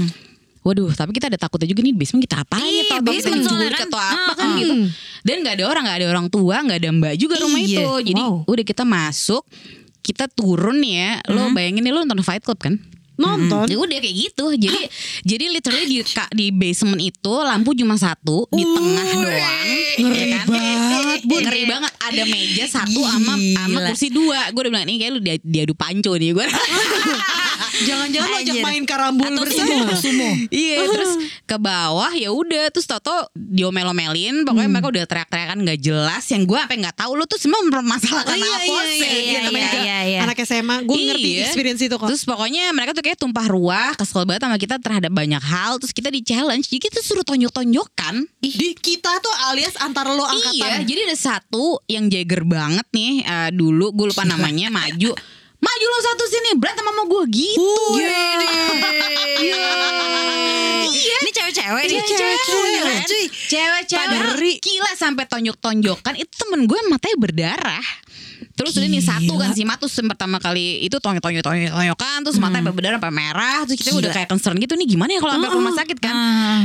Waduh, 0.65 0.89
tapi 0.97 1.13
kita 1.13 1.29
ada 1.29 1.37
takutnya 1.37 1.69
juga 1.69 1.85
nih 1.85 1.93
basement 1.93 2.25
kita 2.25 2.41
apa 2.41 2.57
Iya, 2.57 2.65
ya? 2.65 2.83
Kita 2.89 2.97
basement 3.05 3.41
kan. 3.45 3.85
atau 3.85 3.99
apa 4.01 4.33
kan 4.33 4.47
ah. 4.49 4.57
gitu. 4.57 4.73
Dan 5.21 5.35
nggak 5.45 5.61
ada 5.61 5.65
orang, 5.69 5.83
nggak 5.85 5.97
ada 6.01 6.07
orang 6.09 6.27
tua, 6.33 6.55
nggak 6.65 6.77
ada 6.81 6.89
mbak 6.89 7.13
juga 7.21 7.37
rumah 7.37 7.61
Iya, 7.61 7.69
itu. 7.69 7.85
Jadi 8.09 8.21
wow. 8.25 8.49
udah 8.49 8.65
kita 8.65 8.81
masuk, 8.81 9.45
kita 10.01 10.25
turun 10.25 10.81
ya. 10.81 11.21
Lo 11.29 11.53
bayangin 11.53 11.85
nih 11.85 11.93
lo 11.93 12.01
nonton 12.01 12.25
Fight 12.25 12.41
Club 12.41 12.57
kan? 12.57 12.81
Nonton. 13.15 13.65
Ya 13.65 13.77
udah 13.77 13.97
kayak 13.97 14.15
gitu. 14.17 14.45
Jadi 14.57 14.79
jadi 15.23 15.45
literally 15.49 15.85
di 15.85 15.97
ka- 16.03 16.29
di 16.29 16.49
basement 16.49 16.99
itu 16.99 17.33
lampu 17.37 17.71
cuma 17.73 17.95
satu 17.95 18.45
di 18.49 18.63
tengah 18.63 19.05
doang. 19.07 19.67
Ngeri 19.97 20.25
banget, 20.41 21.19
Bu. 21.23 21.35
Ngeri 21.37 21.63
banget. 21.65 21.91
Ada 21.97 22.23
meja 22.23 22.65
satu 22.69 23.01
sama 23.01 23.33
sama 23.35 23.79
kursi 23.85 24.07
dua. 24.09 24.49
Gue 24.49 24.61
udah 24.61 24.71
bilang 24.71 24.85
ini 24.85 24.95
kayak 24.97 25.11
lu 25.11 25.19
dia- 25.19 25.41
diadu 25.41 25.73
panco 25.73 26.13
nih 26.13 26.31
gue. 26.31 26.45
Jangan-jangan 27.77 28.29
lo 28.29 28.37
ajak 28.39 28.55
main 28.61 28.83
karambol 28.83 29.27
Atau 29.27 29.41
bersama. 29.43 29.95
sumo. 29.95 30.29
Iya 30.47 30.87
terus 30.87 31.11
ke 31.43 31.57
bawah 31.57 32.07
ya 32.09 32.31
udah 32.31 32.71
terus 32.71 32.85
Toto 32.85 33.11
diomel-omelin 33.35 34.43
pokoknya 34.43 34.69
mereka 34.69 34.87
udah 34.89 35.03
teriak-teriakan 35.05 35.57
nggak 35.59 35.79
jelas 35.81 36.23
yang 36.25 36.43
gue 36.43 36.55
apa 36.55 36.71
nggak 36.71 36.95
tahu 36.95 37.11
lu 37.13 37.25
tuh 37.25 37.35
semua 37.35 37.59
mempermasalahkan 37.61 38.31
Oh, 38.31 38.37
iya, 38.37 38.47
apa 38.49 38.63
iya, 38.63 38.83
sih 38.87 38.99
iya, 38.99 39.11
iya, 39.11 39.39
iya, 39.43 39.69
iya, 39.75 39.97
iya. 40.07 40.19
Anak 40.23 40.39
SMA, 40.41 40.83
gue 40.83 40.95
ngerti 40.97 41.29
Iya. 41.33 41.43
experience 41.45 41.81
itu 41.81 41.93
kok. 41.93 42.07
Terus 42.07 42.23
pokoknya 42.23 42.71
mereka 42.71 42.91
tuh 42.91 43.03
kayak 43.05 43.21
tumpah 43.21 43.45
ruah, 43.45 43.93
kesel 43.93 44.25
banget 44.25 44.49
sama 44.49 44.57
kita 44.57 44.81
terhadap 44.81 45.13
banyak 45.13 45.37
hal. 45.37 45.77
Terus 45.77 45.93
kita 45.93 46.09
di 46.09 46.25
challenge, 46.25 46.65
jadi 46.65 46.89
kita 46.89 47.05
suruh 47.05 47.21
tonjok-tonjokan. 47.21 48.25
di 48.41 48.73
kita 48.73 49.21
tuh 49.21 49.35
alias 49.53 49.77
antara 49.77 50.09
lo 50.09 50.25
angkatan. 50.25 50.81
Iya, 50.81 50.89
jadi 50.89 50.99
ada 51.13 51.17
satu 51.17 51.85
yang 51.85 52.09
jager 52.09 52.41
banget 52.41 52.89
nih 52.89 53.21
eh, 53.21 53.49
dulu, 53.53 53.93
gue 53.93 54.09
lupa 54.09 54.25
namanya 54.25 54.73
maju. 54.73 55.13
Maju 55.55 55.85
lo 55.87 55.99
satu 56.03 56.23
sini 56.29 56.49
berantem 56.61 56.85
sama 56.85 57.03
gue 57.09 57.23
gitu. 57.31 57.73
Iya. 57.97 58.37
Ini 61.25 61.31
cewek-cewek 61.33 61.83
nih. 61.89 62.01
Cewek-cewek. 62.05 63.01
Cewek-cewek 63.49 64.61
gila 64.61 64.91
sampai 64.93 65.25
tonjok-tonjokan 65.25 66.21
itu 66.21 66.33
temen 66.37 66.69
gue 66.69 66.79
matanya 66.85 67.17
berdarah. 67.17 67.85
Terus 68.55 68.71
udah 68.79 68.87
nih 68.87 69.03
satu 69.03 69.33
kan 69.35 69.51
si 69.51 69.67
Matus 69.67 69.91
yang 69.99 70.07
pertama 70.07 70.39
kali 70.39 70.87
itu 70.87 70.95
tonjok 70.95 71.19
tonjok 71.19 71.43
tonjok 71.43 71.71
tonjokan 71.75 72.17
terus 72.23 72.37
matanya 72.39 72.71
berdarah 72.71 72.99
sampai 73.03 73.11
merah 73.11 73.59
terus 73.67 73.77
kita 73.83 73.91
udah 73.99 74.11
kayak 74.15 74.31
concern 74.31 74.55
gitu 74.55 74.79
nih 74.79 74.87
gimana 74.87 75.11
ya 75.11 75.19
kalau 75.19 75.33
sampai 75.35 75.49
ke 75.51 75.57
rumah 75.59 75.75
sakit 75.75 75.97
kan. 75.99 76.15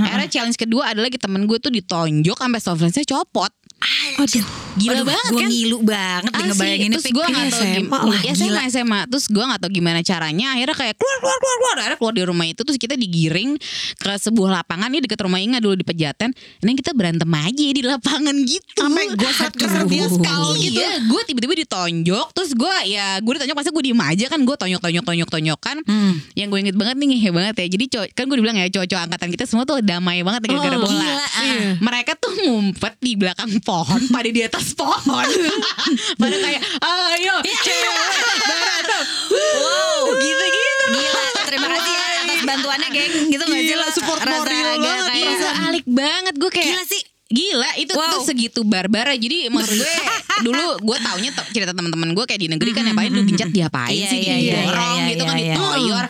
Akhirnya 0.07 0.29
challenge 0.31 0.59
kedua 0.59 0.95
adalah 0.95 1.11
lagi 1.11 1.19
temen 1.19 1.51
gue 1.51 1.59
tuh 1.59 1.75
ditonjok 1.75 2.39
sampai 2.39 2.61
softlancenya 2.63 3.07
copot. 3.11 3.51
Aduh, 3.81 4.45
Gila 4.71 4.93
Aduh, 4.95 5.05
banget 5.05 5.25
gua 5.27 5.41
kan? 5.41 5.49
ngilu 5.51 5.79
banget 5.83 6.31
Asli. 6.31 6.47
ngebayangin 6.47 6.89
terus 6.91 7.07
gue 7.09 7.25
nggak 7.25 7.43
tahu 7.43 7.59
SMA 7.59 7.99
ya 7.99 8.33
gila. 8.33 8.37
SMA 8.37 8.63
SMA 8.69 9.01
terus 9.07 9.27
gue 9.27 9.41
nggak 9.43 9.61
tahu 9.61 9.71
gimana 9.73 9.99
caranya 10.01 10.47
akhirnya 10.53 10.77
kayak 10.77 10.95
keluar 10.95 11.17
keluar 11.19 11.37
keluar 11.37 11.57
keluar 11.57 11.77
akhirnya 11.77 11.99
keluar 11.99 12.15
di 12.15 12.23
rumah 12.23 12.47
itu 12.47 12.61
terus 12.61 12.79
kita 12.79 12.95
digiring 12.95 13.51
ke 13.97 14.11
sebuah 14.15 14.51
lapangan 14.55 14.89
nih 14.89 15.03
deket 15.03 15.19
rumah 15.21 15.41
Inga 15.41 15.59
dulu 15.59 15.75
di 15.75 15.83
Pejaten 15.83 16.31
ini 16.61 16.73
kita 16.77 16.93
berantem 16.93 17.27
aja 17.27 17.51
di 17.67 17.83
lapangan 17.83 18.35
gitu 18.39 18.79
Sampai 18.79 19.05
gosat 19.13 19.53
keser 19.53 19.83
dia 19.85 20.07
skal 20.07 20.43
gitu. 20.57 20.79
Iya, 20.79 20.91
gue 21.03 21.21
tiba-tiba 21.25 21.55
ditonjok, 21.59 22.27
terus 22.31 22.51
gue 22.53 22.75
ya 22.87 23.19
gue 23.19 23.33
ditonjok 23.35 23.57
pasti 23.57 23.71
gue 23.71 23.85
diem 23.85 23.99
aja 23.99 24.25
kan, 24.27 24.41
gue 24.41 24.57
tonjok 24.57 24.81
tonjok 24.81 25.05
tonjok 25.05 25.29
tonjokan. 25.31 25.77
Hmm. 25.83 26.15
Yang 26.33 26.47
gue 26.49 26.59
inget 26.61 26.77
banget 26.77 26.97
nih 26.97 27.07
ngehe 27.11 27.31
banget 27.31 27.55
ya. 27.57 27.67
Jadi 27.69 27.85
kan 28.11 28.25
gue 28.25 28.37
dibilang 28.37 28.57
ya 28.57 28.71
cowok-cowok 28.71 29.03
angkatan 29.05 29.29
kita 29.31 29.45
semua 29.45 29.65
tuh 29.65 29.81
damai 29.81 30.21
banget 30.21 30.41
gara-gara 30.47 30.73
Oh, 30.73 30.81
bola. 30.81 30.93
gila. 30.93 31.17
Iya. 31.41 31.69
Mereka 31.79 32.13
tuh 32.17 32.33
ngumpet 32.41 32.95
di 32.99 33.13
belakang 33.15 33.51
pohon, 33.71 34.01
pada 34.11 34.29
di 34.29 34.43
atas 34.43 34.75
pohon, 34.75 35.29
pada 36.21 36.37
kayak 36.37 36.63
ayo 36.83 37.35
cewek 37.39 38.11
berantem, 38.43 39.03
wow. 39.31 40.03
Gitu-gitu. 40.11 40.85
Gila, 40.91 41.23
terima 41.47 41.69
kasih 41.71 41.93
ya 41.93 42.07
atas 42.21 42.41
bantuannya 42.43 42.89
geng. 42.91 43.13
Gitu 43.31 43.43
gak 43.43 43.55
sih 43.55 43.69
Gila, 43.71 43.87
lo? 43.87 43.95
support 43.95 44.21
rasa 44.21 44.43
moral 44.43 44.75
banget, 44.75 45.05
kayak 45.07 45.29
Rasa 45.31 45.51
alik 45.71 45.87
banget 45.87 46.35
gue 46.35 46.51
kayak 46.51 46.69
Gila 46.69 46.85
sih. 46.85 47.03
Gila 47.31 47.71
itu 47.79 47.93
Wow. 47.95 48.11
tuh 48.19 48.27
segitu 48.27 48.67
barbar 48.67 49.15
Jadi 49.15 49.47
maksud 49.55 49.79
gue 49.79 49.87
Dulu 50.51 50.83
gue 50.83 50.99
taunya 50.99 51.31
cerita 51.55 51.71
teman-teman 51.71 52.11
gue 52.11 52.25
Kayak 52.27 52.43
di 52.43 52.49
negeri 52.51 52.71
kan 52.75 52.83
yang 52.83 52.99
paling 52.99 53.15
lu 53.15 53.23
gencat 53.23 53.55
diapain 53.55 53.95
Iya, 53.95 54.11
sih 54.11 54.19
iya, 54.19 54.35
iya, 54.35 54.53
Didorong 54.67 54.99
iya, 54.99 55.07
gitu 55.15 55.23
kan 55.23 55.37
iya, 55.39 55.45
iya. 55.47 55.55
ditoyor 55.55 56.05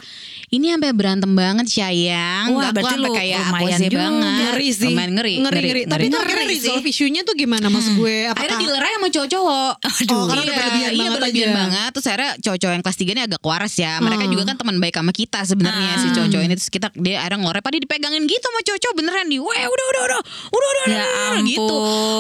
Ini 0.51 0.75
sampai 0.75 0.91
berantem 0.91 1.31
banget 1.31 1.67
sayang 1.69 2.51
Wah, 2.51 2.67
Gak 2.67 2.73
berarti 2.75 2.95
lu 2.97 3.11
kayak 3.13 3.39
lumayan 3.47 3.81
juga. 3.81 3.99
banget 4.01 4.35
Ngeri 4.43 4.69
sih. 4.73 4.87
Lumayan 4.89 5.11
ngeri 5.15 5.35
Ngeri, 5.39 5.61
ngeri. 5.63 5.83
Tapi 5.87 6.03
itu 6.03 6.17
akhirnya 6.17 6.35
Ngeri 6.35 6.43
sih. 6.51 6.67
resolve 6.67 6.85
isunya 6.85 7.21
tuh 7.23 7.35
gimana 7.35 7.67
mas 7.67 7.87
gue? 7.87 8.17
Apakah 8.27 8.35
Akhirnya 8.35 8.59
dilerai 8.61 8.93
sama 8.93 9.09
cowok-cowok 9.09 9.73
Oh, 10.11 10.25
karena 10.27 10.41
udah 10.41 10.43
iya, 10.43 10.59
berlebihan 10.59 10.91
iya, 10.91 10.99
banget 11.01 11.15
berlebihan 11.15 11.47
aja. 11.47 11.55
banget 11.57 11.91
Terus 11.93 12.07
akhirnya 12.09 12.31
cowok-cowok 12.37 12.73
yang 12.73 12.83
kelas 12.83 12.99
3 12.99 13.07
ini 13.09 13.23
agak 13.23 13.41
waras 13.41 13.75
ya 13.77 13.93
Mereka 14.01 14.19
Hmm. 14.21 14.33
juga 14.33 14.43
kan 14.45 14.57
teman 14.57 14.77
baik 14.77 14.95
sama 14.97 15.13
kita 15.13 15.41
sebenarnya 15.45 15.89
Ah. 15.89 16.01
Si 16.01 16.09
cowok-cowok 16.11 16.45
ini 16.45 16.55
Terus 16.57 16.69
kita 16.69 16.87
dia 16.93 17.17
akhirnya 17.17 17.39
ngorek 17.41 17.63
Padahal 17.63 17.81
dipegangin 17.81 18.23
gitu 18.27 18.45
sama 18.45 18.61
cowok-cowok 18.61 18.95
beneran 18.97 19.27
di 19.27 19.39
Weh 19.39 19.63
udah 19.65 19.87
udah 19.87 20.03
udah 20.05 20.21
Udah 20.51 20.69
udah 20.69 20.85
Ya 20.85 21.05
udah 21.31 21.43
gitu. 21.47 21.77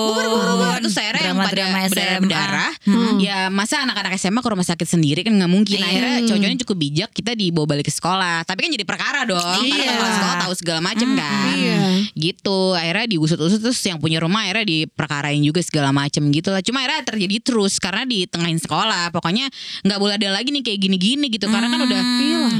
Bubar 0.06 0.26
bubar 0.28 0.48
bubar 0.54 0.78
Terus 0.80 0.96
akhirnya 0.96 1.22
yang 1.24 1.36
pada 1.36 1.50
Drama-drama 1.50 1.78
berdarah 1.82 1.90
SMA. 1.90 2.22
berdarah 2.22 2.70
Hmm. 2.80 3.16
Ya 3.18 3.38
masa 3.48 3.82
anak-anak 3.82 4.14
SMA 4.14 4.38
ke 4.38 4.48
rumah 4.48 4.64
sakit 4.64 4.86
sendiri 4.88 5.20
kan 5.20 5.34
nggak 5.34 5.50
mungkin 5.50 5.76
Iya. 5.76 5.84
Akhirnya 5.84 6.16
cowok-cowoknya 6.24 6.60
cukup 6.62 6.76
bijak 6.78 7.10
Kita 7.10 7.34
dibawa 7.34 7.66
balik 7.68 7.84
ke 7.84 7.92
sekolah 7.92 8.19
Tapi 8.42 8.58
kan 8.58 8.70
jadi 8.70 8.84
perkara 8.84 9.20
dong 9.22 9.38
Karena 9.40 9.66
Iya. 9.66 9.84
kan 9.84 9.94
kepala 9.94 10.10
sekolah 10.12 10.36
tahu 10.40 10.52
segala 10.54 10.80
macem 10.80 11.08
kan 11.12 11.52
Iya. 11.52 11.78
gitu 12.12 12.58
akhirnya 12.72 13.06
diusut-usut 13.08 13.60
terus 13.60 13.80
yang 13.82 13.96
punya 13.96 14.18
rumah 14.18 14.42
akhirnya 14.42 14.66
diperkarain 14.66 15.40
juga 15.40 15.60
segala 15.60 15.90
macem 15.90 16.26
gitu 16.28 16.48
lah 16.48 16.60
cuma 16.60 16.80
akhirnya 16.80 17.02
terjadi 17.06 17.36
terus 17.40 17.76
karena 17.76 18.02
di 18.04 18.24
tengahin 18.24 18.56
sekolah 18.56 19.10
pokoknya 19.10 19.46
nggak 19.80 19.98
boleh 19.98 20.14
ada 20.14 20.28
lagi 20.30 20.50
nih 20.50 20.62
kayak 20.62 20.80
gini-gini 20.80 21.26
gitu 21.28 21.46
karena 21.46 21.68
kan 21.68 21.80
udah 21.80 22.02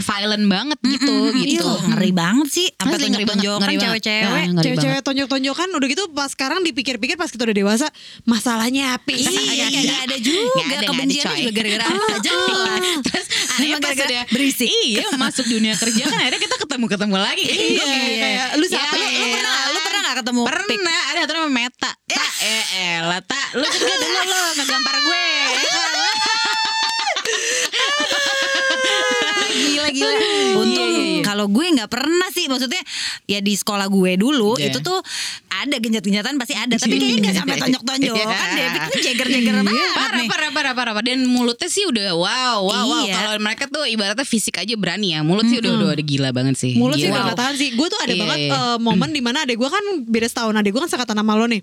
violent 0.01 0.47
banget 0.47 0.79
gitu 0.83 1.15
gitu 1.37 1.49
Iya, 1.63 1.89
ngeri 1.89 2.13
banget 2.13 2.49
sih 2.49 2.67
Sampai 2.73 2.97
Asli 2.97 3.07
ngeri 3.09 3.25
banget, 3.25 3.35
tonjok-tonjokan 3.35 3.61
ngeri 3.61 3.75
banget. 3.75 3.83
cewek-cewek 3.83 4.23
Ya, 4.31 4.47
ngeri 4.47 4.65
Cewek-cewek 4.65 5.01
tonjok-tonjokan 5.03 5.69
udah 5.73 5.89
gitu 5.89 6.05
pas 6.11 6.29
sekarang 6.31 6.59
dipikir-pikir 6.63 7.17
pas 7.17 7.27
kita 7.27 7.43
udah 7.43 7.57
dewasa 7.57 7.87
masalahnya 8.25 8.95
apa? 8.95 9.11
Iya, 9.11 9.27
ada 10.01 10.17
juga 10.17 10.61
Nggak 10.61 10.79
ada, 10.79 10.87
kebenciannya 10.87 11.27
coy. 11.27 11.41
juga 11.43 11.53
gara-gara 11.53 11.85
apa 11.87 12.17
jelas. 12.21 12.83
Terus 13.07 13.27
anehnya 13.51 13.69
Emang 13.71 13.83
pas 13.83 13.97
udah 13.99 14.23
berisik. 14.31 14.69
Iya 14.71 15.07
masuk 15.17 15.45
dunia 15.51 15.75
kerja 15.75 16.03
kan 16.07 16.17
akhirnya 16.17 16.39
kita 16.39 16.57
ketemu-ketemu 16.57 17.17
lagi 17.19 17.43
Iya, 17.43 17.83
Gue 17.83 18.17
kayak, 18.17 18.49
lu 18.55 18.65
siapa? 18.65 18.95
Ya, 18.95 19.09
Lu 19.11 19.27
pernah 19.29 19.57
lu 19.67 19.79
pernah 19.83 20.01
gak 20.01 20.17
ketemu? 20.23 20.43
Pernah 20.47 21.01
ada 21.11 21.19
satu 21.21 21.33
namanya 21.35 21.51
Meta 21.51 21.91
Tak 22.07 22.31
eh 22.41 22.65
elah 22.97 23.21
tak 23.21 23.47
Lu 23.59 23.67
juga 23.75 23.95
dulu 23.97 24.21
lo 24.23 24.41
ngegampar 24.55 24.97
gue 25.01 25.25
gila 29.51 29.89
gila. 29.91 30.11
Untung 30.11 30.19
Iya, 30.41 30.55
iya, 30.57 30.71
iya. 30.73 30.80
Kalau 31.31 31.47
gue 31.47 31.63
nggak 31.71 31.87
pernah 31.87 32.29
sih 32.29 32.47
maksudnya 32.47 32.83
ya 33.25 33.39
di 33.39 33.55
sekolah 33.55 33.87
gue 33.87 34.13
dulu 34.17 34.59
Iya. 34.59 34.69
itu 34.69 34.79
tuh 34.81 34.99
ada 35.49 35.77
genjat-genjatan 35.77 36.35
pasti 36.37 36.55
ada 36.55 36.75
tapi 36.75 36.97
kayaknya 36.97 37.19
nggak 37.23 37.37
sampai 37.37 37.57
tonjok-tonjok 37.63 38.17
Iya. 38.17 38.27
kan 38.27 38.49
David 38.51 38.81
tuh 38.83 39.01
jeger-jeger 39.01 39.55
banget 39.61 39.89
parah, 39.93 40.11
nih. 40.17 40.29
parah, 40.29 40.51
parah, 40.51 40.73
parah, 40.73 40.93
parah. 40.93 41.05
Dan 41.07 41.23
mulutnya 41.25 41.67
sih 41.67 41.85
udah 41.85 42.13
wow, 42.13 42.57
wow, 42.61 42.85
wow. 42.85 43.03
Iya. 43.03 43.15
Kalau 43.15 43.39
mereka 43.39 43.65
tuh 43.67 43.85
ibaratnya 43.85 44.25
fisik 44.25 44.57
aja 44.57 44.75
berani 44.75 45.13
ya. 45.13 45.21
Mulut 45.21 45.47
sih 45.47 45.57
udah, 45.57 45.71
udah, 45.71 45.89
udah 45.93 46.05
gila 46.05 46.31
banget 46.31 46.57
sih. 46.57 46.73
Mulut 46.75 46.97
sih 46.97 47.07
Gila. 47.07 47.15
udah 47.15 47.25
gak 47.29 47.39
tahan 47.39 47.55
sih 47.57 47.69
Gue 47.73 47.87
tuh 47.87 47.99
ada 47.99 48.11
Iya, 48.11 48.21
banget 48.21 48.39
iya. 48.43 48.53
eh, 48.53 48.77
momen 48.79 49.11
di 49.11 49.21
mana 49.21 49.39
adek 49.41 49.57
gue 49.57 49.69
kan 49.69 49.85
beda 50.03 50.27
setahun 50.27 50.55
Adek 50.55 50.71
gue 50.71 50.81
kan 50.81 50.91
sekatan 50.91 51.15
sama 51.15 51.33
lo 51.35 51.47
nih 51.47 51.61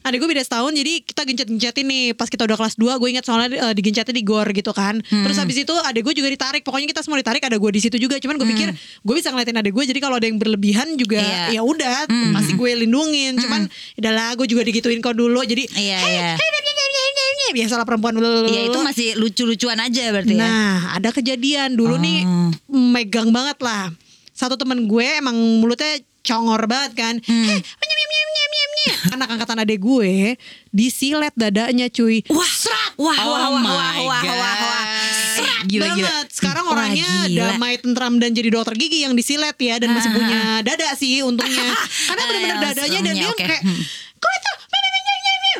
Adek 0.00 0.18
gue 0.18 0.28
beda 0.28 0.42
setahun 0.42 0.72
Jadi 0.72 0.92
kita 1.02 1.22
gencet-gencetin 1.22 1.84
nih 1.84 2.04
Pas 2.12 2.26
kita 2.26 2.42
udah 2.42 2.56
kelas 2.56 2.74
2 2.74 2.96
Gue 2.96 3.08
ingat 3.10 3.24
soalnya 3.24 3.48
eh, 3.60 3.74
digencetnya 3.74 4.12
di 4.12 4.22
gor 4.22 4.46
gitu 4.48 4.70
kan 4.70 4.96
Terus 5.02 5.36
habis 5.36 5.56
itu 5.56 5.74
adek 5.74 6.02
gue 6.02 6.14
juga 6.14 6.28
ditarik 6.28 6.62
Pokoknya 6.62 6.88
kita 6.88 7.00
semua 7.00 7.18
ditarik 7.18 7.40
Ada 7.40 7.56
gue 7.56 7.70
di 7.70 7.80
situ 7.80 7.96
juga 7.96 8.16
Cuman 8.16 8.36
gue 8.36 8.48
pikir 8.48 8.68
Gue 9.10 9.18
bisa 9.18 9.34
ngeliatin 9.34 9.58
adek 9.58 9.74
gue 9.74 9.84
Jadi 9.90 9.98
kalau 9.98 10.22
ada 10.22 10.30
yang 10.30 10.38
berlebihan 10.38 10.94
juga 10.94 11.18
Iya. 11.18 11.58
Ya 11.58 11.62
udah 11.66 12.06
Pasti 12.06 12.54
gue 12.54 12.70
lindungin 12.78 13.34
Cuman 13.34 13.66
Udahlah 13.98 14.38
gue 14.38 14.46
juga 14.46 14.62
digituin 14.62 15.02
kau 15.02 15.10
dulu 15.10 15.42
Jadi 15.42 15.66
Iya, 15.74 15.98
"Hey, 15.98 16.14
iya. 16.14 16.30
hey, 16.30 16.46
hey, 16.46 16.62
hey, 16.62 16.74
hey, 16.78 16.88
hey, 16.94 17.10
hey, 17.10 17.30
hey." 17.34 17.50
Biasalah 17.50 17.82
perempuan 17.82 18.14
Ya 18.46 18.62
itu 18.62 18.78
masih 18.78 19.18
lucu-lucuan 19.18 19.82
aja 19.82 20.14
berarti 20.14 20.38
ya. 20.38 20.46
Nah, 20.46 20.94
ada 20.94 21.10
kejadian 21.10 21.74
dulu 21.74 21.98
nih 21.98 22.22
Oh. 22.22 22.54
megang 22.70 23.34
banget 23.34 23.58
lah. 23.58 23.90
Satu 24.30 24.54
temen 24.54 24.86
gue 24.86 25.18
emang 25.18 25.34
mulutnya 25.58 25.98
congor 26.22 26.70
banget 26.70 26.94
kan. 26.94 27.14
Hmm. 27.26 27.58
Nyem. 28.80 29.16
Anak 29.16 29.28
angkatan 29.32 29.62
adek 29.64 29.80
gue 29.80 30.36
disilet 30.70 31.34
dadanya 31.34 31.88
cuy. 31.90 32.22
Wah, 32.28 32.52
serak. 32.52 32.92
Wah, 33.00 33.16
Oh 33.16 33.32
wah, 33.32 33.48
wah, 33.48 33.62
wah, 33.64 33.92
wah, 34.04 34.22
God. 34.22 34.36
wah, 34.36 34.54
wah. 34.60 34.84
Gila, 35.62 35.84
gila. 35.86 36.06
banget. 36.06 36.26
Sekarang 36.30 36.64
Wah, 36.64 36.72
orangnya 36.74 37.10
gila. 37.26 37.40
damai 37.50 37.74
tentram 37.76 38.14
dan 38.16 38.30
jadi 38.30 38.48
dokter 38.48 38.74
gigi 38.74 39.02
yang 39.02 39.12
disilet 39.12 39.54
ya 39.54 39.76
dan 39.76 39.90
masih 39.90 40.10
punya 40.10 40.40
dada 40.60 40.88
sih 40.94 41.20
untungnya. 41.20 41.68
Karena 42.08 42.20
Ah, 42.20 42.26
benar-benar 42.26 42.58
dadanya 42.66 43.00
dan 43.02 43.14
dia 43.14 43.32
kayak 43.32 43.60
kok 44.16 44.30
itu 44.30 44.50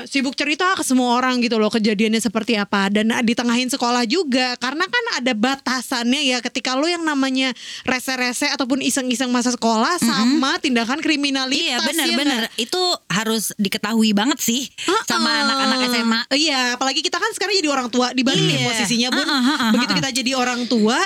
sibuk 0.05 0.33
cerita 0.33 0.73
ke 0.73 0.83
semua 0.83 1.15
orang 1.15 1.39
gitu 1.39 1.57
loh 1.57 1.69
kejadiannya 1.69 2.19
seperti 2.19 2.55
apa 2.55 2.89
dan 2.89 3.11
ditengahin 3.21 3.67
sekolah 3.67 4.05
juga 4.05 4.55
karena 4.57 4.85
kan 4.85 5.05
ada 5.19 5.33
batasannya 5.33 6.23
ya 6.25 6.39
ketika 6.41 6.75
lo 6.75 6.87
yang 6.87 7.03
namanya 7.03 7.51
rese-rese 7.83 8.47
ataupun 8.49 8.81
iseng-iseng 8.81 9.29
masa 9.29 9.51
sekolah 9.51 9.99
sama 9.99 10.57
tindakan 10.59 10.99
kriminalitas 10.99 11.59
Iya 11.61 11.77
ya 11.77 11.79
benar-benar 11.83 12.41
nggak? 12.47 12.53
itu 12.59 12.83
harus 13.07 13.51
diketahui 13.55 14.11
banget 14.11 14.39
sih 14.39 14.71
sama 15.05 15.27
Uh-uh. 15.27 15.43
anak-anak 15.45 15.79
SMA. 15.89 16.21
Iya, 16.33 16.61
apalagi 16.75 17.01
kita 17.01 17.17
kan 17.17 17.31
sekarang 17.33 17.55
jadi 17.55 17.69
orang 17.69 17.89
tua 17.89 18.11
dibalik 18.11 18.41
Iya. 18.41 18.57
ya 18.57 18.67
posisinya 18.67 19.09
Bun. 19.11 19.21
Uh-uh, 19.21 19.43
uh-uh, 19.45 19.71
Begitu 19.75 19.93
uh-uh. 19.93 20.01
kita 20.01 20.11
jadi 20.15 20.33
orang 20.35 20.61
tua, 20.65 20.99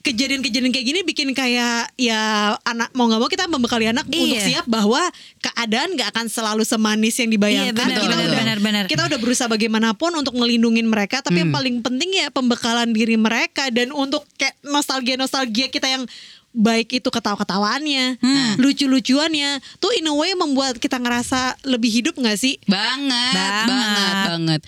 kejadian-kejadian 0.00 0.72
kayak 0.72 0.86
gini 0.86 1.00
bikin 1.04 1.28
kayak 1.32 1.92
ya 1.94 2.20
anak 2.64 2.88
mau 2.96 3.04
nggak 3.04 3.20
mau 3.20 3.28
kita 3.28 3.44
membekali 3.46 3.84
anak 3.84 4.08
Iya. 4.08 4.16
untuk 4.16 4.40
siap 4.40 4.64
bahwa 4.64 5.02
keadaan 5.38 5.92
nggak 5.92 6.08
akan 6.08 6.26
selalu 6.26 6.64
semanis 6.64 7.20
yang 7.20 7.28
dibayangkan. 7.28 7.76
Iya, 7.76 7.76
benar, 7.76 8.00
kita 8.00 8.08
benar, 8.08 8.24
udah 8.24 8.40
benar, 8.40 8.58
benar. 8.58 8.84
kita 8.88 9.02
udah 9.04 9.18
berusaha 9.20 9.46
bagaimanapun 9.46 10.10
untuk 10.16 10.34
ngelindungin 10.34 10.88
mereka, 10.88 11.20
tapi 11.20 11.36
Hmm. 11.36 11.42
yang 11.44 11.52
paling 11.52 11.76
penting 11.84 12.10
ya 12.16 12.32
pembekalan 12.32 12.90
diri 12.90 13.20
mereka 13.20 13.68
dan 13.68 13.92
untuk 13.92 14.24
kayak 14.34 14.56
nostalgia-nostalgia 14.64 15.68
kita 15.68 15.86
yang 15.86 16.08
baik 16.50 16.98
itu 16.98 17.08
ketawa-ketawaannya, 17.08 18.18
Hmm. 18.18 18.58
lucu-lucuannya, 18.58 19.62
tuh 19.78 19.94
in 19.94 20.04
a 20.04 20.14
way 20.14 20.34
membuat 20.34 20.76
kita 20.76 20.98
ngerasa 20.98 21.54
lebih 21.62 21.88
hidup 21.88 22.14
nggak 22.14 22.34
sih? 22.34 22.58
Banget, 22.66 23.34
Banget. 23.34 23.66
banget, 23.66 24.14
banget. 24.26 24.60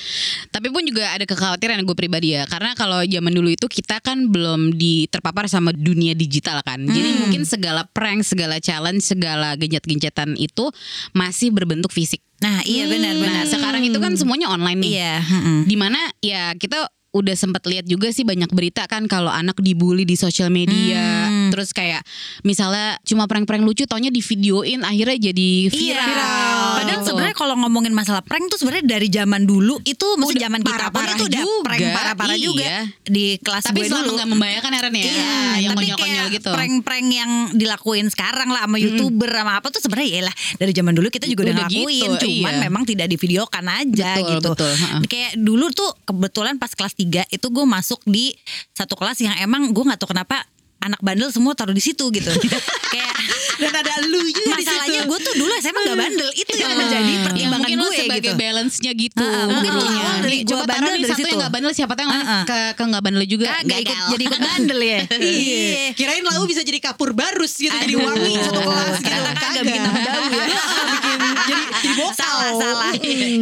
Tapi 0.49 0.69
pun 0.71 0.83
juga 0.83 1.11
ada 1.11 1.25
kekhawatiran 1.25 1.83
gue 1.83 1.97
pribadi 1.97 2.39
ya, 2.39 2.47
karena 2.47 2.73
kalau 2.73 3.03
zaman 3.03 3.33
dulu 3.33 3.51
itu 3.51 3.67
kita 3.67 3.99
kan 3.99 4.31
belum 4.31 4.75
di 4.75 5.11
terpapar 5.11 5.47
sama 5.47 5.75
dunia 5.75 6.15
digital 6.15 6.63
kan. 6.63 6.83
Jadi 6.83 7.19
mungkin 7.19 7.43
segala 7.43 7.83
prank, 7.85 8.23
segala 8.23 8.63
challenge, 8.63 9.03
segala 9.03 9.59
genjat-genjatan 9.59 10.39
itu 10.39 10.71
masih 11.13 11.51
berbentuk 11.51 11.91
fisik. 11.91 12.23
Nah 12.39 12.63
iya 12.63 12.87
Nah, 12.87 12.95
benar-benar. 12.95 13.47
sekarang 13.47 13.83
itu 13.83 13.99
kan 13.99 14.15
semuanya 14.15 14.51
online 14.51 14.79
nih. 14.83 14.93
Iya. 14.99 15.15
mm-mm. 15.23 15.59
Di 15.67 15.77
mana 15.79 15.99
ya 16.19 16.55
kita 16.55 16.91
udah 17.13 17.35
sempat 17.35 17.61
lihat 17.65 17.85
juga 17.85 18.09
sih 18.09 18.25
banyak 18.25 18.49
berita 18.49 18.85
kan 18.85 19.05
kalau 19.05 19.29
anak 19.29 19.61
dibully 19.61 20.03
di 20.03 20.17
sosial 20.17 20.49
media 20.49 21.29
Hmm. 21.29 21.49
terus 21.49 21.71
kayak 21.71 22.01
misalnya 22.41 22.97
cuma 23.03 23.25
prank-prank 23.25 23.61
lucu 23.61 23.85
taunya 23.85 24.09
di 24.09 24.19
videoin 24.19 24.81
akhirnya 24.81 25.31
jadi 25.31 25.51
viral 25.69 26.01
Iya. 26.03 26.61
Padahal 26.73 26.99
gitu. 26.99 27.09
sebenarnya 27.09 27.37
kalau 27.37 27.55
ngomongin 27.59 27.93
masalah 27.93 28.23
prank 28.23 28.49
tuh 28.49 28.57
sebenarnya 28.57 28.85
dari 28.89 29.07
zaman 29.07 29.45
dulu 29.45 29.77
itu 29.83 30.07
mesti 30.17 30.41
zaman 30.41 30.61
kita 30.61 30.89
pun 30.89 31.05
itu 31.05 31.25
udah 31.29 31.43
juga, 31.43 31.63
prank 31.63 31.83
parah-parah 31.93 32.37
iya. 32.37 32.43
juga 32.43 32.69
di 33.05 33.25
kelas 33.39 33.63
tapi 33.63 33.79
gue 33.79 33.87
selama 33.87 34.03
dulu. 34.03 34.17
nggak 34.17 34.31
membahayakan 34.33 34.71
Aaron 34.73 34.95
ya 34.95 35.03
Iya, 35.03 35.13
yang 35.61 35.73
tapi 35.73 35.85
konyol-konyol 35.85 36.17
kayak 36.17 36.33
gitu 36.33 36.51
prank-prank 36.51 37.07
yang 37.09 37.31
dilakuin 37.53 38.07
sekarang 38.09 38.49
lah 38.49 38.63
sama 38.65 38.77
youtuber 38.79 39.31
sama 39.31 39.53
apa 39.61 39.69
tuh 39.69 39.81
sebenarnya 39.81 40.09
ya 40.09 40.23
lah 40.27 40.35
dari 40.57 40.73
zaman 40.73 40.93
dulu 40.93 41.07
kita 41.09 41.27
juga 41.27 41.41
udah, 41.43 41.53
Udah 41.53 41.67
ngelakuin, 41.69 42.11
gitu, 42.17 42.25
cuman 42.25 42.55
iya. 42.57 42.63
memang 42.65 42.83
tidak 42.83 43.07
divideokan 43.07 43.65
aja 43.69 44.11
Betul, 44.17 44.31
gitu. 44.33 44.51
betul. 44.57 44.73
Kayak 45.07 45.33
dulu 45.37 45.67
tuh 45.71 45.91
kebetulan 46.03 46.55
pas 46.57 46.73
kelas 46.73 46.95
3 47.03 47.27
itu 47.29 47.47
gue 47.49 47.65
masuk 47.67 48.01
di 48.05 48.31
satu 48.71 48.95
kelas 48.95 49.19
yang 49.19 49.35
emang 49.37 49.69
gue 49.69 49.83
nggak 49.83 49.99
tahu 49.99 50.11
kenapa 50.11 50.47
anak 50.79 50.99
bandel 50.99 51.31
semua 51.31 51.53
taruh 51.53 51.71
di 51.71 51.81
situ 51.81 52.11
gitu. 52.11 52.27
kayak 52.93 53.15
Dan 53.53 53.71
ada 53.71 54.03
lu 54.03 54.19
juga 54.27 54.51
masalahnya 54.53 55.07
gue 55.07 55.19
tuh 55.21 55.35
dulu 55.37 55.53
SMA 55.57 55.81
gak 55.85 55.95
bandel 55.97 56.31
itu 56.35 56.53
yang 56.53 56.75
menjadi 56.75 57.13
Ya, 57.13 57.21
pertimbangan 57.23 57.61
mungkin 57.63 57.77
lo 57.77 57.85
gue 57.85 57.95
sebagai 57.97 58.23
gitu. 58.27 58.41
balance-nya 58.41 58.93
gitu 58.93 59.23
Ah, 59.23 59.31
ah, 59.31 59.47
mungkin 59.47 59.71
gurunya. 59.73 60.01
awal 60.03 60.17
dari 60.19 60.39
taruh 60.43 60.67
bandel 60.67 60.93
dari 60.93 61.07
satu 61.07 61.15
situ. 61.15 61.29
yang 61.29 61.39
gak 61.39 61.53
bandel 61.53 61.73
siapa 61.73 61.93
tahu 61.95 62.03
yang 62.03 62.11
Ah, 62.13 62.27
ah. 62.27 62.43
ke 62.43 62.59
ke 62.73 62.83
gak 62.85 63.03
bandel 63.05 63.25
juga 63.25 63.47
Kagak 63.53 63.79
ikut 63.79 63.95
gagal. 63.95 64.09
jadi 64.11 64.23
ikut 64.27 64.41
bandel 64.43 64.79
ya. 64.83 64.99
Iya. 65.23 65.87
Kirain 65.95 66.23
lau 66.25 66.45
bisa 66.45 66.61
jadi 66.61 66.79
kapur 66.83 67.11
barus 67.13 67.53
gitu, 67.55 67.71
jadi 67.73 67.95
wangi 67.95 68.33
satu 68.43 68.61
kelas 68.61 68.97
gitu. 68.99 69.21
Kagak 69.39 69.63
bikin 69.63 69.81
tambah 69.81 70.03
bau 70.03 70.27
ya. 70.27 70.47
bikin 70.93 71.19
jadi 71.23 71.63
jadi 71.79 71.95
bokal. 71.97 72.19
salah 72.19 72.51
salah 72.57 72.91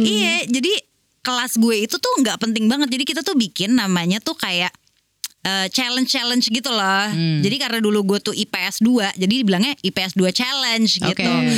iya 0.05 0.35
jadi 0.45 0.71
kelas 1.21 1.57
gue 1.57 1.85
itu 1.85 1.95
tuh 2.01 2.13
nggak 2.21 2.37
penting 2.41 2.65
banget. 2.65 2.89
Jadi 2.89 3.03
kita 3.05 3.21
tuh 3.21 3.37
bikin 3.37 3.77
namanya 3.77 4.17
tuh 4.21 4.33
kayak 4.37 4.73
challenge 5.73 6.13
challenge 6.13 6.45
gitu 6.53 6.69
loh. 6.69 7.09
Jadi 7.41 7.55
karena 7.57 7.81
dulu 7.81 8.13
gue 8.13 8.19
tuh 8.21 8.33
IPS 8.37 8.85
2 8.85 9.17
jadi 9.17 9.33
dibilangnya 9.41 9.73
IPS 9.81 10.13
2 10.13 10.29
challenge 10.29 11.01
gitu. 11.01 11.25
Oke. 11.33 11.49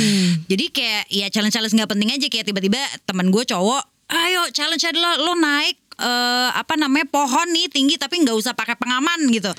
jadi 0.48 0.64
kayak 0.72 1.04
ya 1.12 1.26
challenge 1.28 1.52
challenge 1.52 1.76
nggak 1.76 1.90
penting 1.92 2.08
aja. 2.12 2.26
Kayak 2.32 2.48
tiba-tiba 2.48 2.80
teman 3.04 3.28
gue 3.28 3.44
cowok 3.44 3.84
ayo 4.04 4.48
challenge 4.52 4.84
adalah 4.84 5.16
lo 5.16 5.36
naik 5.36 5.80
eh, 6.00 6.50
apa 6.52 6.76
namanya 6.76 7.08
pohon 7.08 7.48
nih 7.52 7.68
tinggi 7.72 7.96
tapi 8.00 8.20
nggak 8.24 8.36
usah 8.36 8.56
pakai 8.56 8.76
pengaman 8.76 9.20
gitu. 9.32 9.52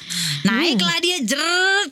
Naiklah 0.46 0.98
dia 1.02 1.18
jeret. 1.22 1.90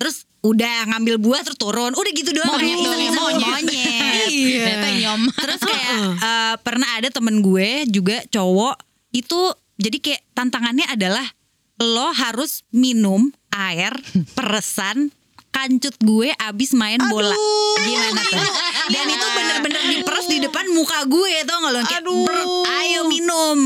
Terus 0.00 0.28
udah 0.40 0.88
ngambil 0.88 1.20
buah 1.20 1.40
terus 1.44 1.60
turun 1.60 1.92
udah 1.92 2.12
gitu 2.16 2.32
doang 2.32 2.48
Monyet 2.56 2.78
dong 2.80 2.96
ya, 2.96 3.10
monyet. 3.12 3.44
monyet. 3.44 3.98
Iya. 4.30 4.76
Nyom. 5.00 5.22
Terus 5.32 5.60
kayak 5.60 5.90
eh, 6.28 6.54
pernah 6.62 6.88
ada 6.96 7.08
temen 7.10 7.40
gue 7.40 7.84
juga 7.88 8.22
cowok 8.28 8.76
itu 9.10 9.40
jadi 9.76 9.96
kayak 9.98 10.22
tantangannya 10.32 10.86
adalah 10.86 11.24
lo 11.80 12.12
harus 12.12 12.62
minum 12.70 13.32
air 13.50 13.90
peresan 14.32 15.08
kancut 15.50 15.96
gue 15.98 16.30
abis 16.38 16.72
main 16.72 17.00
bola. 17.10 17.34
Gimana 17.80 18.22
tuh? 18.22 18.44
Dan 18.86 19.06
itu 19.08 19.26
bener-bener 19.26 19.82
diperes 19.90 20.26
di 20.26 20.38
depan 20.38 20.62
muka 20.70 21.02
gue 21.04 21.32
tau 21.42 21.58
gak 21.58 21.72
lo 21.74 21.80
kayak 21.82 22.02
Aduh. 22.06 22.22
"Brr, 22.22 22.44
ayo 22.80 23.00
minum 23.08 23.58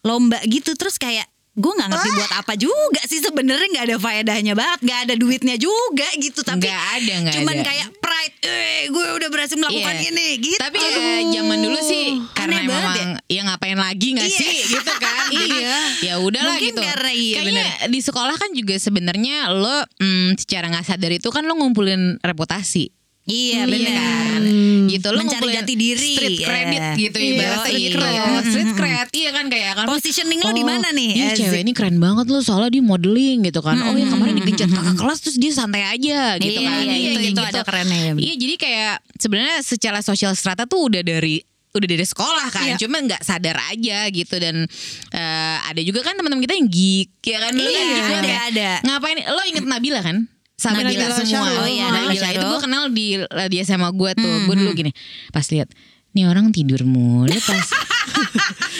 lomba 0.00 0.38
gitu 0.46 0.76
terus 0.78 0.94
kayak 0.94 1.26
gue 1.54 1.72
nggak 1.72 1.86
ngerti 1.86 2.08
buat 2.12 2.32
apa 2.34 2.52
juga 2.54 2.98
sih 3.06 3.22
sebenarnya 3.22 3.68
nggak 3.70 3.86
ada 3.86 3.96
faedahnya 3.96 4.52
banget 4.52 4.78
nggak 4.82 5.00
ada 5.06 5.14
duitnya 5.14 5.54
juga 5.54 6.08
gitu 6.16 6.42
tapi 6.42 6.66
Nggak 6.66 6.82
ada, 6.98 7.14
nggak 7.22 7.34
cuman 7.38 7.54
ada. 7.54 7.64
kayak 7.64 7.88
pride 7.96 8.36
eh 8.42 8.82
gue 8.90 9.06
udah 9.14 9.28
berhasil 9.30 9.54
melakukan 9.54 9.94
Iya. 9.94 10.10
ini 10.10 10.26
gitu 10.42 10.58
Tapi 10.58 10.76
ya 10.76 10.90
zaman 11.32 11.58
dulu 11.62 11.78
sih 11.80 12.06
karena 12.34 12.58
Aneh 12.58 12.66
memang 12.68 12.98
ya 13.24 13.40
ngapain 13.44 13.78
lagi 13.78 14.08
nggak 14.12 14.26
Iya. 14.26 14.38
sih 14.40 14.56
gitu 14.68 14.92
kan. 14.94 15.14
Jadi 15.34 15.46
Iya. 15.54 15.76
ya 16.02 16.14
udahlah 16.18 16.56
gitu. 16.58 16.80
karena 16.80 17.10
iya, 17.10 17.38
Kayaknya 17.38 17.66
di 17.86 18.00
sekolah 18.02 18.34
kan 18.34 18.50
juga 18.50 18.74
sebenarnya 18.74 19.36
lo 19.48 19.78
mm, 19.96 20.34
secara 20.36 20.66
nggak 20.68 20.84
sadar 20.84 21.12
itu 21.12 21.28
kan 21.30 21.46
lo 21.46 21.54
ngumpulin 21.54 22.18
reputasi. 22.18 22.90
Iya 23.24 23.64
Iya 23.64 23.64
benar. 23.64 23.96
kan? 23.96 24.42
Gitu 24.84 25.06
lo 25.08 25.18
Mencari 25.18 25.48
jati 25.50 25.74
diri, 25.74 26.12
Street 26.12 26.36
ya. 26.36 26.46
credit 26.46 26.82
gitu 26.98 27.16
Iya, 27.16 27.30
ibaratnya 27.30 27.64
street 27.64 27.80
gitu. 27.82 27.96
cred. 27.96 28.44
Street 28.44 28.72
cred 28.74 29.08
iya 29.14 29.30
kan 29.32 29.44
kayak 29.48 29.72
kan. 29.74 29.86
Positioning 29.86 30.40
lo 30.40 30.52
di 30.52 30.60
mana 30.62 30.88
nih? 30.90 31.10
Iya 31.14 31.28
cewek 31.34 31.60
ini 31.62 31.72
keren 31.72 31.96
banget 31.96 32.26
lo 32.26 32.38
soalnya 32.38 32.68
dia 32.70 32.82
modeling 32.82 33.38
gitu 33.42 33.58
kan. 33.58 33.80
Oh 33.82 33.94
ya 33.94 34.04
kemarin 34.06 34.36
dikejar 34.38 34.68
kakak 34.68 34.94
kelas 34.94 35.18
terus 35.20 35.36
dia 35.36 35.50
santai 35.50 35.82
aja 35.86 36.36
gitu 36.36 36.52
Iya, 36.54 36.68
kan. 36.68 36.84
iya, 36.84 36.96
itu- 37.10 37.32
itu 37.32 37.42
ada 37.42 37.60
kerennya 37.62 37.98
ya. 37.98 38.12
Iya 38.14 38.34
jadi 38.36 38.54
kayak 38.56 38.94
sebenarnya 39.16 39.56
secara 39.62 39.98
sosial 40.00 40.32
strata 40.32 40.64
tuh 40.64 40.84
udah 40.84 41.00
dari 41.00 41.40
udah 41.72 41.88
dari 41.88 42.04
sekolah 42.04 42.46
kan, 42.50 42.70
Iya. 42.70 42.76
cuma 42.78 43.00
nggak 43.00 43.18
sadar 43.20 43.58
aja 43.66 44.06
gitu 44.06 44.36
dan 44.36 44.62
eh, 45.10 45.56
ada 45.60 45.80
juga 45.80 46.04
kan 46.04 46.14
teman-teman 46.14 46.44
kita 46.44 46.54
yang 46.54 46.68
geek 46.68 47.10
ya 47.24 47.38
kan 47.40 47.50
kan 47.50 47.58
Iya, 47.58 47.82
banget 47.82 48.14
ada, 48.14 48.28
ya. 48.28 48.38
ada. 48.46 48.70
Ngapain? 48.84 49.18
Lo 49.26 49.42
inget 49.42 49.64
Nabila 49.64 49.98
kan? 49.98 50.28
Sahabat 50.64 50.88
Nabila 50.88 51.12
kita 51.12 51.14
semua. 51.28 51.48
Oh 51.60 51.68
iya, 51.68 51.92
Nabila 51.92 52.08
Nabila 52.08 52.28
itu 52.32 52.44
gue 52.48 52.60
kenal 52.64 52.82
di 52.88 53.06
di 53.52 53.56
SMA 53.60 53.88
gue 53.92 54.10
tuh. 54.16 54.34
Gue 54.48 54.56
dulu 54.56 54.72
gini, 54.72 54.96
pas 55.28 55.44
lihat 55.52 55.68
nih 56.14 56.24
orang 56.24 56.48
tidur 56.48 56.82
mulu 56.82 57.30
pas 57.40 57.68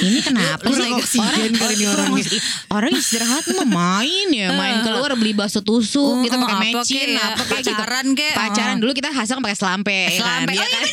ini 0.01 0.21
kenapa 0.21 0.63
sih 0.65 0.91
oksigen 0.93 1.53
kali 1.53 1.75
ini 1.75 1.87
orang 1.87 2.09
orang 2.09 2.27
orang 2.71 2.91
istirahat 2.93 3.43
mah 3.53 3.67
main 3.67 4.27
ya 4.31 4.53
main 4.53 4.83
keluar 4.83 5.15
beli 5.15 5.33
bakso 5.33 5.59
tusuk 5.61 6.23
gitu 6.23 6.35
Oh, 6.35 6.43
pakai 6.45 6.57
mecin 6.73 7.09
kek, 7.09 7.19
apa 7.21 7.43
kayak 7.45 7.63
gitu 7.63 7.73
pacaran 7.73 8.07
kek, 8.13 8.35
pacaran 8.35 8.75
oh. 8.75 8.81
dulu 8.81 8.93
kita 8.93 9.11
hasang 9.11 9.39
pakai 9.41 9.57
selampe 9.57 9.91
ya 9.93 10.11
kan 10.13 10.47
Selampe. 10.47 10.53
Iya 10.53 10.65
Oh, 10.65 10.69
iya, 10.69 10.71
kan 10.71 10.85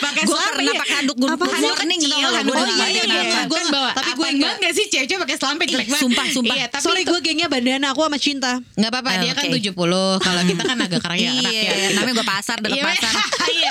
pakai 0.00 0.22
selampe 0.24 0.60
iya. 0.66 0.72
pakai 0.74 0.94
handuk 0.96 1.16
good 1.16 1.30
Apa 1.30 1.44
handuk 1.44 1.74
tau 1.74 1.76
nggak? 1.76 2.32
handuk 2.32 2.54
ngerti 2.54 3.00
iya. 3.02 3.42
Gua 3.44 3.60
bawa 3.68 3.90
Tapi 3.92 4.10
gue 4.14 4.28
enggak. 4.30 4.54
gak 4.58 4.72
sih 4.72 4.84
cewek-cewek 4.86 5.20
pakai 5.20 5.36
selampe 5.36 5.64
jelek 5.66 5.86
banget 5.86 6.00
sumpah, 6.00 6.26
sumpah. 6.30 6.54
iya 6.54 6.66
tapi 6.66 6.82
Sorry 6.82 7.02
gue 7.02 7.18
gengnya 7.20 7.46
bandana 7.46 7.86
aku 7.90 8.00
sama 8.02 8.16
cinta. 8.16 8.52
nggak 8.72 8.90
apa-apa 8.90 9.10
dia 9.18 9.32
kan 9.34 9.44
oke. 9.46 9.58
70 9.60 9.76
kalau 10.20 10.42
kita 10.44 10.62
kan 10.64 10.78
agak 10.78 11.00
kaya 11.02 11.20
Iya, 11.20 11.32
rakyat 11.42 11.74
gitu. 11.74 11.94
namanya 11.94 12.14
gue 12.14 12.26
pasar 12.28 12.56
dekat 12.58 12.72
Iya, 12.72 12.84
pasar. 12.86 13.12
iya. 13.56 13.70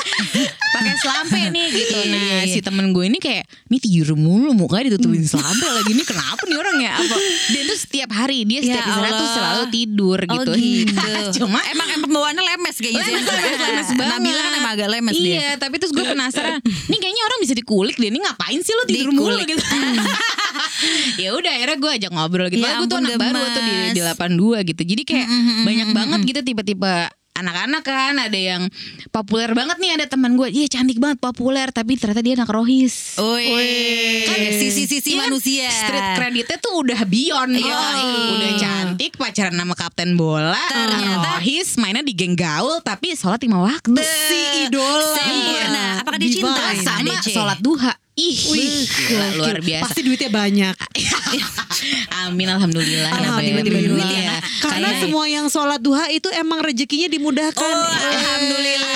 Pakai 0.69 0.93
selampe 0.95 1.39
nih 1.49 1.67
gitu 1.79 1.97
Iya, 1.99 2.09
nah 2.09 2.21
iya, 2.21 2.37
iya. 2.45 2.53
si 2.53 2.59
temen 2.61 2.89
gue 2.89 3.05
ini 3.05 3.17
kayak 3.17 3.43
ini 3.67 3.77
tidur 3.77 4.13
mulu 4.13 4.53
mukanya 4.53 4.93
ditutupin 4.93 5.21
selampe 5.23 5.65
lagi 5.65 5.91
ini 5.91 6.03
kenapa 6.03 6.41
nih 6.43 6.57
orang 6.57 6.77
ya 6.79 6.91
apa 6.95 7.15
dan 7.49 7.63
tuh 7.65 7.77
setiap 7.77 8.09
hari 8.11 8.45
dia 8.45 8.59
setiap 8.61 8.77
Ya 8.79 8.85
istirahat 8.87 9.13
tuh 9.13 9.29
selalu 9.29 9.63
tidur 9.69 10.19
Oh 10.19 10.33
gitu 10.39 10.51
gitu. 10.55 10.95
cuma 11.41 11.59
emang 11.67 11.87
emang 11.89 12.05
pembawaannya 12.05 12.43
lemes 12.45 12.75
kayaknya 12.77 13.01
lemes, 13.01 13.25
lemes, 13.25 13.59
lemes 13.59 13.89
banget. 13.99 14.17
Nabila 14.19 14.39
kan 14.39 14.53
emang 14.55 14.71
agak 14.73 14.89
lemes 14.89 15.13
iya, 15.13 15.25
dia. 15.25 15.49
tapi 15.57 15.75
terus 15.77 15.91
gue 15.91 16.05
penasaran. 16.05 16.57
Nih 16.63 16.97
kayaknya 16.97 17.23
orang 17.25 17.39
bisa 17.41 17.53
dikulik 17.53 17.95
deh. 17.95 18.09
Ini 18.09 18.19
ngapain 18.19 18.59
sih 18.59 18.73
lo 18.73 18.83
tidur 18.85 19.09
mulu 19.11 19.35
Dikulik. 19.37 19.47
gitu. 19.53 19.63
ya 21.19 21.29
udah 21.35 21.51
akhirnya 21.51 21.77
gue 21.77 21.91
ajak 22.01 22.11
ngobrol 22.13 22.47
gitu. 22.49 22.63
Ya 22.63 22.79
gue 22.79 22.87
tuh 22.87 22.97
anak 22.99 23.17
baru 23.19 23.41
tuh 23.51 23.63
di, 23.63 23.75
di 23.93 24.01
82 24.01 24.69
gitu. 24.69 24.81
Jadi 24.85 25.03
kayak 25.05 25.27
banyak 25.65 25.89
banget 25.91 26.19
gitu 26.25 26.39
tiba-tiba 26.43 26.93
anak-anak 27.39 27.81
kan 27.81 28.15
ada 28.15 28.35
yang 28.35 28.67
populer 29.09 29.51
banget 29.51 29.77
nih 29.77 29.91
ada 29.95 30.05
teman 30.05 30.35
gue 30.35 30.47
iya 30.49 30.67
cantik 30.67 30.97
banget 30.97 31.17
populer 31.17 31.69
tapi 31.69 31.95
ternyata 31.95 32.19
dia 32.19 32.33
anak 32.35 32.47
rohis 32.47 33.15
Wih. 33.17 34.23
Kan 34.23 34.37
si 34.51 34.69
sisi-sisi 34.69 35.09
Iya 35.09 35.17
kan? 35.17 35.25
manusia. 35.27 35.67
Street 35.69 36.09
creditnya 36.15 36.57
tuh 36.57 36.73
udah 36.79 37.01
beyond. 37.03 37.51
Yoi. 37.51 38.03
Udah 38.31 38.51
cantik, 38.55 39.17
pacaran 39.17 39.51
sama 39.51 39.73
kapten 39.73 40.13
bola. 40.13 40.59
Ternyata- 40.69 41.39
rohis, 41.39 41.75
mainnya 41.75 41.99
di 41.99 42.13
geng 42.13 42.33
gaul 42.33 42.79
tapi 42.79 43.11
sholat 43.11 43.41
lima 43.41 43.59
waktu. 43.59 43.97
Si 43.97 44.39
idola. 44.63 45.15
Sempurna. 45.15 45.85
Apakah 45.99 46.17
dia 46.17 46.29
cinta 46.31 46.63
sama 46.77 47.15
sholat 47.19 47.59
duha. 47.59 47.93
Ih, 48.19 48.35
gila, 48.83 49.27
luar 49.37 49.57
biasa. 49.59 49.83
Pasti 49.85 50.01
duitnya 50.01 50.29
banyak. 50.29 50.73
Amin 52.21 52.45
alhamdulillah. 52.45 53.07
ya, 53.07 53.15
Alhamdulillah 53.15 53.63
duit 53.63 54.03
ya, 54.03 54.11
Iya. 54.11 54.35
Karena 54.59 54.87
Kayak- 54.89 55.01
semua 55.01 55.23
yang 55.25 55.45
sholat 55.47 55.79
duha 55.79 56.05
itu 56.09 56.27
emang 56.33 56.59
rezekinya 56.59 57.07
dimudahkan. 57.07 57.71
Oh, 57.71 57.87
alhamdulillah. 57.87 58.91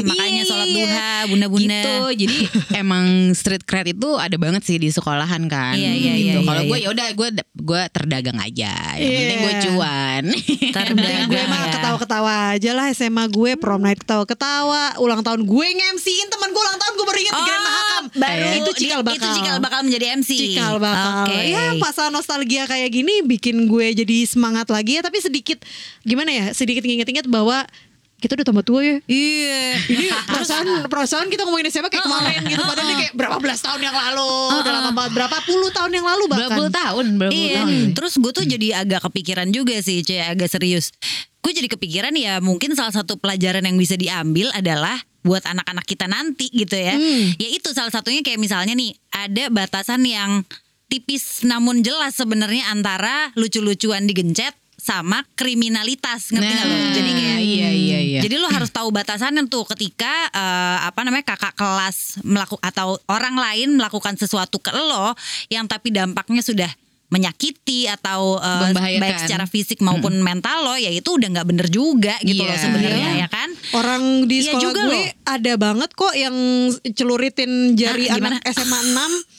Makanya 0.00 0.38
Iya, 0.38 0.42
sholat 0.46 0.66
iya. 0.66 0.74
duha, 0.78 1.10
bunda-bunda. 1.26 1.76
Gitu. 1.76 1.94
Jadi 2.18 2.36
emang 2.80 3.04
street 3.32 3.62
cred 3.62 3.86
itu 3.90 4.08
ada 4.16 4.34
banget 4.36 4.62
sih 4.62 4.76
di 4.76 4.88
sekolahan 4.88 5.46
kan. 5.46 5.74
Iya, 5.74 5.90
iya, 5.92 6.12
gitu. 6.14 6.38
iya, 6.40 6.46
Kalau 6.46 6.60
iya, 6.62 6.66
gue 6.66 6.78
iya. 6.78 6.80
ya 6.80 6.88
udah 6.90 7.06
gue 7.12 7.28
gue 7.58 7.80
terdagang 7.90 8.38
aja. 8.38 8.72
Yang 8.96 9.02
Iya. 9.02 9.18
penting 9.18 9.38
gue 9.38 9.54
cuan. 9.66 10.22
Terdagang 10.74 11.26
gue 11.28 11.42
mah 11.44 11.60
ya. 11.60 11.68
ketawa-ketawa 11.74 12.32
aja 12.54 12.70
lah 12.72 12.86
SMA 12.90 13.24
gue 13.28 13.50
prom 13.54 13.80
night 13.80 13.98
ketawa-ketawa 13.98 14.96
ulang 14.98 15.20
tahun 15.20 15.42
gue 15.42 15.66
nge-MC-in 15.68 16.26
temen 16.28 16.48
gue 16.48 16.60
ulang 16.60 16.78
tahun 16.78 16.92
gue 16.94 17.04
baru 17.04 17.18
inget 17.18 17.32
Grand 17.58 17.66
Mahakam 17.66 18.04
baru 18.14 18.46
itu 18.56 18.70
cikal 18.76 19.00
bakal 19.02 19.18
Itu 19.18 19.28
cikal 19.34 19.56
bakal 19.58 19.80
menjadi 19.82 20.06
MC. 20.16 20.30
cikal 20.30 20.78
bakal 20.78 21.26
Oke. 21.26 21.38
ya 21.50 21.64
pasal 21.76 22.06
nostalgia 22.08 22.64
kayak 22.64 22.90
gini 22.90 23.20
bikin 23.22 23.66
gue 23.66 23.86
jadi 23.92 24.16
semangat 24.24 24.70
lagi 24.70 24.96
ya 24.96 25.02
tapi 25.02 25.18
sedikit 25.18 25.58
gimana 26.02 26.30
ya 26.30 26.46
sedikit 26.54 26.80
nginget-inget 26.80 27.26
bahwa 27.26 27.66
kita 28.18 28.34
udah 28.34 28.46
tambah 28.46 28.64
tua 28.66 28.80
ya? 28.82 28.96
Iya. 29.06 29.78
ini 29.86 30.06
perasaan 30.26 30.66
perasaan 30.90 31.26
kita 31.30 31.46
ngomongin 31.46 31.70
SMA 31.70 31.86
kayak 31.86 32.02
kemarin 32.02 32.40
gitu. 32.44 32.62
Padahal 32.62 32.86
ini 32.86 32.94
kayak 32.98 33.12
berapa 33.14 33.36
belas 33.38 33.58
tahun 33.62 33.80
yang 33.80 33.94
lalu? 33.94 34.32
Udah 34.58 34.72
lama 34.74 34.90
banget. 34.90 35.12
Berapa? 35.14 35.36
Puluh 35.46 35.70
tahun 35.70 35.90
yang 35.94 36.06
lalu 36.06 36.22
Berapa 36.26 36.34
bahkan 36.42 36.56
puluh 36.58 36.72
tahun, 36.74 37.06
berapa 37.14 37.30
puluh 37.30 37.46
Iya, 37.46 37.62
tahun. 37.62 37.74
terus 37.94 38.12
gue 38.18 38.32
tuh 38.34 38.44
jadi 38.44 38.68
agak 38.82 39.00
kepikiran 39.06 39.48
juga 39.48 39.78
sih, 39.78 40.02
Cie, 40.02 40.18
agak 40.18 40.50
serius. 40.50 40.90
Gue 41.38 41.54
jadi 41.54 41.70
kepikiran 41.70 42.10
ya 42.12 42.42
mungkin 42.42 42.74
salah 42.74 42.90
satu 42.90 43.16
pelajaran 43.16 43.62
yang 43.62 43.78
bisa 43.78 43.94
diambil 43.94 44.50
adalah 44.50 44.98
buat 45.22 45.46
anak-anak 45.46 45.86
kita 45.86 46.10
nanti 46.10 46.50
gitu 46.50 46.74
ya. 46.74 46.98
Yaitu 47.38 47.70
salah 47.70 47.94
satunya 47.94 48.26
kayak 48.26 48.42
misalnya 48.42 48.74
nih 48.74 48.98
ada 49.14 49.46
batasan 49.48 50.02
yang 50.02 50.42
tipis 50.88 51.46
namun 51.46 51.84
jelas 51.84 52.16
sebenarnya 52.16 52.66
antara 52.72 53.30
lucu-lucuan 53.36 54.08
digencet 54.08 54.56
sama 54.88 55.20
kriminalitas 55.34 56.30
ngerti 56.30 56.48
nggak 56.48 56.64
lo? 56.64 56.72
Nah, 56.72 56.90
Jadi 56.90 57.10
kayak 57.12 57.38
iya 57.38 57.68
iya 57.68 57.98
iya. 58.00 58.20
jadi 58.20 58.34
lo 58.36 58.48
harus 58.48 58.70
tahu 58.70 58.88
batasannya 58.88 59.44
tuh 59.46 59.68
ketika 59.68 60.08
eh, 60.30 60.78
apa 60.82 61.00
namanya 61.02 61.26
kakak 61.26 61.52
kelas 61.52 61.96
melakukan 62.22 62.64
atau 62.64 62.96
orang 63.06 63.36
lain 63.36 63.76
melakukan 63.76 64.16
sesuatu 64.16 64.56
ke 64.56 64.72
lo 64.72 65.12
yang 65.46 65.64
tapi 65.64 65.90
dampaknya 65.90 66.40
sudah 66.40 66.70
menyakiti 67.08 67.88
atau 67.88 68.36
Membahayakan. 68.36 69.00
baik 69.00 69.16
secara 69.18 69.44
fisik 69.44 69.80
maupun 69.80 70.20
mental 70.20 70.60
lo 70.62 70.74
ya 70.76 70.88
itu 70.88 71.08
udah 71.10 71.28
nggak 71.30 71.46
bener 71.46 71.68
juga 71.68 72.16
gitu 72.20 72.36
Iya. 72.38 72.48
loh 72.48 72.58
sebenarnya 72.58 73.08
ya 73.18 73.28
kan 73.28 73.48
Orang 73.70 74.02
di 74.24 74.40
Iya 74.40 74.52
sekolah 74.52 74.62
juga 74.62 74.80
gue 74.82 74.92
loh. 74.94 75.08
ada 75.26 75.52
banget 75.56 75.90
kok 75.92 76.12
yang 76.12 76.36
celuritin 76.92 77.50
jari 77.74 78.08
gimana? 78.08 78.36
anak 78.36 78.44
SMA 78.50 78.80
6 78.92 79.37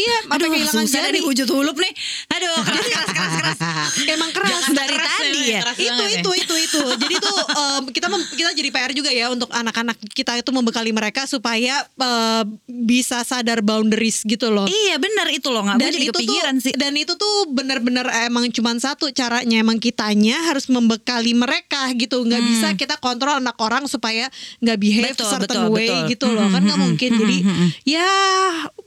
Iya, 0.00 0.16
sampai 0.22 0.36
Aduh 0.36 0.48
kehilangan 0.50 0.84
susah 0.84 1.00
jari. 1.02 1.12
nih 1.12 1.22
wujud 1.22 1.48
hulup 1.50 1.76
nih 1.76 1.92
Aduh 2.30 2.56
keras 2.66 2.86
keras 2.86 3.08
keras 3.10 3.32
keras 3.34 3.90
Emang 4.08 4.30
keras 4.30 4.50
Jangan 4.50 4.72
dari 4.74 4.94
Keras 4.94 5.12
tadi 5.14 5.40
ya. 5.46 5.60
keras 5.60 5.76
itu 5.78 5.88
banget 5.92 6.08
ya. 6.08 6.18
itu 6.18 6.30
itu 6.34 6.54
itu. 6.58 6.82
Jadi 6.96 7.14
tuh 7.16 7.36
em, 7.50 7.82
kita 7.88 8.06
mem- 8.08 8.30
kita 8.30 8.50
jadi 8.52 8.68
PR 8.70 8.92
juga 8.92 9.10
ya 9.10 9.26
untuk 9.28 9.48
anak-anak 9.48 9.96
kita 10.10 10.32
itu 10.34 10.50
membekali 10.50 10.90
mereka 10.90 11.24
supaya 11.24 11.74
eh, 11.82 12.42
bisa 12.66 13.20
sadar 13.22 13.60
boundaries 13.60 14.22
gitu 14.22 14.48
loh. 14.48 14.64
Iya 14.64 14.96
bener 14.96 15.28
itu 15.30 15.48
loh 15.48 15.62
nggak 15.62 15.76
gue 15.76 15.86
jadi 15.90 16.06
kepikiran 16.08 16.54
tuh 16.54 16.62
sih 16.62 16.72
dan 16.72 16.92
itu 16.94 17.12
tuh 17.14 17.34
bener-bener 17.48 18.02
emang 18.22 18.48
cuman 18.48 18.76
satu 18.76 19.10
caranya 19.10 19.56
emang 19.56 19.76
kitanya 19.76 20.40
harus 20.44 20.66
membekali 20.66 21.32
mereka 21.32 21.60
gitu 21.92 22.20
nggak 22.20 22.40
bisa 22.40 22.68
kita 22.74 22.96
kontrol 22.96 23.36
anak 23.36 23.56
orang 23.56 23.84
supaya 23.86 24.26
nggak 24.58 24.78
behave 24.78 24.98
Hmm. 25.02 25.16
Betul, 25.16 25.28
certain 25.28 25.48
betul, 25.60 25.74
way 25.74 25.88
betul. 25.88 26.08
gitu 26.08 26.26
loh 26.28 26.40
Hmm, 26.40 26.50
kan 26.50 26.56
hmm, 26.56 26.66
nggak 26.66 26.78
hmm, 26.78 26.86
mungkin 26.86 27.10
hmm, 27.10 27.20
jadi 27.20 27.36
hmm, 27.40 27.50
hmm. 27.52 27.68
ya 27.84 28.10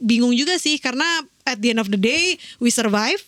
bingung 0.04 0.30
juga 0.30 0.54
sih 0.54 0.76
karena 0.76 1.02
at 1.42 1.56
the 1.56 1.72
end 1.72 1.80
of 1.80 1.88
the 1.88 1.96
day 1.96 2.36
we 2.60 2.68
survive. 2.68 3.18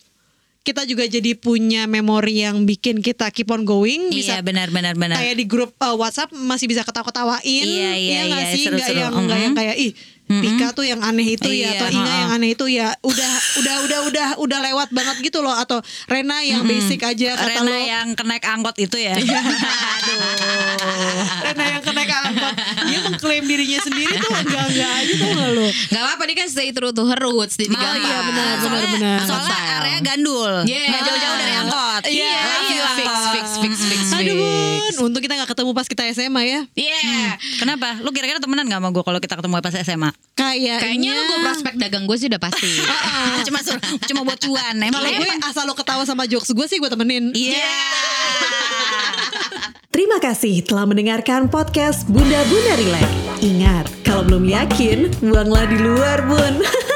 Kita 0.61 0.83
juga 0.83 1.07
jadi 1.07 1.39
punya 1.39 1.87
memori 1.87 2.43
yang 2.43 2.67
bikin 2.67 2.99
kita 2.99 3.31
keep 3.31 3.47
on 3.49 3.63
going. 3.63 4.11
Bisa 4.11 4.39
Iya 4.39 4.43
benar 4.43 4.69
benar 4.69 4.99
benar. 4.99 5.15
kayak 5.15 5.39
di 5.39 5.47
grup 5.47 5.71
uh, 5.79 5.95
WhatsApp 5.95 6.35
masih 6.35 6.67
bisa 6.67 6.83
ketawa-ketawain. 6.83 7.47
Iya, 7.63 7.91
iya, 7.95 8.21
nggak 8.27 8.43
iya, 8.43 8.51
sih? 8.51 8.63
Nggak 8.67 8.83
seru-seru. 8.83 8.99
yang 8.99 9.13
nggak 9.15 9.39
yang 9.41 9.55
Mhm. 9.55 9.61
kayak 9.63 9.77
ih 9.79 9.93
Pika 10.27 10.75
tuh 10.75 10.83
yang 10.83 10.99
aneh 11.07 11.39
itu 11.39 11.47
ya 11.47 11.71
Iya, 11.71 11.79
atau 11.79 11.87
Inga 11.87 12.03
ha-ha. 12.03 12.19
yang 12.19 12.31
aneh 12.35 12.51
itu 12.59 12.67
ya. 12.67 12.91
Udah 12.99 13.31
udah 13.63 13.77
udah 13.87 14.01
udah 14.11 14.29
udah 14.43 14.59
lewat 14.59 14.89
banget 14.91 15.23
gitu 15.23 15.39
loh. 15.39 15.55
Atau 15.55 15.79
Rena 16.11 16.43
yang 16.43 16.67
basic 16.67 16.99
aja 16.99 17.39
kata 17.39 17.47
Rena 17.47 17.63
lo. 17.63 17.79
yang 17.79 18.07
kenaik 18.19 18.43
angkot 18.43 18.75
itu 18.75 18.99
ya. 18.99 19.15
Rena 21.47 21.65
yang 21.79 21.83
kena 21.87 22.03
angkot 22.03 22.55
dia 22.97 23.03
mengklaim 23.05 23.45
dirinya 23.45 23.79
sendiri 23.79 24.13
tuh 24.17 24.31
enggak 24.33 24.65
enggak 24.67 24.91
aja 24.97 25.13
tuh 25.15 25.29
nggak 25.29 25.49
lo 25.53 25.67
Gak 25.87 26.01
apa-apa 26.01 26.23
dia 26.25 26.37
kan 26.37 26.49
stay 26.49 26.69
true 26.71 26.91
to 26.91 27.03
her 27.05 27.21
roots 27.21 27.55
di 27.55 27.65
Oh, 27.67 27.71
gampang. 27.71 28.01
iya, 28.01 28.19
benar, 28.23 28.47
benar, 28.59 28.85
benar. 28.91 29.19
soalnya 29.23 29.59
area 29.77 29.99
gandul 30.01 30.53
Yeah. 30.65 30.89
Nggak 30.89 31.03
jauh-jauh 31.05 31.37
dari 31.37 31.53
angkot 31.55 32.03
Iya, 32.07 32.39
Love 32.39 32.65
you, 32.65 32.73
iya, 32.73 32.87
fix, 32.95 33.07
angkot. 33.07 33.31
fix, 33.31 33.47
fix, 33.59 33.75
fix, 33.87 34.01
aduh 34.11 34.27
fix. 34.27 34.95
bun 34.97 35.05
untung 35.07 35.21
kita 35.21 35.33
nggak 35.35 35.49
ketemu 35.51 35.71
pas 35.73 35.87
kita 35.87 36.03
SMA 36.11 36.43
ya 36.45 36.61
Iya. 36.73 36.99
Kenapa? 37.57 37.99
Lu 37.99 38.09
kira-kira 38.11 38.39
temenan 38.39 38.65
gak 38.65 38.77
sama 38.77 38.89
gue 38.91 39.03
kalau 39.03 39.19
kita 39.19 39.35
ketemu 39.35 39.53
pas 39.59 39.75
SMA? 39.77 40.09
kayaknya 40.35 40.75
Kayaknya 40.79 41.11
lu 41.11 41.23
gue 41.27 41.39
prospek 41.43 41.73
dagang 41.77 42.03
gue 42.05 42.15
sih 42.15 42.27
udah 42.27 42.39
pasti. 42.39 42.69
cuma 43.47 43.59
sur- 43.61 43.83
cuma 44.03 44.21
buat 44.23 44.39
cuan. 44.39 44.75
Emang 44.79 44.95
kalau 44.95 45.11
lu 45.11 45.19
gue 45.19 45.31
asal 45.43 45.63
lo 45.65 45.73
ketawa 45.75 46.03
sama 46.03 46.23
jokes 46.25 46.51
gue 46.51 46.67
sih 46.67 46.77
gue 46.77 46.87
temenin 46.87 47.31
Iya. 47.33 47.67
Terima 49.97 50.21
kasih 50.21 50.61
telah 50.61 50.85
mendengarkan 50.85 51.49
podcast 51.49 52.05
Bunda 52.05 52.45
Bunda 52.53 52.77
Relax. 52.77 53.09
Ingat, 53.41 53.89
kalau 54.05 54.29
belum 54.29 54.45
yakin, 54.45 55.09
buanglah 55.25 55.65
di 55.73 55.81
luar, 55.81 56.21
Bun. 56.29 56.61